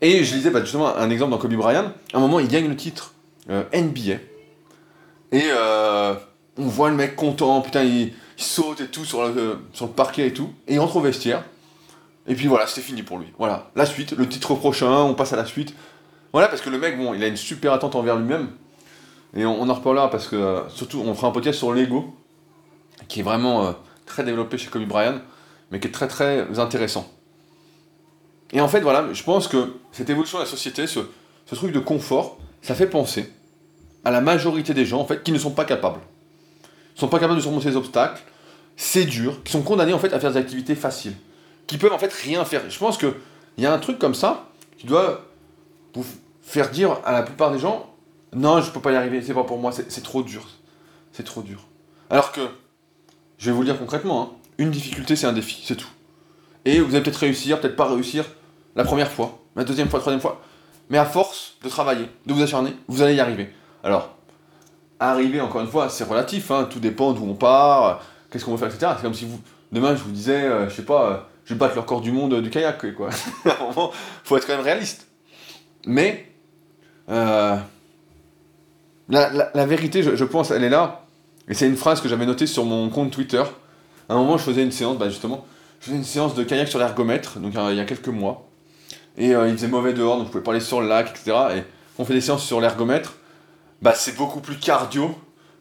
Et 0.00 0.24
je 0.24 0.34
lisais 0.34 0.50
bah, 0.50 0.60
justement 0.60 0.96
un 0.96 1.10
exemple 1.10 1.30
dans 1.30 1.38
Kobe 1.38 1.54
Bryant. 1.54 1.92
À 2.12 2.18
un 2.18 2.20
moment, 2.20 2.40
il 2.40 2.48
gagne 2.48 2.68
le 2.68 2.76
titre 2.76 3.14
euh, 3.50 3.64
NBA. 3.72 4.14
Et 5.32 5.42
euh, 5.50 6.14
on 6.58 6.66
voit 6.66 6.90
le 6.90 6.96
mec 6.96 7.16
content, 7.16 7.60
putain, 7.60 7.82
il, 7.82 8.12
saute 8.36 8.80
et 8.80 8.86
tout 8.88 9.04
sur 9.04 9.26
le, 9.28 9.60
sur 9.72 9.86
le 9.86 9.92
parquet 9.92 10.26
et 10.26 10.32
tout, 10.32 10.50
et 10.66 10.74
il 10.74 10.80
entre 10.80 10.96
au 10.96 11.00
vestiaire. 11.00 11.44
Et 12.26 12.34
puis 12.34 12.46
voilà, 12.48 12.66
c'est 12.66 12.80
fini 12.80 13.02
pour 13.02 13.18
lui. 13.18 13.26
Voilà, 13.38 13.70
la 13.76 13.86
suite, 13.86 14.12
le 14.12 14.28
titre 14.28 14.54
prochain, 14.54 14.90
on 14.90 15.14
passe 15.14 15.32
à 15.32 15.36
la 15.36 15.44
suite. 15.44 15.74
Voilà, 16.32 16.48
parce 16.48 16.60
que 16.60 16.70
le 16.70 16.78
mec, 16.78 16.98
bon, 16.98 17.14
il 17.14 17.22
a 17.22 17.28
une 17.28 17.36
super 17.36 17.72
attente 17.72 17.94
envers 17.94 18.16
lui-même. 18.16 18.48
Et 19.36 19.44
on, 19.44 19.68
en 19.68 19.74
reparlera 19.74 20.10
parce 20.10 20.28
que, 20.28 20.36
euh, 20.36 20.68
surtout, 20.68 21.02
on 21.04 21.14
fera 21.14 21.28
un 21.28 21.32
podcast 21.32 21.58
sur 21.58 21.72
l'ego, 21.72 22.14
qui 23.08 23.20
est 23.20 23.22
vraiment 23.22 23.66
euh, 23.66 23.72
très 24.06 24.22
développé 24.22 24.58
chez 24.58 24.68
Kobe 24.68 24.86
Bryant, 24.86 25.18
mais 25.70 25.80
qui 25.80 25.88
est 25.88 25.92
très 25.92 26.08
très 26.08 26.58
intéressant. 26.58 27.10
Et 28.52 28.60
en 28.60 28.68
fait, 28.68 28.80
voilà, 28.80 29.12
je 29.12 29.22
pense 29.24 29.48
que 29.48 29.74
cette 29.90 30.08
évolution 30.10 30.38
de 30.38 30.44
la 30.44 30.48
société, 30.48 30.86
ce, 30.86 31.00
ce 31.46 31.54
truc 31.54 31.72
de 31.72 31.80
confort, 31.80 32.38
ça 32.62 32.74
fait 32.74 32.86
penser 32.86 33.32
à 34.04 34.10
la 34.10 34.20
majorité 34.20 34.74
des 34.74 34.84
gens, 34.84 35.00
en 35.00 35.04
fait, 35.04 35.22
qui 35.22 35.32
ne 35.32 35.38
sont 35.38 35.50
pas 35.50 35.64
capables 35.64 36.00
sont 36.94 37.08
pas 37.08 37.18
capables 37.18 37.36
de 37.36 37.42
surmonter 37.42 37.70
les 37.70 37.76
obstacles, 37.76 38.22
c'est 38.76 39.04
dur, 39.04 39.42
qui 39.44 39.52
sont 39.52 39.62
condamnés 39.62 39.92
en 39.92 39.98
fait 39.98 40.12
à 40.12 40.20
faire 40.20 40.32
des 40.32 40.38
activités 40.38 40.74
faciles, 40.74 41.14
qui 41.66 41.78
peuvent 41.78 41.92
en 41.92 41.98
fait 41.98 42.12
rien 42.12 42.44
faire. 42.44 42.62
Je 42.68 42.78
pense 42.78 42.98
qu'il 42.98 43.14
y 43.58 43.66
a 43.66 43.72
un 43.72 43.78
truc 43.78 43.98
comme 43.98 44.14
ça 44.14 44.48
qui 44.78 44.86
doit 44.86 45.24
vous 45.94 46.04
faire 46.42 46.70
dire 46.70 46.98
à 47.04 47.12
la 47.12 47.22
plupart 47.22 47.52
des 47.52 47.58
gens 47.58 47.93
non, 48.34 48.60
je 48.60 48.70
peux 48.70 48.80
pas 48.80 48.92
y 48.92 48.96
arriver, 48.96 49.22
c'est 49.22 49.34
pas 49.34 49.44
pour 49.44 49.58
moi, 49.58 49.72
c'est 49.72 50.02
trop 50.02 50.22
dur. 50.22 50.46
C'est 51.12 51.24
trop 51.24 51.42
dur. 51.42 51.60
Alors 52.10 52.32
que, 52.32 52.40
je 53.38 53.46
vais 53.46 53.52
vous 53.52 53.62
le 53.62 53.66
dire 53.66 53.78
concrètement, 53.78 54.22
hein, 54.22 54.30
une 54.58 54.70
difficulté 54.70 55.16
c'est 55.16 55.26
un 55.26 55.32
défi, 55.32 55.62
c'est 55.64 55.76
tout. 55.76 55.88
Et 56.64 56.80
vous 56.80 56.94
allez 56.94 57.02
peut-être 57.02 57.16
réussir, 57.16 57.60
peut-être 57.60 57.76
pas 57.76 57.86
réussir 57.86 58.24
la 58.74 58.84
première 58.84 59.10
fois, 59.10 59.38
la 59.54 59.64
deuxième 59.64 59.88
fois, 59.88 59.98
la 59.98 60.02
troisième 60.02 60.20
fois. 60.20 60.40
Mais 60.90 60.98
à 60.98 61.04
force 61.04 61.56
de 61.62 61.68
travailler, 61.68 62.08
de 62.26 62.32
vous 62.32 62.42
acharner, 62.42 62.74
vous 62.88 63.02
allez 63.02 63.14
y 63.14 63.20
arriver. 63.20 63.52
Alors, 63.82 64.16
arriver, 64.98 65.40
encore 65.40 65.60
une 65.60 65.68
fois, 65.68 65.88
c'est 65.88 66.04
relatif, 66.04 66.50
hein, 66.50 66.66
tout 66.70 66.80
dépend 66.80 67.12
d'où 67.12 67.24
on 67.24 67.34
part, 67.34 68.02
qu'est-ce 68.30 68.44
qu'on 68.44 68.54
va 68.54 68.58
faire, 68.58 68.74
etc. 68.74 68.92
C'est 68.96 69.02
comme 69.02 69.14
si 69.14 69.24
vous, 69.24 69.40
demain, 69.72 69.94
je 69.94 70.02
vous 70.02 70.10
disais, 70.10 70.42
euh, 70.44 70.68
je 70.68 70.74
sais 70.74 70.84
pas, 70.84 71.10
euh, 71.10 71.16
je 71.44 71.54
vais 71.54 71.58
battre 71.58 71.74
le 71.74 71.80
record 71.80 72.00
du 72.00 72.12
monde 72.12 72.40
du 72.40 72.50
kayak, 72.50 72.94
quoi. 72.94 73.08
à 73.46 73.90
faut 74.24 74.36
être 74.36 74.46
quand 74.46 74.56
même 74.56 74.64
réaliste. 74.64 75.06
Mais, 75.86 76.32
euh, 79.12 79.44
la, 79.54 79.66
vérité, 79.66 80.02
je, 80.02 80.24
pense, 80.24 80.50
elle 80.50 80.64
est 80.64 80.70
là. 80.70 81.06
Et 81.48 81.54
c'est 81.54 81.66
une 81.66 81.76
phrase 81.76 82.00
que 82.00 82.08
j'avais 82.08 82.26
notée 82.26 82.46
sur 82.46 82.64
mon 82.64 82.88
compte 82.88 83.10
Twitter. 83.10 83.42
À 84.08 84.14
un 84.14 84.16
moment, 84.16 84.38
je 84.38 84.44
faisais 84.44 84.62
une 84.62 84.72
séance, 84.72 84.98
bah 84.98 85.08
justement, 85.08 85.46
je 85.80 85.86
faisais 85.86 85.96
une 85.96 86.04
séance 86.04 86.34
de 86.34 86.42
kayak 86.42 86.68
sur 86.68 86.78
l'ergomètre, 86.78 87.38
donc 87.38 87.52
il 87.54 87.76
y 87.76 87.80
a 87.80 87.84
quelques 87.84 88.08
mois. 88.08 88.48
Et 89.16 89.28
il 89.30 89.52
faisait 89.52 89.68
mauvais 89.68 89.92
dehors, 89.92 90.16
donc 90.16 90.26
je 90.26 90.32
pouvais 90.32 90.44
pas 90.44 90.52
aller 90.52 90.60
sur 90.60 90.80
le 90.80 90.88
lac, 90.88 91.10
etc. 91.10 91.36
Et 91.56 91.62
on 91.98 92.04
fait 92.04 92.14
des 92.14 92.20
séances 92.20 92.44
sur 92.44 92.60
l'ergomètre 92.60 93.14
bah, 93.84 93.92
c'est 93.94 94.16
beaucoup 94.16 94.40
plus 94.40 94.56
cardio 94.56 95.14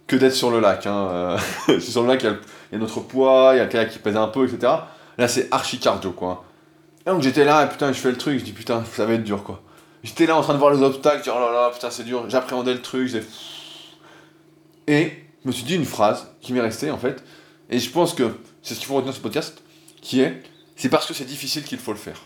que 0.07 0.15
d'être 0.15 0.33
sur 0.33 0.49
le 0.49 0.61
lac. 0.61 0.87
Hein. 0.87 1.35
sur 1.79 2.03
le 2.03 2.07
lac, 2.07 2.23
il 2.23 2.29
y, 2.71 2.75
a 2.75 2.79
notre 2.79 3.01
poids, 3.01 3.51
il 3.53 3.57
y 3.57 3.59
a 3.59 3.65
le 3.65 3.69
kayak 3.69 3.89
qui 3.89 3.99
pèse 3.99 4.15
un 4.15 4.27
peu, 4.27 4.47
etc. 4.47 4.71
Là, 5.17 5.27
c'est 5.27 5.49
archi 5.51 5.77
cardio, 5.77 6.11
quoi. 6.11 6.45
Et 7.05 7.09
donc 7.09 7.21
j'étais 7.21 7.43
là, 7.43 7.65
et 7.65 7.69
putain, 7.69 7.91
je 7.91 7.99
fais 7.99 8.09
le 8.09 8.17
truc, 8.17 8.39
je 8.39 8.45
dis 8.45 8.53
putain, 8.53 8.83
ça 8.93 9.05
va 9.05 9.13
être 9.13 9.25
dur, 9.25 9.43
quoi. 9.43 9.61
J'étais 10.03 10.25
là 10.25 10.37
en 10.37 10.41
train 10.41 10.53
de 10.53 10.59
voir 10.59 10.73
les 10.73 10.81
obstacles, 10.81 11.23
dis 11.23 11.29
oh 11.29 11.39
là 11.39 11.51
là, 11.51 11.71
putain, 11.71 11.89
c'est 11.89 12.03
dur. 12.03 12.29
J'appréhendais 12.29 12.73
le 12.73 12.81
truc, 12.81 13.11
Et 14.87 15.11
je 15.43 15.47
me 15.47 15.51
suis 15.51 15.63
dit 15.63 15.75
une 15.75 15.85
phrase 15.85 16.27
qui 16.41 16.53
m'est 16.53 16.61
restée, 16.61 16.91
en 16.91 16.97
fait. 16.97 17.23
Et 17.69 17.79
je 17.79 17.89
pense 17.89 18.13
que 18.13 18.37
c'est 18.61 18.73
ce 18.73 18.79
qu'il 18.79 18.87
faut 18.87 18.95
retenir 18.95 19.13
de 19.13 19.17
ce 19.17 19.21
podcast, 19.21 19.63
qui 20.01 20.21
est 20.21 20.43
c'est 20.75 20.89
parce 20.89 21.05
que 21.05 21.13
c'est 21.13 21.25
difficile 21.25 21.63
qu'il 21.63 21.77
faut 21.77 21.91
le 21.91 21.97
faire. 21.97 22.19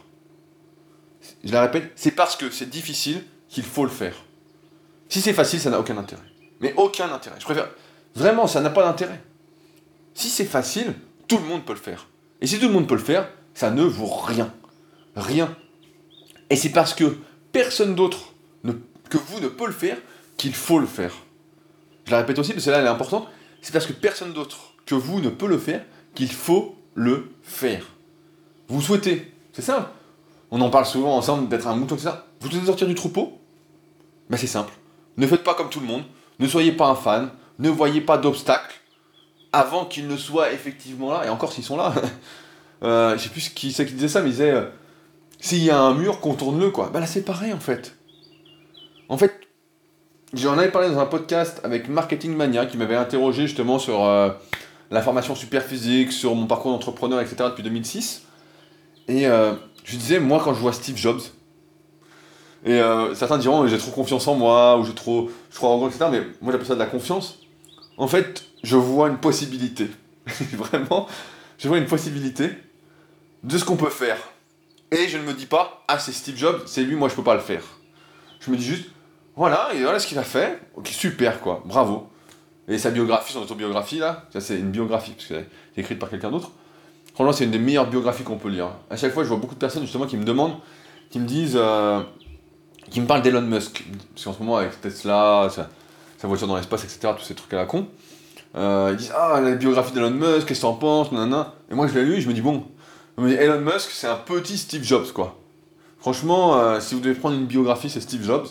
Je 1.44 1.52
la 1.52 1.62
répète, 1.62 1.92
c'est 1.96 2.12
parce 2.12 2.36
que 2.36 2.50
c'est 2.50 2.70
difficile 2.70 3.24
qu'il 3.50 3.64
faut 3.64 3.84
le 3.84 3.92
faire. 3.92 4.16
Si 5.10 5.22
c'est 5.22 5.34
facile, 5.34 5.60
ça 5.60 5.70
n'a 5.70 5.80
aucun 5.80 5.98
intérêt. 5.98 6.24
Mais 6.60 6.74
aucun 6.78 7.12
intérêt. 7.12 7.36
Je 7.40 7.46
préfère. 7.46 7.70
Vraiment, 8.16 8.48
ça 8.48 8.62
n'a 8.62 8.70
pas 8.70 8.84
d'intérêt. 8.84 9.22
Si 10.14 10.30
c'est 10.30 10.46
facile, 10.46 10.94
tout 11.28 11.38
le 11.38 11.44
monde 11.44 11.66
peut 11.66 11.74
le 11.74 11.80
faire. 11.80 12.08
Et 12.42 12.48
si 12.48 12.60
tout 12.60 12.68
le 12.68 12.74
monde 12.74 12.88
peut 12.88 12.96
le 12.96 13.02
faire, 13.02 13.30
ça 13.54 13.70
ne 13.70 13.84
vaut 13.84 14.08
rien. 14.08 14.54
Rien. 15.16 15.56
Et 16.50 16.56
c'est 16.56 16.72
parce 16.72 16.94
que 16.94 17.18
personne 17.58 17.96
d'autre 17.96 18.34
que 19.10 19.18
vous 19.18 19.40
ne 19.40 19.48
peut 19.48 19.66
le 19.66 19.74
faire 19.74 19.98
qu'il 20.38 20.54
faut 20.54 20.78
le 20.78 20.86
faire. 20.86 21.14
Je 22.06 22.12
la 22.12 22.20
répète 22.20 22.38
aussi, 22.38 22.54
parce 22.54 22.66
que 22.66 22.70
là 22.70 22.78
elle 22.78 22.86
est 22.86 22.90
importante. 22.90 23.28
C'est 23.62 23.74
parce 23.74 23.88
que 23.88 23.94
personne 23.94 24.32
d'autre 24.32 24.74
que 24.86 24.94
vous 24.94 25.20
ne 25.22 25.30
peut 25.30 25.48
le 25.48 25.58
faire 25.58 25.84
qu'il 26.14 26.32
faut 26.32 26.76
le 26.94 27.32
faire. 27.42 27.84
Vous 28.68 28.82
souhaitez, 28.82 29.34
c'est 29.54 29.64
simple. 29.64 29.90
On 30.52 30.62
en 30.62 30.70
parle 30.70 30.86
souvent 30.86 31.18
ensemble 31.18 31.50
d'être 31.50 31.68
un 31.68 31.76
mouton, 31.76 31.96
etc. 31.96 32.12
Vous 32.40 32.50
souhaitez 32.50 32.68
sortir 32.68 32.88
du 32.88 32.96
troupeau? 32.96 33.42
Ben 34.30 34.38
c'est 34.38 34.48
simple. 34.48 34.74
Ne 35.18 35.26
faites 35.26 35.44
pas 35.44 35.56
comme 35.56 35.70
tout 35.70 35.80
le 35.80 35.88
monde. 35.88 36.04
Ne 36.40 36.48
soyez 36.48 36.72
pas 36.72 36.88
un 36.88 36.96
fan. 36.96 37.32
Ne 37.58 37.70
voyez 37.70 38.02
pas 38.02 38.20
d'obstacles 38.20 38.76
avant 39.52 39.86
qu'ils 39.86 40.08
ne 40.08 40.16
soient 40.16 40.52
effectivement 40.52 41.12
là. 41.12 41.26
Et 41.26 41.30
encore 41.30 41.52
s'ils 41.52 41.64
sont 41.64 41.78
là. 41.78 41.92
euh, 42.84 43.18
je 43.18 43.24
sais 43.24 43.30
plus 43.30 43.50
qui 43.50 43.72
c'est 43.72 43.86
qui 43.86 43.94
disait 43.94 44.08
ça, 44.08 44.22
mais 44.22 44.30
il 44.30 44.34
disait 44.34 44.52
euh, 44.52 44.70
s'il 45.40 45.64
y 45.64 45.70
a 45.70 45.80
un 45.80 45.94
mur, 45.94 46.20
contourne-le 46.20 46.70
quoi. 46.72 46.90
Bah 46.94 47.00
là 47.00 47.08
c'est 47.08 47.24
pareil 47.24 47.54
en 47.54 47.60
fait. 47.60 47.96
En 49.10 49.18
fait, 49.18 49.40
j'en 50.34 50.58
avais 50.58 50.72
parlé 50.72 50.90
dans 50.90 51.00
un 51.00 51.06
podcast 51.06 51.62
avec 51.64 51.88
Marketing 51.88 52.36
Mania 52.36 52.66
qui 52.66 52.78
m'avait 52.78 52.96
interrogé 52.96 53.44
justement 53.44 53.80
sur 53.80 54.04
euh, 54.06 54.30
la 54.92 55.02
formation 55.02 55.36
super 55.36 55.64
physique, 55.64 56.12
sur 56.12 56.36
mon 56.36 56.46
parcours 56.46 56.72
d'entrepreneur, 56.72 57.22
etc. 57.22 57.36
depuis 57.46 57.64
2006. 57.64 58.24
Et 59.08 59.28
euh, 59.28 59.54
je 59.84 59.96
disais, 59.96 60.20
moi 60.20 60.42
quand 60.44 60.54
je 60.54 60.60
vois 60.60 60.74
Steve 60.74 60.98
Jobs, 60.98 61.22
et 62.66 62.82
euh, 62.82 63.16
certains 63.16 63.38
diront, 63.38 63.66
j'ai 63.68 63.78
trop 63.78 63.92
confiance 63.92 64.28
en 64.28 64.36
moi, 64.36 64.78
ou 64.78 64.84
j'ai 64.84 64.94
trop, 64.94 65.30
je 65.52 65.56
crois 65.56 65.70
en 65.70 65.88
etc. 65.88 66.06
Mais 66.12 66.22
moi 66.42 66.52
j'appelle 66.52 66.68
ça 66.68 66.74
de 66.74 66.80
la 66.80 66.86
confiance. 66.86 67.40
En 67.98 68.08
fait, 68.08 68.44
je 68.64 68.76
vois 68.76 69.08
une 69.08 69.18
possibilité. 69.18 69.88
Vraiment, 70.54 71.08
je 71.58 71.68
vois 71.68 71.78
une 71.78 71.86
possibilité 71.86 72.50
de 73.44 73.58
ce 73.58 73.64
qu'on 73.64 73.78
peut 73.78 73.90
faire. 73.90 74.18
Et 74.92 75.08
je 75.08 75.18
ne 75.18 75.24
me 75.24 75.34
dis 75.34 75.46
pas, 75.46 75.84
ah 75.88 76.00
c'est 76.00 76.14
Steve 76.14 76.38
Jobs, 76.38 76.62
c'est 76.66 76.84
lui, 76.84 76.96
moi 76.96 77.10
je 77.10 77.16
peux 77.16 77.24
pas 77.24 77.36
le 77.36 77.42
faire. 77.42 77.64
Je 78.40 78.52
me 78.52 78.56
dis 78.56 78.64
juste, 78.64 78.90
voilà, 79.36 79.70
voilà 79.78 80.00
ce 80.00 80.08
qu'il 80.08 80.18
a 80.18 80.24
fait. 80.24 80.62
Ok, 80.76 80.88
super 80.88 81.42
quoi, 81.42 81.62
bravo. 81.66 82.08
et 82.68 82.78
sa 82.78 82.92
biographie, 82.92 83.34
son 83.34 83.42
autobiographie, 83.42 84.00
là, 84.00 84.26
ça 84.32 84.40
c'est 84.40 84.58
une 84.58 84.72
biographie, 84.72 85.12
parce 85.12 85.28
qu'elle 85.28 85.48
est 85.76 85.82
écrite 85.82 86.00
par 86.00 86.10
quelqu'un 86.10 86.32
d'autre. 86.32 86.52
Franchement, 87.18 87.34
c'est 87.34 87.46
une 87.46 87.52
des 87.52 87.60
meilleures 87.60 87.90
biographies 87.90 88.24
qu'on 88.24 88.38
peut 88.38 88.50
lire. 88.50 88.70
À 88.90 88.96
chaque 88.96 89.12
fois, 89.12 89.24
je 89.24 89.30
vois 89.30 89.38
beaucoup 89.38 89.56
de 89.56 89.60
personnes 89.60 89.82
justement 89.82 90.06
qui 90.06 90.18
me 90.18 90.24
demandent, 90.24 90.56
qui 91.10 91.20
me 91.20 91.26
disent, 91.26 91.58
euh, 91.60 92.02
qui 92.92 93.02
me 93.02 93.08
parlent 93.08 93.24
d'Elon 93.24 93.42
Musk. 93.42 93.86
Parce 94.14 94.26
qu'en 94.26 94.34
ce 94.34 94.40
moment, 94.40 94.58
avec 94.58 94.80
Tesla, 94.80 95.50
sa, 95.50 96.28
voiture 96.28 96.48
dans 96.48 96.56
l'espace, 96.56 96.84
etc., 96.84 97.14
tous 97.18 97.26
ces 97.26 97.34
trucs 97.34 97.52
à 97.54 97.58
la 97.58 97.66
con, 97.66 97.88
euh, 98.56 98.90
ils 98.92 98.98
disent 98.98 99.14
Ah, 99.18 99.42
la 99.42 99.56
biographie 99.56 99.94
d'Elon 99.94 100.12
Musk, 100.12 100.48
qu'est-ce 100.48 100.60
que 100.60 100.66
t'en 100.68 100.76
penses? 100.76 101.12
Nanana. 101.12 101.56
Et 101.72 101.74
moi, 101.74 101.88
je 101.88 101.96
l'ai 101.96 102.06
lu 102.06 102.18
et 102.18 102.22
je 102.22 102.28
me 102.28 102.34
dis 102.34 102.42
Bon, 102.42 102.68
Elon 103.18 103.62
Musk, 103.62 103.90
c'est 103.92 104.08
un 104.08 104.16
petit 104.16 104.58
Steve 104.58 104.84
Jobs, 104.84 105.12
quoi. 105.12 105.40
Franchement, 106.00 106.60
euh, 106.60 106.80
si 106.80 106.94
vous 106.94 107.02
devez 107.02 107.16
prendre 107.16 107.36
une 107.36 107.48
biographie, 107.48 107.90
c'est 107.90 108.00
Steve 108.00 108.24
Jobs. 108.24 108.48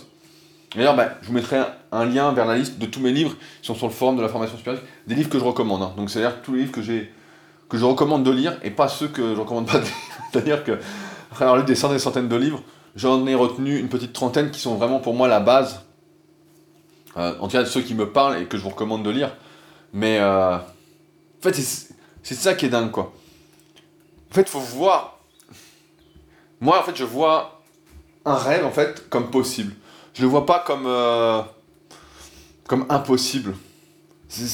D'ailleurs, 0.75 0.97
bah, 0.97 1.11
je 1.23 1.29
vous 1.29 1.33
mettrai 1.33 1.61
un, 1.93 2.05
lien 2.05 2.33
vers 2.33 2.47
la 2.47 2.57
liste 2.57 2.79
de 2.79 2.87
tous 2.87 3.01
mes 3.01 3.13
livres 3.13 3.37
qui 3.61 3.67
sont 3.69 3.77
sur 3.77 3.87
le 3.87 3.93
forum 3.93 4.17
de 4.17 4.23
la 4.23 4.29
formation 4.29 4.57
supérieure, 4.59 4.83
des 5.07 5.15
livres 5.15 5.31
que 5.31 5.39
je 5.39 5.45
recommande. 5.45 5.83
Hein. 5.83 5.93
Donc, 5.97 6.11
c'est-à-dire 6.11 6.43
tous 6.43 6.55
les 6.55 6.61
livres 6.61 6.73
que 6.73 6.83
j'ai 6.83 7.13
que 7.69 7.79
je 7.79 7.85
recommande 7.85 8.23
de 8.23 8.31
lire 8.31 8.57
et 8.63 8.71
pas 8.71 8.87
ceux 8.87 9.09
que 9.09 9.35
je 9.35 9.41
recommande 9.41 9.67
pas 9.67 9.79
de 9.79 9.85
lire. 9.85 9.95
C'est-à-dire 10.33 10.65
que, 10.65 10.79
après 11.33 11.45
avoir 11.45 11.59
lu 11.59 11.65
des 11.65 11.75
centaines 11.75 11.97
et 11.97 12.01
centaines 12.01 12.29
de 12.29 12.37
livres, 12.37 12.63
j'en 12.95 13.27
ai 13.27 13.35
retenu 13.35 13.79
une 13.79 13.89
petite 13.89 14.13
trentaine 14.13 14.51
qui 14.51 14.61
sont 14.61 14.77
vraiment 14.77 15.01
pour 15.01 15.15
moi 15.15 15.27
la 15.29 15.41
base. 15.41 15.85
Euh, 17.17 17.35
en 17.41 17.49
tout 17.49 17.57
cas, 17.57 17.65
ceux 17.65 17.81
qui 17.81 17.95
me 17.95 18.11
parlent 18.11 18.43
et 18.43 18.45
que 18.47 18.57
je 18.57 18.63
vous 18.63 18.69
recommande 18.69 19.03
de 19.03 19.11
lire. 19.11 19.35
Mais 19.93 20.19
euh, 20.19 20.57
en 20.57 21.43
fait, 21.43 21.55
c'est 21.55 22.35
ça 22.35 22.55
qui 22.55 22.67
est 22.67 22.69
dingue, 22.69 22.91
quoi. 22.91 23.13
En 24.31 24.35
fait, 24.35 24.43
il 24.43 24.49
faut 24.49 24.61
voir. 24.61 25.21
Moi, 26.61 26.79
en 26.79 26.83
fait, 26.83 26.97
je 26.97 27.05
vois 27.05 27.63
un 28.25 28.35
rêve, 28.35 28.65
en 28.65 28.71
fait, 28.71 29.09
comme 29.09 29.31
possible. 29.31 29.75
Je 30.15 30.23
le 30.23 30.29
vois 30.29 30.47
pas 30.47 30.61
comme. 30.61 30.87
Euh, 30.87 31.43
comme 32.67 32.87
impossible. 32.89 33.55
Je 34.29 34.45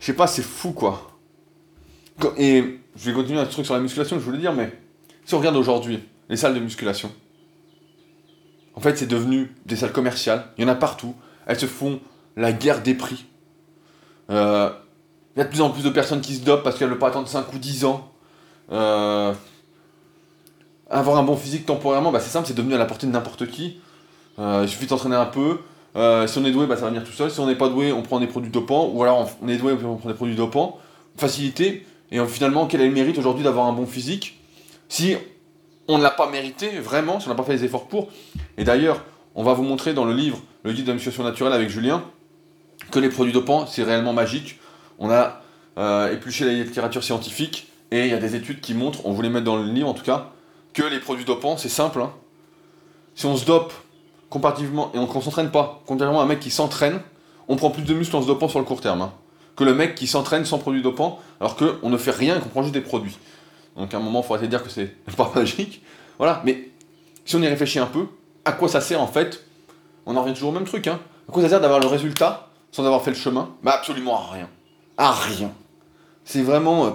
sais 0.00 0.14
pas, 0.14 0.26
c'est 0.26 0.42
fou, 0.42 0.72
quoi. 0.72 1.12
Et 2.36 2.80
je 2.96 3.10
vais 3.10 3.12
continuer 3.12 3.40
un 3.40 3.46
truc 3.46 3.64
sur 3.64 3.74
la 3.74 3.80
musculation, 3.80 4.18
je 4.18 4.24
voulais 4.24 4.38
dire, 4.38 4.52
mais 4.52 4.72
si 5.24 5.34
on 5.34 5.38
regarde 5.38 5.56
aujourd'hui 5.56 6.00
les 6.28 6.36
salles 6.36 6.54
de 6.54 6.60
musculation, 6.60 7.12
en 8.74 8.80
fait, 8.80 8.96
c'est 8.96 9.06
devenu 9.06 9.54
des 9.66 9.76
salles 9.76 9.92
commerciales. 9.92 10.46
Il 10.56 10.62
y 10.62 10.64
en 10.64 10.68
a 10.68 10.74
partout. 10.74 11.14
Elles 11.46 11.58
se 11.58 11.66
font 11.66 12.00
la 12.36 12.52
guerre 12.52 12.82
des 12.82 12.94
prix. 12.94 13.26
Euh, 14.30 14.70
il 15.34 15.38
y 15.38 15.42
a 15.42 15.44
de 15.44 15.50
plus 15.50 15.60
en 15.60 15.70
plus 15.70 15.82
de 15.82 15.90
personnes 15.90 16.20
qui 16.20 16.36
se 16.36 16.44
dopent 16.44 16.62
parce 16.62 16.78
qu'elles 16.78 16.88
ne 16.88 16.92
veulent 16.92 17.00
pas 17.00 17.08
attendre 17.08 17.28
5 17.28 17.52
ou 17.52 17.58
10 17.58 17.84
ans. 17.84 18.11
Euh, 18.70 19.32
avoir 20.90 21.16
un 21.16 21.22
bon 21.22 21.36
physique 21.36 21.66
temporairement, 21.66 22.12
bah, 22.12 22.20
c'est 22.20 22.30
simple, 22.30 22.46
c'est 22.46 22.54
devenu 22.54 22.74
à 22.74 22.78
la 22.78 22.86
portée 22.86 23.06
de 23.06 23.12
n'importe 23.12 23.48
qui. 23.48 23.80
Euh, 24.38 24.60
il 24.62 24.68
suffit 24.68 24.86
d'entraîner 24.86 25.16
un 25.16 25.26
peu. 25.26 25.58
si 26.26 26.38
on 26.38 26.44
est 26.44 26.52
doué, 26.52 26.66
bah, 26.66 26.76
ça 26.76 26.82
va 26.82 26.88
venir 26.88 27.04
tout 27.04 27.12
seul. 27.12 27.30
Si 27.30 27.40
on 27.40 27.46
n'est 27.46 27.56
pas 27.56 27.68
doué, 27.68 27.92
on 27.92 28.02
prend 28.02 28.20
des 28.20 28.26
produits 28.26 28.50
dopants. 28.50 28.90
Ou 28.92 29.02
alors 29.02 29.30
on 29.42 29.48
est 29.48 29.56
doué, 29.56 29.72
on 29.84 29.96
prend 29.96 30.08
des 30.08 30.14
produits 30.14 30.36
dopants. 30.36 30.78
Facilité. 31.16 31.86
Et 32.10 32.24
finalement, 32.26 32.66
quel 32.66 32.82
est 32.82 32.88
le 32.88 32.92
mérite 32.92 33.18
aujourd'hui 33.18 33.42
d'avoir 33.42 33.66
un 33.66 33.72
bon 33.72 33.86
physique? 33.86 34.38
Si 34.88 35.16
on 35.88 35.98
ne 35.98 36.02
l'a 36.02 36.10
pas 36.10 36.28
mérité, 36.28 36.78
vraiment, 36.78 37.20
si 37.20 37.26
on 37.26 37.30
n'a 37.30 37.36
pas 37.36 37.44
fait 37.44 37.54
les 37.54 37.64
efforts 37.64 37.88
pour 37.88 38.08
Et 38.58 38.64
d'ailleurs, 38.64 39.02
on 39.34 39.42
va 39.42 39.54
vous 39.54 39.62
montrer 39.62 39.94
dans 39.94 40.04
le 40.04 40.12
livre, 40.12 40.38
le 40.62 40.72
guide 40.72 40.84
de 40.84 40.88
la 40.88 40.94
musculation 40.94 41.24
naturelle 41.24 41.52
avec 41.52 41.68
Julien, 41.70 42.04
que 42.90 42.98
les 42.98 43.08
produits 43.08 43.32
dopants, 43.32 43.66
c'est 43.66 43.82
réellement 43.82 44.12
magique. 44.12 44.58
On 44.98 45.10
a 45.10 45.40
euh, 45.78 46.12
épluché 46.12 46.44
la 46.44 46.52
littérature 46.52 47.02
scientifique 47.02 47.71
et 47.92 48.06
il 48.06 48.10
y 48.10 48.14
a 48.14 48.18
des 48.18 48.34
études 48.34 48.60
qui 48.60 48.74
montrent, 48.74 49.06
on 49.06 49.12
voulait 49.12 49.28
mettre 49.28 49.44
dans 49.44 49.56
le 49.56 49.64
livre 49.64 49.88
en 49.88 49.94
tout 49.94 50.04
cas, 50.04 50.30
que 50.72 50.82
les 50.82 50.98
produits 50.98 51.24
dopants, 51.24 51.56
c'est 51.56 51.68
simple. 51.68 52.00
Hein. 52.00 52.10
Si 53.14 53.26
on 53.26 53.36
se 53.36 53.44
dope 53.44 53.72
comparativement 54.30 54.90
et 54.94 54.98
on 54.98 55.06
ne 55.06 55.20
s'entraîne 55.20 55.50
pas, 55.50 55.82
contrairement 55.86 56.20
à 56.20 56.24
un 56.24 56.26
mec 56.26 56.40
qui 56.40 56.50
s'entraîne, 56.50 57.00
on 57.48 57.56
prend 57.56 57.70
plus 57.70 57.82
de 57.82 57.94
muscles 57.94 58.16
en 58.16 58.22
se 58.22 58.26
dopant 58.26 58.48
sur 58.48 58.58
le 58.58 58.64
court 58.64 58.80
terme. 58.80 59.02
Hein 59.02 59.12
que 59.56 59.64
le 59.64 59.74
mec 59.74 59.94
qui 59.94 60.06
s'entraîne 60.06 60.44
sans 60.44 60.58
produits 60.58 60.82
dopants, 60.82 61.20
alors 61.40 61.56
qu'on 61.56 61.88
ne 61.88 61.96
fait 61.96 62.10
rien 62.10 62.36
et 62.36 62.40
qu'on 62.40 62.48
prend 62.48 62.62
juste 62.62 62.74
des 62.74 62.80
produits. 62.80 63.18
Donc 63.76 63.92
à 63.92 63.96
un 63.96 64.00
moment, 64.00 64.24
il 64.30 64.40
de 64.40 64.46
dire 64.46 64.62
que 64.62 64.70
c'est 64.70 64.96
pas 65.16 65.30
magique. 65.34 65.82
Voilà, 66.18 66.42
mais 66.44 66.70
si 67.24 67.36
on 67.36 67.42
y 67.42 67.48
réfléchit 67.48 67.78
un 67.78 67.86
peu, 67.86 68.06
à 68.44 68.52
quoi 68.52 68.68
ça 68.68 68.80
sert 68.80 69.00
en 69.00 69.06
fait 69.06 69.44
On 70.06 70.16
en 70.16 70.22
revient 70.22 70.34
toujours 70.34 70.50
au 70.50 70.54
même 70.54 70.64
truc, 70.64 70.86
hein. 70.86 71.00
À 71.28 71.32
quoi 71.32 71.42
ça 71.42 71.48
sert 71.48 71.60
d'avoir 71.60 71.80
le 71.80 71.86
résultat 71.86 72.48
sans 72.70 72.84
avoir 72.84 73.02
fait 73.02 73.10
le 73.10 73.16
chemin? 73.16 73.50
Bah 73.62 73.72
absolument 73.74 74.16
à 74.16 74.32
rien. 74.32 74.48
À 74.96 75.12
rien. 75.12 75.52
C'est 76.24 76.42
vraiment... 76.42 76.86
Euh, 76.86 76.90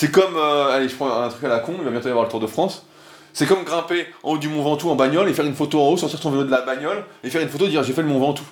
c'est 0.00 0.10
comme... 0.10 0.34
Euh, 0.34 0.74
allez, 0.74 0.88
je 0.88 0.96
prends 0.96 1.12
un 1.12 1.28
truc 1.28 1.44
à 1.44 1.48
la 1.48 1.58
con, 1.58 1.74
il 1.76 1.84
va 1.84 1.90
bientôt 1.90 2.08
y 2.08 2.10
avoir 2.10 2.24
le 2.24 2.30
Tour 2.30 2.40
de 2.40 2.46
France. 2.46 2.86
C'est 3.34 3.44
comme 3.44 3.64
grimper 3.64 4.06
en 4.22 4.32
haut 4.32 4.38
du 4.38 4.48
Mont 4.48 4.62
Ventoux 4.62 4.88
en 4.88 4.94
bagnole 4.94 5.28
et 5.28 5.34
faire 5.34 5.44
une 5.44 5.54
photo 5.54 5.78
en 5.78 5.88
haut, 5.90 5.98
sortir 5.98 6.18
son 6.18 6.30
vélo 6.30 6.44
de 6.44 6.50
la 6.50 6.62
bagnole 6.62 7.04
et 7.22 7.28
faire 7.28 7.42
une 7.42 7.50
photo 7.50 7.66
et 7.66 7.68
dire 7.68 7.82
j'ai 7.82 7.92
fait 7.92 8.00
le 8.00 8.08
Mont 8.08 8.18
Ventoux. 8.18 8.46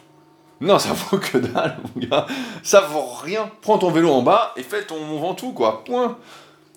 Non, 0.60 0.78
ça 0.78 0.92
vaut 0.92 1.16
que 1.16 1.38
dalle, 1.38 1.78
mon 1.82 2.06
gars. 2.06 2.26
Ça 2.62 2.82
vaut 2.82 3.06
rien. 3.22 3.50
Prends 3.62 3.78
ton 3.78 3.90
vélo 3.90 4.10
en 4.10 4.20
bas 4.20 4.52
et 4.58 4.62
fais 4.62 4.82
ton 4.82 5.00
Mont 5.00 5.20
Ventoux, 5.20 5.52
quoi. 5.52 5.84
Point. 5.84 6.18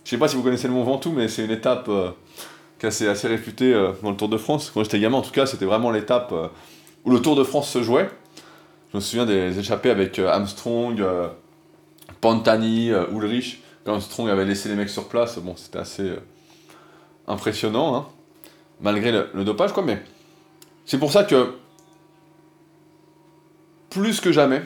Je 0.05 0.11
sais 0.11 0.17
pas 0.17 0.29
si 0.29 0.37
vous 0.37 0.41
connaissez 0.41 0.69
le 0.69 0.73
Mont 0.73 0.85
Ventoux, 0.85 1.11
mais 1.11 1.27
c'est 1.27 1.43
une 1.43 1.51
étape 1.51 1.89
euh, 1.89 2.11
qui 2.79 2.85
est 2.85 3.07
assez, 3.09 3.27
réputée 3.27 3.73
euh, 3.73 3.91
dans 4.01 4.11
le 4.11 4.15
Tour 4.15 4.29
de 4.29 4.37
France. 4.37 4.71
Quand 4.73 4.85
j'étais 4.85 5.01
gamin, 5.01 5.17
en 5.17 5.21
tout 5.21 5.31
cas, 5.31 5.47
c'était 5.47 5.65
vraiment 5.65 5.91
l'étape 5.91 6.33
où 7.03 7.11
le 7.11 7.21
Tour 7.21 7.35
de 7.35 7.43
France 7.43 7.69
se 7.69 7.83
jouait. 7.83 8.09
Je 8.93 8.99
me 8.99 9.01
souviens 9.01 9.25
des 9.25 9.59
échappées 9.59 9.89
avec 9.89 10.17
Armstrong, 10.17 11.03
Pantani, 12.21 12.91
Ulrich. 13.11 13.61
Quand 13.83 13.93
Armstrong 13.93 14.29
avait 14.29 14.45
laissé 14.45 14.69
les 14.69 14.75
mecs 14.75 14.89
sur 14.89 15.07
place, 15.07 15.37
bon, 15.39 15.55
c'était 15.55 15.79
assez 15.79 16.13
impressionnant, 17.27 17.95
hein. 17.95 18.07
malgré 18.79 19.11
le, 19.11 19.29
le 19.33 19.43
dopage, 19.43 19.73
quoi. 19.73 19.83
Mais 19.83 20.01
c'est 20.85 20.99
pour 20.99 21.11
ça 21.11 21.23
que 21.23 21.55
plus 23.89 24.21
que 24.21 24.31
jamais, 24.31 24.63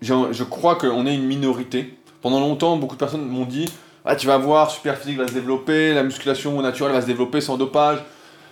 je 0.00 0.44
crois 0.44 0.76
qu'on 0.76 1.06
est 1.06 1.14
une 1.14 1.26
minorité. 1.26 1.94
Pendant 2.22 2.40
longtemps, 2.40 2.76
beaucoup 2.76 2.94
de 2.94 2.98
personnes 2.98 3.26
m'ont 3.26 3.44
dit 3.44 3.66
Ah, 4.04 4.16
tu 4.16 4.26
vas 4.26 4.38
voir, 4.38 4.70
super 4.70 4.96
physique 4.96 5.18
va 5.18 5.28
se 5.28 5.34
développer, 5.34 5.94
la 5.94 6.02
musculation 6.02 6.60
naturelle 6.62 6.92
va 6.92 7.02
se 7.02 7.06
développer 7.06 7.40
sans 7.40 7.56
dopage, 7.56 7.98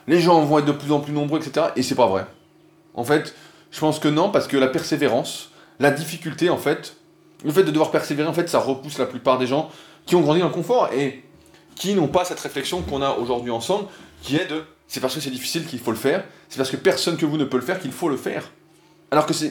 les 0.07 0.21
gens 0.21 0.43
vont 0.43 0.59
être 0.59 0.67
de 0.67 0.73
plus 0.73 0.93
en 0.93 1.01
plus 1.01 1.13
nombreux, 1.13 1.41
etc. 1.41 1.69
Et 1.77 1.83
c'est 1.83 1.95
pas 1.95 2.07
vrai. 2.07 2.27
En 2.95 3.05
fait, 3.05 3.35
je 3.71 3.81
pense 3.81 3.99
que 3.99 4.09
non, 4.09 4.31
parce 4.31 4.47
que 4.47 4.57
la 4.57 4.69
persévérance, 4.69 5.51
la 5.79 5.91
difficulté, 5.91 6.51
en 6.51 6.59
fait, 6.59 6.97
le 7.45 7.53
fait 7.53 7.63
de 7.63 7.71
devoir 7.71 7.91
persévérer, 7.91 8.29
en 8.29 8.33
fait, 8.33 8.49
ça 8.49 8.59
repousse 8.59 8.99
la 8.99 9.07
plupart 9.07 9.39
des 9.39 9.47
gens 9.47 9.71
qui 10.07 10.17
ont 10.17 10.21
grandi 10.21 10.41
dans 10.41 10.49
le 10.49 10.53
confort 10.53 10.91
et 10.93 11.23
qui 11.75 11.95
n'ont 11.95 12.09
pas 12.09 12.25
cette 12.25 12.41
réflexion 12.41 12.83
qu'on 12.83 13.03
a 13.03 13.13
aujourd'hui 13.13 13.51
ensemble, 13.51 13.87
qui 14.23 14.37
est 14.37 14.47
de 14.47 14.65
c'est 14.89 15.01
parce 15.01 15.15
que 15.15 15.21
c'est 15.21 15.31
difficile 15.31 15.67
qu'il 15.67 15.79
faut 15.79 15.91
le 15.91 15.99
faire, 15.99 16.25
c'est 16.49 16.57
parce 16.57 16.71
que 16.71 16.77
personne 16.77 17.19
que 17.19 17.27
vous 17.27 17.37
ne 17.37 17.45
peut 17.45 17.59
le 17.59 17.63
faire 17.63 17.79
qu'il 17.79 17.93
faut 17.93 18.09
le 18.09 18.17
faire. 18.17 18.51
Alors 19.11 19.27
que 19.27 19.35
ce 19.35 19.45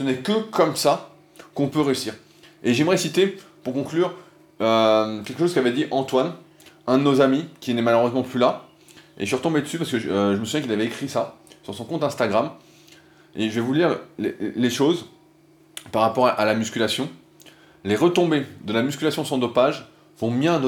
n'est 0.00 0.16
que 0.16 0.40
comme 0.50 0.74
ça 0.74 1.10
qu'on 1.54 1.68
peut 1.68 1.82
réussir. 1.82 2.14
Et 2.64 2.72
j'aimerais 2.72 2.96
citer, 2.96 3.38
pour 3.62 3.74
conclure, 3.74 4.14
euh, 4.62 5.22
quelque 5.22 5.38
chose 5.38 5.52
qu'avait 5.52 5.72
dit 5.72 5.86
Antoine, 5.90 6.32
un 6.86 6.96
de 6.96 7.02
nos 7.02 7.20
amis, 7.20 7.44
qui 7.60 7.74
n'est 7.74 7.82
malheureusement 7.82 8.22
plus 8.22 8.38
là. 8.38 8.66
Et 9.18 9.22
je 9.22 9.26
suis 9.26 9.36
retombé 9.36 9.60
dessus 9.60 9.76
parce 9.76 9.90
que 9.90 9.98
je, 9.98 10.08
euh, 10.08 10.36
me 10.36 10.44
souviens 10.46 10.62
qu'il 10.62 10.72
avait 10.72 10.86
écrit 10.86 11.08
ça 11.08 11.36
sur 11.62 11.74
son 11.74 11.84
compte 11.84 12.02
Instagram. 12.02 12.50
Et 13.36 13.50
je 13.50 13.54
vais 13.54 13.60
vous 13.60 13.74
lire 13.74 13.98
les, 14.18 14.70
choses 14.70 15.06
par 15.92 16.02
rapport 16.02 16.26
à, 16.26 16.44
la 16.44 16.54
musculation. 16.54 17.08
Les 17.84 17.96
retombées 17.96 18.46
de 18.64 18.72
la 18.72 18.82
musculation 18.82 19.24
sans 19.24 19.38
dopage 19.38 19.88
vont 20.18 20.30
bien 20.30 20.62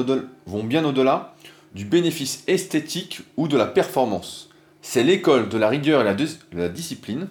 au-delà 0.85 1.35
du 1.73 1.85
bénéfice 1.85 2.43
esthétique 2.47 3.21
ou 3.37 3.47
de 3.47 3.57
la 3.57 3.65
performance. 3.65 4.49
C'est 4.81 5.03
l'école 5.03 5.49
de 5.49 5.57
la 5.57 5.69
rigueur 5.69 6.01
et 6.01 6.15
de 6.15 6.27
la 6.53 6.69
discipline 6.69 7.27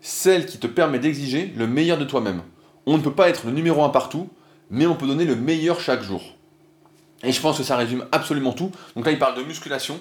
celle 0.00 0.46
qui 0.46 0.58
te 0.58 0.66
permet 0.66 0.98
d'exiger 0.98 1.52
le 1.56 1.66
meilleur 1.66 1.98
de 1.98 2.04
toi-même. 2.04 2.42
On 2.86 2.96
ne 2.96 3.02
peut 3.02 3.12
pas 3.12 3.28
être 3.28 3.46
le 3.46 3.52
numéro 3.52 3.84
un 3.84 3.90
partout, 3.90 4.28
mais 4.70 4.86
on 4.86 4.94
peut 4.94 5.06
donner 5.06 5.24
le 5.24 5.36
meilleur 5.36 5.80
chaque 5.80 6.02
jour. 6.02 6.22
Et 7.22 7.32
je 7.32 7.40
pense 7.40 7.58
que 7.58 7.62
ça 7.64 7.76
résume 7.76 8.06
absolument 8.12 8.52
tout. 8.52 8.70
Donc 8.96 9.04
là, 9.04 9.12
il 9.12 9.18
parle 9.18 9.36
de 9.36 9.42
musculation, 9.42 10.00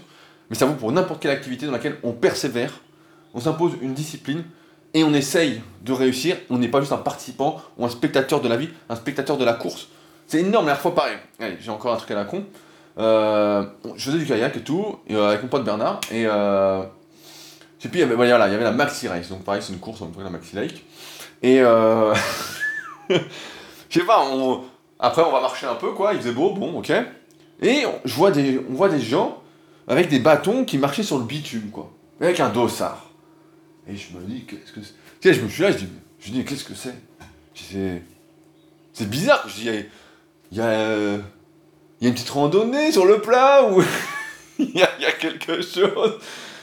mais 0.49 0.55
ça 0.55 0.65
vaut 0.65 0.75
pour 0.75 0.91
n'importe 0.91 1.21
quelle 1.21 1.31
activité 1.31 1.65
dans 1.65 1.73
laquelle 1.73 1.97
on 2.03 2.13
persévère, 2.13 2.79
on 3.33 3.41
s'impose 3.41 3.73
une 3.81 3.93
discipline 3.93 4.43
et 4.93 5.03
on 5.03 5.13
essaye 5.13 5.61
de 5.81 5.93
réussir. 5.93 6.37
On 6.49 6.57
n'est 6.57 6.67
pas 6.67 6.79
juste 6.79 6.93
un 6.93 6.97
participant 6.97 7.61
ou 7.77 7.85
un 7.85 7.89
spectateur 7.89 8.41
de 8.41 8.47
la 8.47 8.57
vie, 8.57 8.69
un 8.89 8.95
spectateur 8.95 9.37
de 9.37 9.45
la 9.45 9.53
course. 9.53 9.87
C'est 10.27 10.39
énorme, 10.39 10.67
la 10.67 10.73
dernière 10.73 10.81
fois 10.81 10.95
pareil. 10.95 11.17
J'ai 11.59 11.71
encore 11.71 11.93
un 11.93 11.97
truc 11.97 12.11
à 12.11 12.15
la 12.15 12.25
con. 12.25 12.45
Euh, 12.97 13.65
je 13.95 14.05
faisais 14.05 14.17
du 14.17 14.25
kayak 14.25 14.57
et 14.57 14.61
tout, 14.61 14.99
euh, 15.09 15.29
avec 15.29 15.43
mon 15.43 15.47
pote 15.47 15.63
Bernard, 15.63 16.01
et 16.11 16.25
euh, 16.25 16.83
et 17.83 17.87
puis 17.87 17.99
il 17.99 18.01
y 18.01 18.03
avait, 18.03 18.15
voilà, 18.15 18.47
il 18.47 18.51
y 18.51 18.55
avait 18.55 18.63
la 18.63 18.71
Maxi 18.71 19.07
Race, 19.07 19.29
donc 19.29 19.43
pareil, 19.43 19.61
c'est 19.63 19.71
une 19.71 19.79
course, 19.79 20.01
on 20.01 20.07
peut 20.07 20.21
la 20.21 20.29
Maxi 20.29 20.55
Lake. 20.55 20.83
Et 21.41 21.61
euh, 21.61 22.13
je 23.09 23.19
sais 23.89 24.05
pas, 24.05 24.21
on... 24.25 24.63
après 24.99 25.23
on 25.23 25.31
va 25.31 25.39
marcher 25.39 25.65
un 25.65 25.75
peu, 25.75 25.91
quoi, 25.91 26.13
il 26.13 26.19
faisait 26.19 26.33
beau, 26.33 26.51
bon, 26.51 26.79
ok. 26.79 26.91
Et 27.61 27.83
je 28.03 28.13
vois 28.15 28.31
des, 28.31 28.59
on 28.69 28.73
voit 28.73 28.89
des 28.89 28.99
gens 28.99 29.41
avec 29.87 30.09
des 30.09 30.19
bâtons 30.19 30.65
qui 30.65 30.77
marchaient 30.77 31.03
sur 31.03 31.17
le 31.17 31.23
bitume, 31.23 31.69
quoi, 31.71 31.89
avec 32.19 32.41
un 32.41 32.49
dossard. 32.49 33.08
Et 33.89 33.95
je 33.95 34.15
me 34.15 34.23
dis, 34.23 34.45
qu'est-ce 34.45 34.71
que 34.71 34.81
c'est? 35.19 35.33
Je 35.33 35.41
me 35.41 35.49
suis 35.49 35.63
là, 35.63 35.71
je 35.71 35.77
dis, 35.77 35.89
je 36.19 36.31
dis 36.31 36.45
qu'est-ce 36.45 36.63
que 36.63 36.75
c'est? 36.75 36.95
C'est 38.93 39.09
bizarre, 39.09 39.47
je 39.47 39.53
dis, 39.55 39.67
il 40.51 40.57
y 40.57 40.61
a, 40.61 40.63
y, 40.63 40.67
a, 40.67 41.15
il 41.99 42.03
y 42.03 42.05
a 42.05 42.09
une 42.09 42.13
petite 42.13 42.29
randonnée 42.29 42.91
sur 42.91 43.05
le 43.05 43.19
plat 43.19 43.63
ou 43.65 43.83
il 44.59 44.75
y, 44.75 44.83
a, 44.83 45.11
quelque 45.13 45.61
chose? 45.61 46.19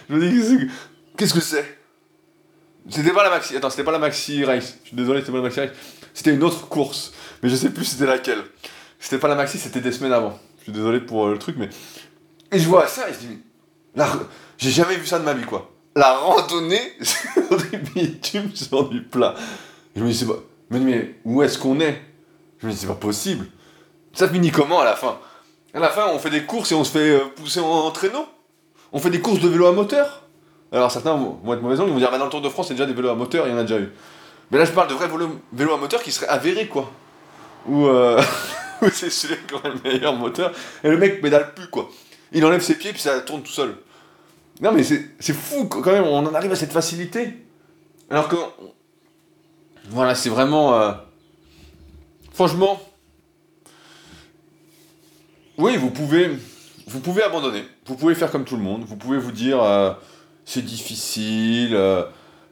Je 0.08 0.14
me 0.14 0.20
dis, 0.20 0.70
Qu'est-ce 1.16 1.34
que 1.34 1.40
c'est? 1.40 1.78
C'était 2.88 3.12
pas 3.12 3.24
la 3.24 3.30
maxi. 3.30 3.56
Attends, 3.56 3.70
c'était 3.70 3.84
pas 3.84 3.92
la 3.92 3.98
maxi 3.98 4.44
race. 4.44 4.76
Je 4.82 4.88
suis 4.88 4.96
désolé, 4.96 5.20
c'était 5.20 5.32
pas 5.32 5.38
la 5.38 5.44
maxi 5.44 5.60
race. 5.60 5.70
C'était 6.14 6.32
une 6.32 6.44
autre 6.44 6.68
course, 6.68 7.12
mais 7.42 7.48
je 7.48 7.56
sais 7.56 7.70
plus 7.70 7.84
c'était 7.84 8.06
laquelle. 8.06 8.42
C'était 9.00 9.18
pas 9.18 9.28
la 9.28 9.34
maxi, 9.34 9.58
c'était 9.58 9.80
des 9.80 9.92
semaines 9.92 10.12
avant. 10.12 10.38
Je 10.58 10.64
suis 10.64 10.72
désolé 10.72 11.00
pour 11.00 11.26
euh, 11.26 11.32
le 11.32 11.38
truc, 11.38 11.56
mais. 11.58 11.68
Et 12.52 12.58
je 12.58 12.68
vois 12.68 12.86
ça 12.86 13.08
et 13.10 13.12
je 13.12 13.18
dis, 13.18 13.38
là, 13.94 14.08
j'ai 14.56 14.70
jamais 14.70 14.96
vu 14.96 15.06
ça 15.06 15.18
de 15.18 15.24
ma 15.24 15.34
vie, 15.34 15.44
quoi. 15.44 15.75
La 15.96 16.12
randonnée 16.12 16.92
sur 17.00 17.56
du 17.56 17.78
bitume, 17.78 18.54
sur 18.54 18.88
du 18.88 19.02
plat. 19.02 19.34
je 19.96 20.02
me 20.02 20.08
dis, 20.08 20.14
c'est 20.14 20.26
pas. 20.26 20.38
Mais, 20.70 21.14
où 21.24 21.42
est-ce 21.42 21.58
qu'on 21.58 21.80
est? 21.80 22.02
Je 22.58 22.66
me 22.66 22.72
dis, 22.72 22.78
c'est 22.78 22.86
pas 22.86 22.94
possible. 22.94 23.46
Ça 24.12 24.28
finit 24.28 24.50
comment 24.50 24.80
à 24.80 24.84
la 24.84 24.94
fin? 24.94 25.18
À 25.72 25.80
la 25.80 25.88
fin, 25.88 26.06
on 26.08 26.18
fait 26.18 26.28
des 26.30 26.44
courses 26.44 26.70
et 26.70 26.74
on 26.74 26.84
se 26.84 26.92
fait 26.92 27.10
euh, 27.10 27.24
pousser 27.34 27.60
en 27.60 27.90
traîneau. 27.90 28.26
On 28.92 28.98
fait 28.98 29.08
des 29.08 29.20
courses 29.20 29.40
de 29.40 29.48
vélo 29.48 29.66
à 29.66 29.72
moteur. 29.72 30.22
Alors 30.70 30.90
certains 30.90 31.14
vont 31.14 31.54
être 31.54 31.62
mauvais 31.62 31.76
ils 31.76 31.92
vont 31.92 31.96
dire 31.96 32.10
bah, 32.10 32.18
dans 32.18 32.24
le 32.26 32.30
Tour 32.30 32.42
de 32.42 32.48
France, 32.48 32.68
c'est 32.68 32.74
déjà 32.74 32.86
des 32.86 32.92
vélos 32.92 33.08
à 33.08 33.14
moteur, 33.14 33.46
il 33.46 33.52
y 33.52 33.54
en 33.54 33.58
a 33.58 33.62
déjà 33.62 33.78
eu. 33.78 33.90
Mais 34.50 34.58
là, 34.58 34.64
je 34.64 34.72
parle 34.72 34.88
de 34.88 34.94
vrais 34.94 35.08
vélos, 35.08 35.74
à 35.74 35.76
moteur 35.78 36.02
qui 36.02 36.12
seraient 36.12 36.28
avérés, 36.28 36.66
quoi. 36.66 36.90
Ou 37.66 37.86
euh, 37.86 38.20
c'est 38.92 39.10
celui 39.10 39.36
qui 39.46 39.54
aurait 39.54 39.70
le 39.70 39.90
meilleur 39.90 40.14
moteur. 40.14 40.52
Et 40.84 40.90
le 40.90 40.98
mec 40.98 41.22
pédale 41.22 41.54
plus, 41.54 41.68
quoi. 41.68 41.88
Il 42.32 42.44
enlève 42.44 42.60
ses 42.60 42.74
pieds, 42.74 42.92
puis 42.92 43.00
ça 43.00 43.20
tourne 43.20 43.42
tout 43.42 43.52
seul. 43.52 43.76
Non, 44.60 44.72
mais 44.72 44.82
c'est 44.82 45.32
fou, 45.32 45.66
quand 45.66 45.92
même, 45.92 46.04
on 46.04 46.18
en 46.18 46.34
arrive 46.34 46.52
à 46.52 46.56
cette 46.56 46.72
facilité. 46.72 47.34
Alors 48.10 48.28
que. 48.28 48.36
Voilà, 49.90 50.14
c'est 50.14 50.30
vraiment. 50.30 50.74
Euh, 50.74 50.92
franchement. 52.32 52.80
Oui, 55.58 55.76
vous 55.76 55.90
pouvez. 55.90 56.30
Vous 56.86 57.00
pouvez 57.00 57.22
abandonner. 57.22 57.64
Vous 57.86 57.96
pouvez 57.96 58.14
faire 58.14 58.30
comme 58.30 58.44
tout 58.44 58.56
le 58.56 58.62
monde. 58.62 58.84
Vous 58.84 58.96
pouvez 58.96 59.18
vous 59.18 59.32
dire. 59.32 59.62
Euh, 59.62 59.92
c'est 60.48 60.64
difficile, 60.64 61.74
euh, 61.74 62.04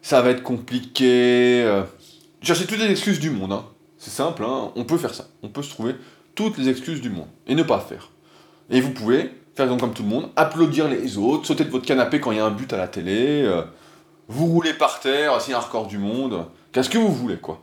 ça 0.02 0.20
va 0.20 0.30
être 0.30 0.42
compliqué. 0.42 1.82
Cherchez 2.42 2.66
toutes 2.66 2.80
les 2.80 2.90
excuses 2.90 3.20
du 3.20 3.30
monde. 3.30 3.52
Hein. 3.52 3.64
C'est 3.98 4.10
simple, 4.10 4.42
hein. 4.42 4.72
on 4.74 4.84
peut 4.84 4.98
faire 4.98 5.14
ça. 5.14 5.28
On 5.44 5.48
peut 5.48 5.62
se 5.62 5.70
trouver 5.70 5.94
toutes 6.34 6.58
les 6.58 6.68
excuses 6.68 7.00
du 7.00 7.08
monde 7.08 7.28
et 7.46 7.54
ne 7.54 7.62
pas 7.62 7.78
faire. 7.78 8.10
Et 8.68 8.80
vous 8.80 8.90
pouvez 8.90 9.30
faire 9.54 9.68
donc 9.68 9.80
comme 9.80 9.92
tout 9.92 10.02
le 10.02 10.08
monde, 10.08 10.30
applaudir 10.36 10.88
les 10.88 11.16
autres, 11.18 11.46
sauter 11.46 11.64
de 11.64 11.70
votre 11.70 11.86
canapé 11.86 12.20
quand 12.20 12.32
il 12.32 12.38
y 12.38 12.40
a 12.40 12.46
un 12.46 12.50
but 12.50 12.72
à 12.72 12.76
la 12.76 12.88
télé, 12.88 13.42
euh, 13.42 13.62
vous 14.28 14.46
rouler 14.46 14.74
par 14.74 15.00
terre, 15.00 15.40
s'il 15.40 15.52
y 15.52 15.54
a 15.54 15.58
un 15.58 15.60
record 15.60 15.86
du 15.86 15.98
monde, 15.98 16.46
qu'est-ce 16.72 16.90
que 16.90 16.98
vous 16.98 17.12
voulez 17.12 17.36
quoi. 17.36 17.60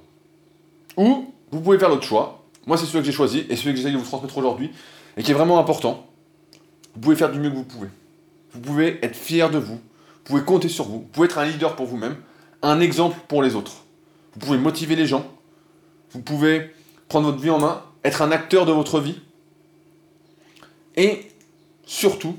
Ou 0.98 1.34
vous 1.52 1.62
pouvez 1.62 1.78
faire 1.78 1.90
l'autre 1.90 2.06
choix. 2.06 2.44
Moi 2.66 2.78
c'est 2.78 2.86
celui 2.86 3.00
que 3.00 3.06
j'ai 3.06 3.12
choisi 3.12 3.46
et 3.50 3.56
celui 3.56 3.72
que 3.72 3.78
j'essaie 3.78 3.92
de 3.92 3.98
vous 3.98 4.06
transmettre 4.06 4.38
aujourd'hui 4.38 4.72
et 5.18 5.24
qui 5.24 5.32
est 5.32 5.36
vraiment 5.36 5.60
important. 5.60 6.08
Vous 6.96 7.02
pouvez 7.02 7.16
faire 7.16 7.32
du 7.32 7.40
mieux 7.40 7.50
que 7.50 7.56
vous 7.56 7.64
pouvez. 7.64 7.88
Vous 8.54 8.60
pouvez 8.60 9.04
être 9.04 9.16
fier 9.16 9.50
de 9.50 9.58
vous. 9.58 9.76
Vous 9.76 10.24
pouvez 10.24 10.44
compter 10.44 10.70
sur 10.70 10.86
vous. 10.86 11.00
Vous 11.00 11.10
pouvez 11.12 11.26
être 11.26 11.38
un 11.38 11.46
leader 11.46 11.76
pour 11.76 11.86
vous-même, 11.86 12.16
un 12.62 12.80
exemple 12.80 13.18
pour 13.28 13.42
les 13.42 13.56
autres. 13.56 13.84
Vous 14.34 14.40
pouvez 14.40 14.58
motiver 14.58 14.96
les 14.96 15.06
gens. 15.06 15.26
Vous 16.12 16.22
pouvez 16.22 16.72
prendre 17.08 17.28
votre 17.28 17.42
vie 17.42 17.50
en 17.50 17.60
main, 17.60 17.84
être 18.04 18.22
un 18.22 18.32
acteur 18.32 18.66
de 18.66 18.72
votre 18.72 19.00
vie. 19.00 19.20
Et 20.96 21.31
surtout, 21.92 22.38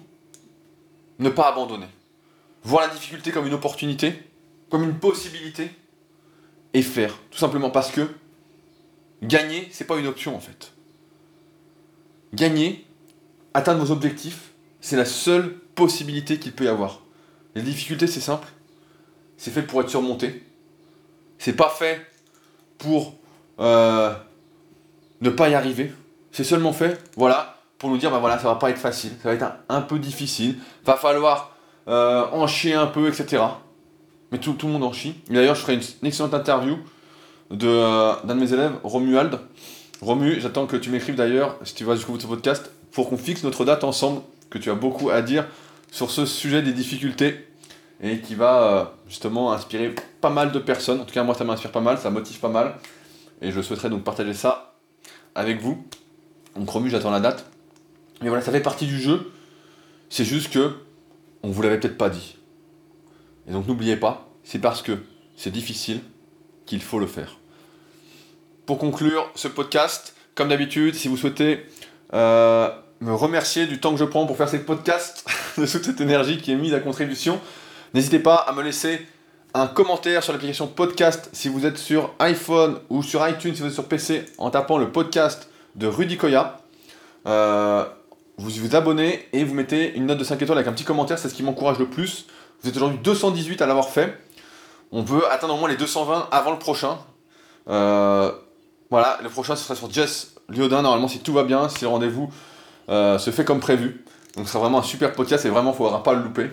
ne 1.19 1.29
pas 1.29 1.51
abandonner. 1.51 1.87
Voir 2.65 2.87
la 2.87 2.95
difficulté 2.95 3.31
comme 3.33 3.47
une 3.47 3.53
opportunité, 3.53 4.15
comme 4.71 4.83
une 4.83 4.99
possibilité, 4.99 5.71
et 6.73 6.81
faire. 6.81 7.19
Tout 7.31 7.37
simplement 7.39 7.69
parce 7.69 7.91
que 7.91 8.09
gagner, 9.23 9.69
c'est 9.71 9.87
pas 9.87 9.99
une 9.99 10.07
option 10.07 10.35
en 10.35 10.41
fait. 10.41 10.73
Gagner, 12.33 12.87
atteindre 13.53 13.85
vos 13.85 13.93
objectifs, 13.93 14.53
c'est 14.81 14.97
la 14.97 15.05
seule 15.05 15.53
possibilité 15.75 16.39
qu'il 16.39 16.53
peut 16.53 16.65
y 16.65 16.69
avoir. 16.69 17.03
Les 17.55 17.61
difficultés, 17.61 18.07
c'est 18.07 18.21
simple. 18.21 18.49
C'est 19.37 19.51
fait 19.51 19.63
pour 19.63 19.83
être 19.83 19.91
surmonté. 19.91 20.43
C'est 21.37 21.53
pas 21.53 21.69
fait 21.69 22.01
pour 22.79 23.19
euh, 23.61 24.15
ne 25.21 25.29
pas 25.29 25.51
y 25.51 25.55
arriver. 25.55 25.93
C'est 26.31 26.45
seulement 26.45 26.73
fait, 26.73 26.99
voilà, 27.17 27.52
pour 27.83 27.91
nous 27.91 27.99
dire, 27.99 28.13
bah 28.13 28.21
voilà, 28.21 28.39
ça 28.39 28.47
va 28.47 28.55
pas 28.55 28.71
être 28.71 28.79
facile, 28.79 29.11
ça 29.21 29.29
va 29.29 29.35
être 29.35 29.45
un, 29.69 29.81
peu 29.81 29.99
difficile, 29.99 30.57
va 30.85 30.95
falloir 30.95 31.57
euh, 31.89 32.25
en 32.31 32.47
chier 32.47 32.75
un 32.75 32.87
peu, 32.87 33.09
etc. 33.09 33.43
Mais 34.31 34.39
tout, 34.39 34.53
tout 34.53 34.69
le 34.69 34.75
monde 34.75 34.85
en 34.85 34.93
chie. 34.93 35.17
D'ailleurs, 35.29 35.57
je 35.57 35.63
ferai 35.63 35.75
une, 35.75 36.07
excellente 36.07 36.33
interview 36.33 36.79
de, 37.51 37.67
euh, 37.67 38.13
d'un 38.23 38.37
de 38.37 38.41
mes 38.41 38.53
élèves, 38.53 38.75
Romuald. 38.85 39.37
Romu, 40.01 40.41
j'attends 40.41 40.67
que 40.67 40.77
tu 40.77 40.91
m'écrives 40.91 41.17
d'ailleurs, 41.17 41.57
si 41.65 41.75
tu 41.75 41.83
vas 41.83 41.97
jusqu'au 41.97 42.13
bout 42.13 42.19
de 42.19 42.23
ce 42.23 42.29
podcast, 42.29 42.71
pour 42.93 43.11
qu'on 43.11 43.17
fixe 43.17 43.43
notre 43.43 43.65
date 43.65 43.83
ensemble, 43.83 44.21
que 44.49 44.59
tu 44.59 44.71
as 44.71 44.77
beaucoup 44.77 45.11
à 45.11 45.21
dire 45.21 45.45
sur 45.91 46.13
ce 46.13 46.25
sujet 46.25 46.63
des 46.63 46.73
difficultés 46.73 47.49
et 48.01 48.21
qui 48.21 48.37
va 48.37 48.63
euh, 48.63 48.85
justement 49.09 49.53
inspirer 49.53 49.93
pas 50.21 50.31
mal 50.31 50.53
de 50.53 50.59
personnes. 50.61 51.01
En 51.01 51.05
tout 51.05 51.15
cas, 51.15 51.25
moi, 51.25 51.35
ça 51.35 51.43
m'inspire 51.43 51.73
pas 51.73 51.81
mal, 51.81 51.99
ça 51.99 52.11
motive 52.11 52.39
pas 52.39 52.49
mal. 52.49 52.77
Et 53.41 53.51
je 53.51 53.61
souhaiterais 53.61 53.91
donc 53.91 54.05
partager 54.05 54.35
ça 54.35 54.77
avec 55.35 55.61
vous. 55.61 55.85
Donc, 56.55 56.71
Romu, 56.71 56.89
j'attends 56.91 57.11
la 57.11 57.19
date. 57.19 57.52
Mais 58.23 58.29
voilà, 58.29 58.43
ça 58.43 58.53
fait 58.53 58.61
partie 58.61 58.87
du 58.87 59.01
jeu. 59.01 59.31
C'est 60.09 60.25
juste 60.25 60.53
que 60.53 60.75
on 61.43 61.51
vous 61.51 61.63
l'avait 61.63 61.79
peut-être 61.79 61.99
pas 61.99 62.09
dit. 62.09 62.37
Et 63.49 63.53
donc, 63.53 63.67
n'oubliez 63.67 63.97
pas, 63.97 64.29
c'est 64.45 64.61
parce 64.61 64.83
que 64.83 64.99
c'est 65.37 65.51
difficile 65.51 66.01
qu'il 66.67 66.83
faut 66.83 66.99
le 66.99 67.07
faire. 67.07 67.39
Pour 68.67 68.79
conclure 68.79 69.29
ce 69.35 69.49
podcast, 69.49 70.15
comme 70.35 70.49
d'habitude, 70.49 70.95
si 70.95 71.09
vous 71.09 71.17
souhaitez 71.17 71.67
euh, 72.15 72.71
me 73.01 73.13
remercier 73.13 73.67
du 73.67 73.81
temps 73.81 73.91
que 73.91 73.99
je 73.99 74.05
prends 74.05 74.27
pour 74.27 74.37
faire 74.37 74.49
ces 74.49 74.61
podcasts, 74.61 75.25
de 75.59 75.67
toute 75.67 75.85
cette 75.85 76.01
énergie 76.01 76.39
qui 76.39 76.53
est 76.53 76.57
mise 76.57 76.75
à 76.75 76.81
contribution. 76.81 77.41
N'hésitez 77.95 78.21
pas 78.21 78.37
à 78.37 78.53
me 78.53 78.63
laisser 78.63 79.07
un 79.55 79.67
commentaire 79.67 80.23
sur 80.23 80.33
l'application 80.33 80.67
podcast 80.67 81.29
si 81.33 81.49
vous 81.49 81.67
êtes 81.67 81.77
sur 81.77 82.15
iPhone 82.21 82.79
ou 82.89 83.03
sur 83.03 83.27
iTunes 83.29 83.55
si 83.55 83.61
vous 83.61 83.69
êtes 83.69 83.75
sur 83.75 83.87
PC 83.87 84.25
en 84.39 84.51
tapant 84.51 84.79
le 84.79 84.91
podcast 84.91 85.51
de 85.75 85.87
Rudy 85.87 86.17
Koya. 86.17 86.61
Euh, 87.27 87.85
vous 88.39 88.51
vous 88.51 88.77
abonnez 88.77 89.29
et 89.33 89.45
vous 89.45 89.55
mettez 89.55 89.95
une 89.95 90.07
note 90.07 90.19
de 90.19 90.25
5 90.25 90.41
étoiles 90.41 90.59
avec 90.59 90.69
un 90.69 90.73
petit 90.73 90.85
commentaire, 90.85 91.19
c'est 91.19 91.29
ce 91.29 91.35
qui 91.35 91.43
m'encourage 91.43 91.79
le 91.79 91.87
plus. 91.87 92.27
Vous 92.63 92.69
êtes 92.69 92.77
aujourd'hui 92.77 92.99
218 93.03 93.63
à 93.63 93.67
l'avoir 93.67 93.89
fait. 93.89 94.19
On 94.91 95.05
peut 95.05 95.23
atteindre 95.31 95.55
au 95.55 95.59
moins 95.59 95.69
les 95.69 95.77
220 95.77 96.29
avant 96.31 96.51
le 96.51 96.59
prochain. 96.59 96.99
Euh, 97.69 98.33
voilà, 98.91 99.19
le 99.23 99.29
prochain 99.29 99.57
ce 99.57 99.65
sera 99.65 99.75
sur 99.75 99.91
Jess 99.91 100.35
Liodin, 100.49 100.83
normalement 100.83 101.09
si 101.09 101.21
tout 101.21 101.33
va 101.33 101.45
bien, 101.45 101.69
si 101.69 101.83
le 101.83 101.89
rendez-vous 101.89 102.31
euh, 102.89 103.19
se 103.19 103.31
fait 103.31 103.45
comme 103.45 103.61
prévu. 103.61 104.05
Donc 104.37 104.47
ce 104.47 104.53
sera 104.53 104.65
vraiment 104.65 104.79
un 104.79 104.83
super 104.83 105.13
podcast 105.13 105.45
et 105.45 105.49
vraiment 105.49 105.71
il 105.71 105.75
ne 105.75 105.79
faudra 105.79 106.03
pas 106.03 106.15
le 106.15 106.23
louper. 106.23 106.51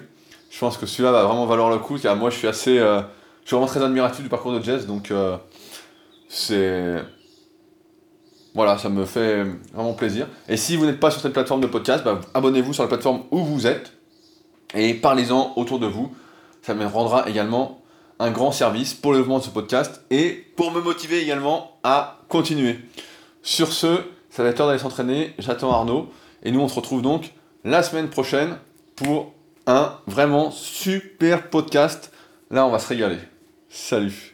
Je 0.49 0.59
pense 0.59 0.77
que 0.77 0.85
celui-là 0.85 1.11
va 1.11 1.23
vraiment 1.23 1.45
valoir 1.45 1.69
le 1.69 1.77
coup 1.77 1.97
car 1.97 2.15
moi 2.15 2.29
je 2.29 2.37
suis 2.37 2.47
assez. 2.47 2.79
Euh, 2.79 3.01
je 3.43 3.47
suis 3.47 3.55
vraiment 3.55 3.67
très 3.67 3.83
admiratif 3.83 4.23
du 4.23 4.29
parcours 4.29 4.51
de 4.51 4.61
Jess 4.61 4.85
donc 4.85 5.11
euh, 5.11 5.37
c'est. 6.27 7.03
Voilà, 8.59 8.77
ça 8.77 8.89
me 8.89 9.05
fait 9.05 9.45
vraiment 9.73 9.93
plaisir. 9.93 10.27
Et 10.49 10.57
si 10.57 10.75
vous 10.75 10.85
n'êtes 10.85 10.99
pas 10.99 11.11
sur 11.11 11.21
cette 11.21 11.31
plateforme 11.31 11.61
de 11.61 11.67
podcast, 11.67 12.03
bah, 12.03 12.19
abonnez-vous 12.33 12.73
sur 12.73 12.83
la 12.83 12.89
plateforme 12.89 13.21
où 13.31 13.41
vous 13.41 13.67
êtes 13.67 13.93
et 14.73 14.93
parlez-en 14.95 15.53
autour 15.55 15.79
de 15.79 15.87
vous. 15.87 16.13
Ça 16.61 16.73
me 16.73 16.85
rendra 16.85 17.29
également 17.29 17.79
un 18.19 18.31
grand 18.31 18.51
service 18.51 18.93
pour 18.93 19.13
le 19.13 19.19
développement 19.19 19.39
de 19.39 19.45
ce 19.45 19.49
podcast 19.49 20.01
et 20.11 20.45
pour 20.57 20.73
me 20.73 20.81
motiver 20.81 21.21
également 21.21 21.77
à 21.85 22.19
continuer. 22.27 22.81
Sur 23.43 23.71
ce, 23.71 24.01
ça 24.29 24.43
va 24.43 24.49
être 24.49 24.57
l'heure 24.57 24.67
d'aller 24.67 24.79
s'entraîner. 24.79 25.33
J'attends 25.39 25.71
Arnaud. 25.71 26.09
Et 26.43 26.51
nous, 26.51 26.59
on 26.59 26.67
se 26.67 26.75
retrouve 26.75 27.01
donc 27.01 27.31
la 27.63 27.81
semaine 27.81 28.09
prochaine 28.09 28.57
pour 28.97 29.31
un 29.67 29.93
vraiment 30.05 30.51
super 30.51 31.49
podcast. 31.49 32.11
Là, 32.51 32.65
on 32.65 32.71
va 32.71 32.79
se 32.79 32.89
régaler. 32.89 33.19
Salut 33.69 34.28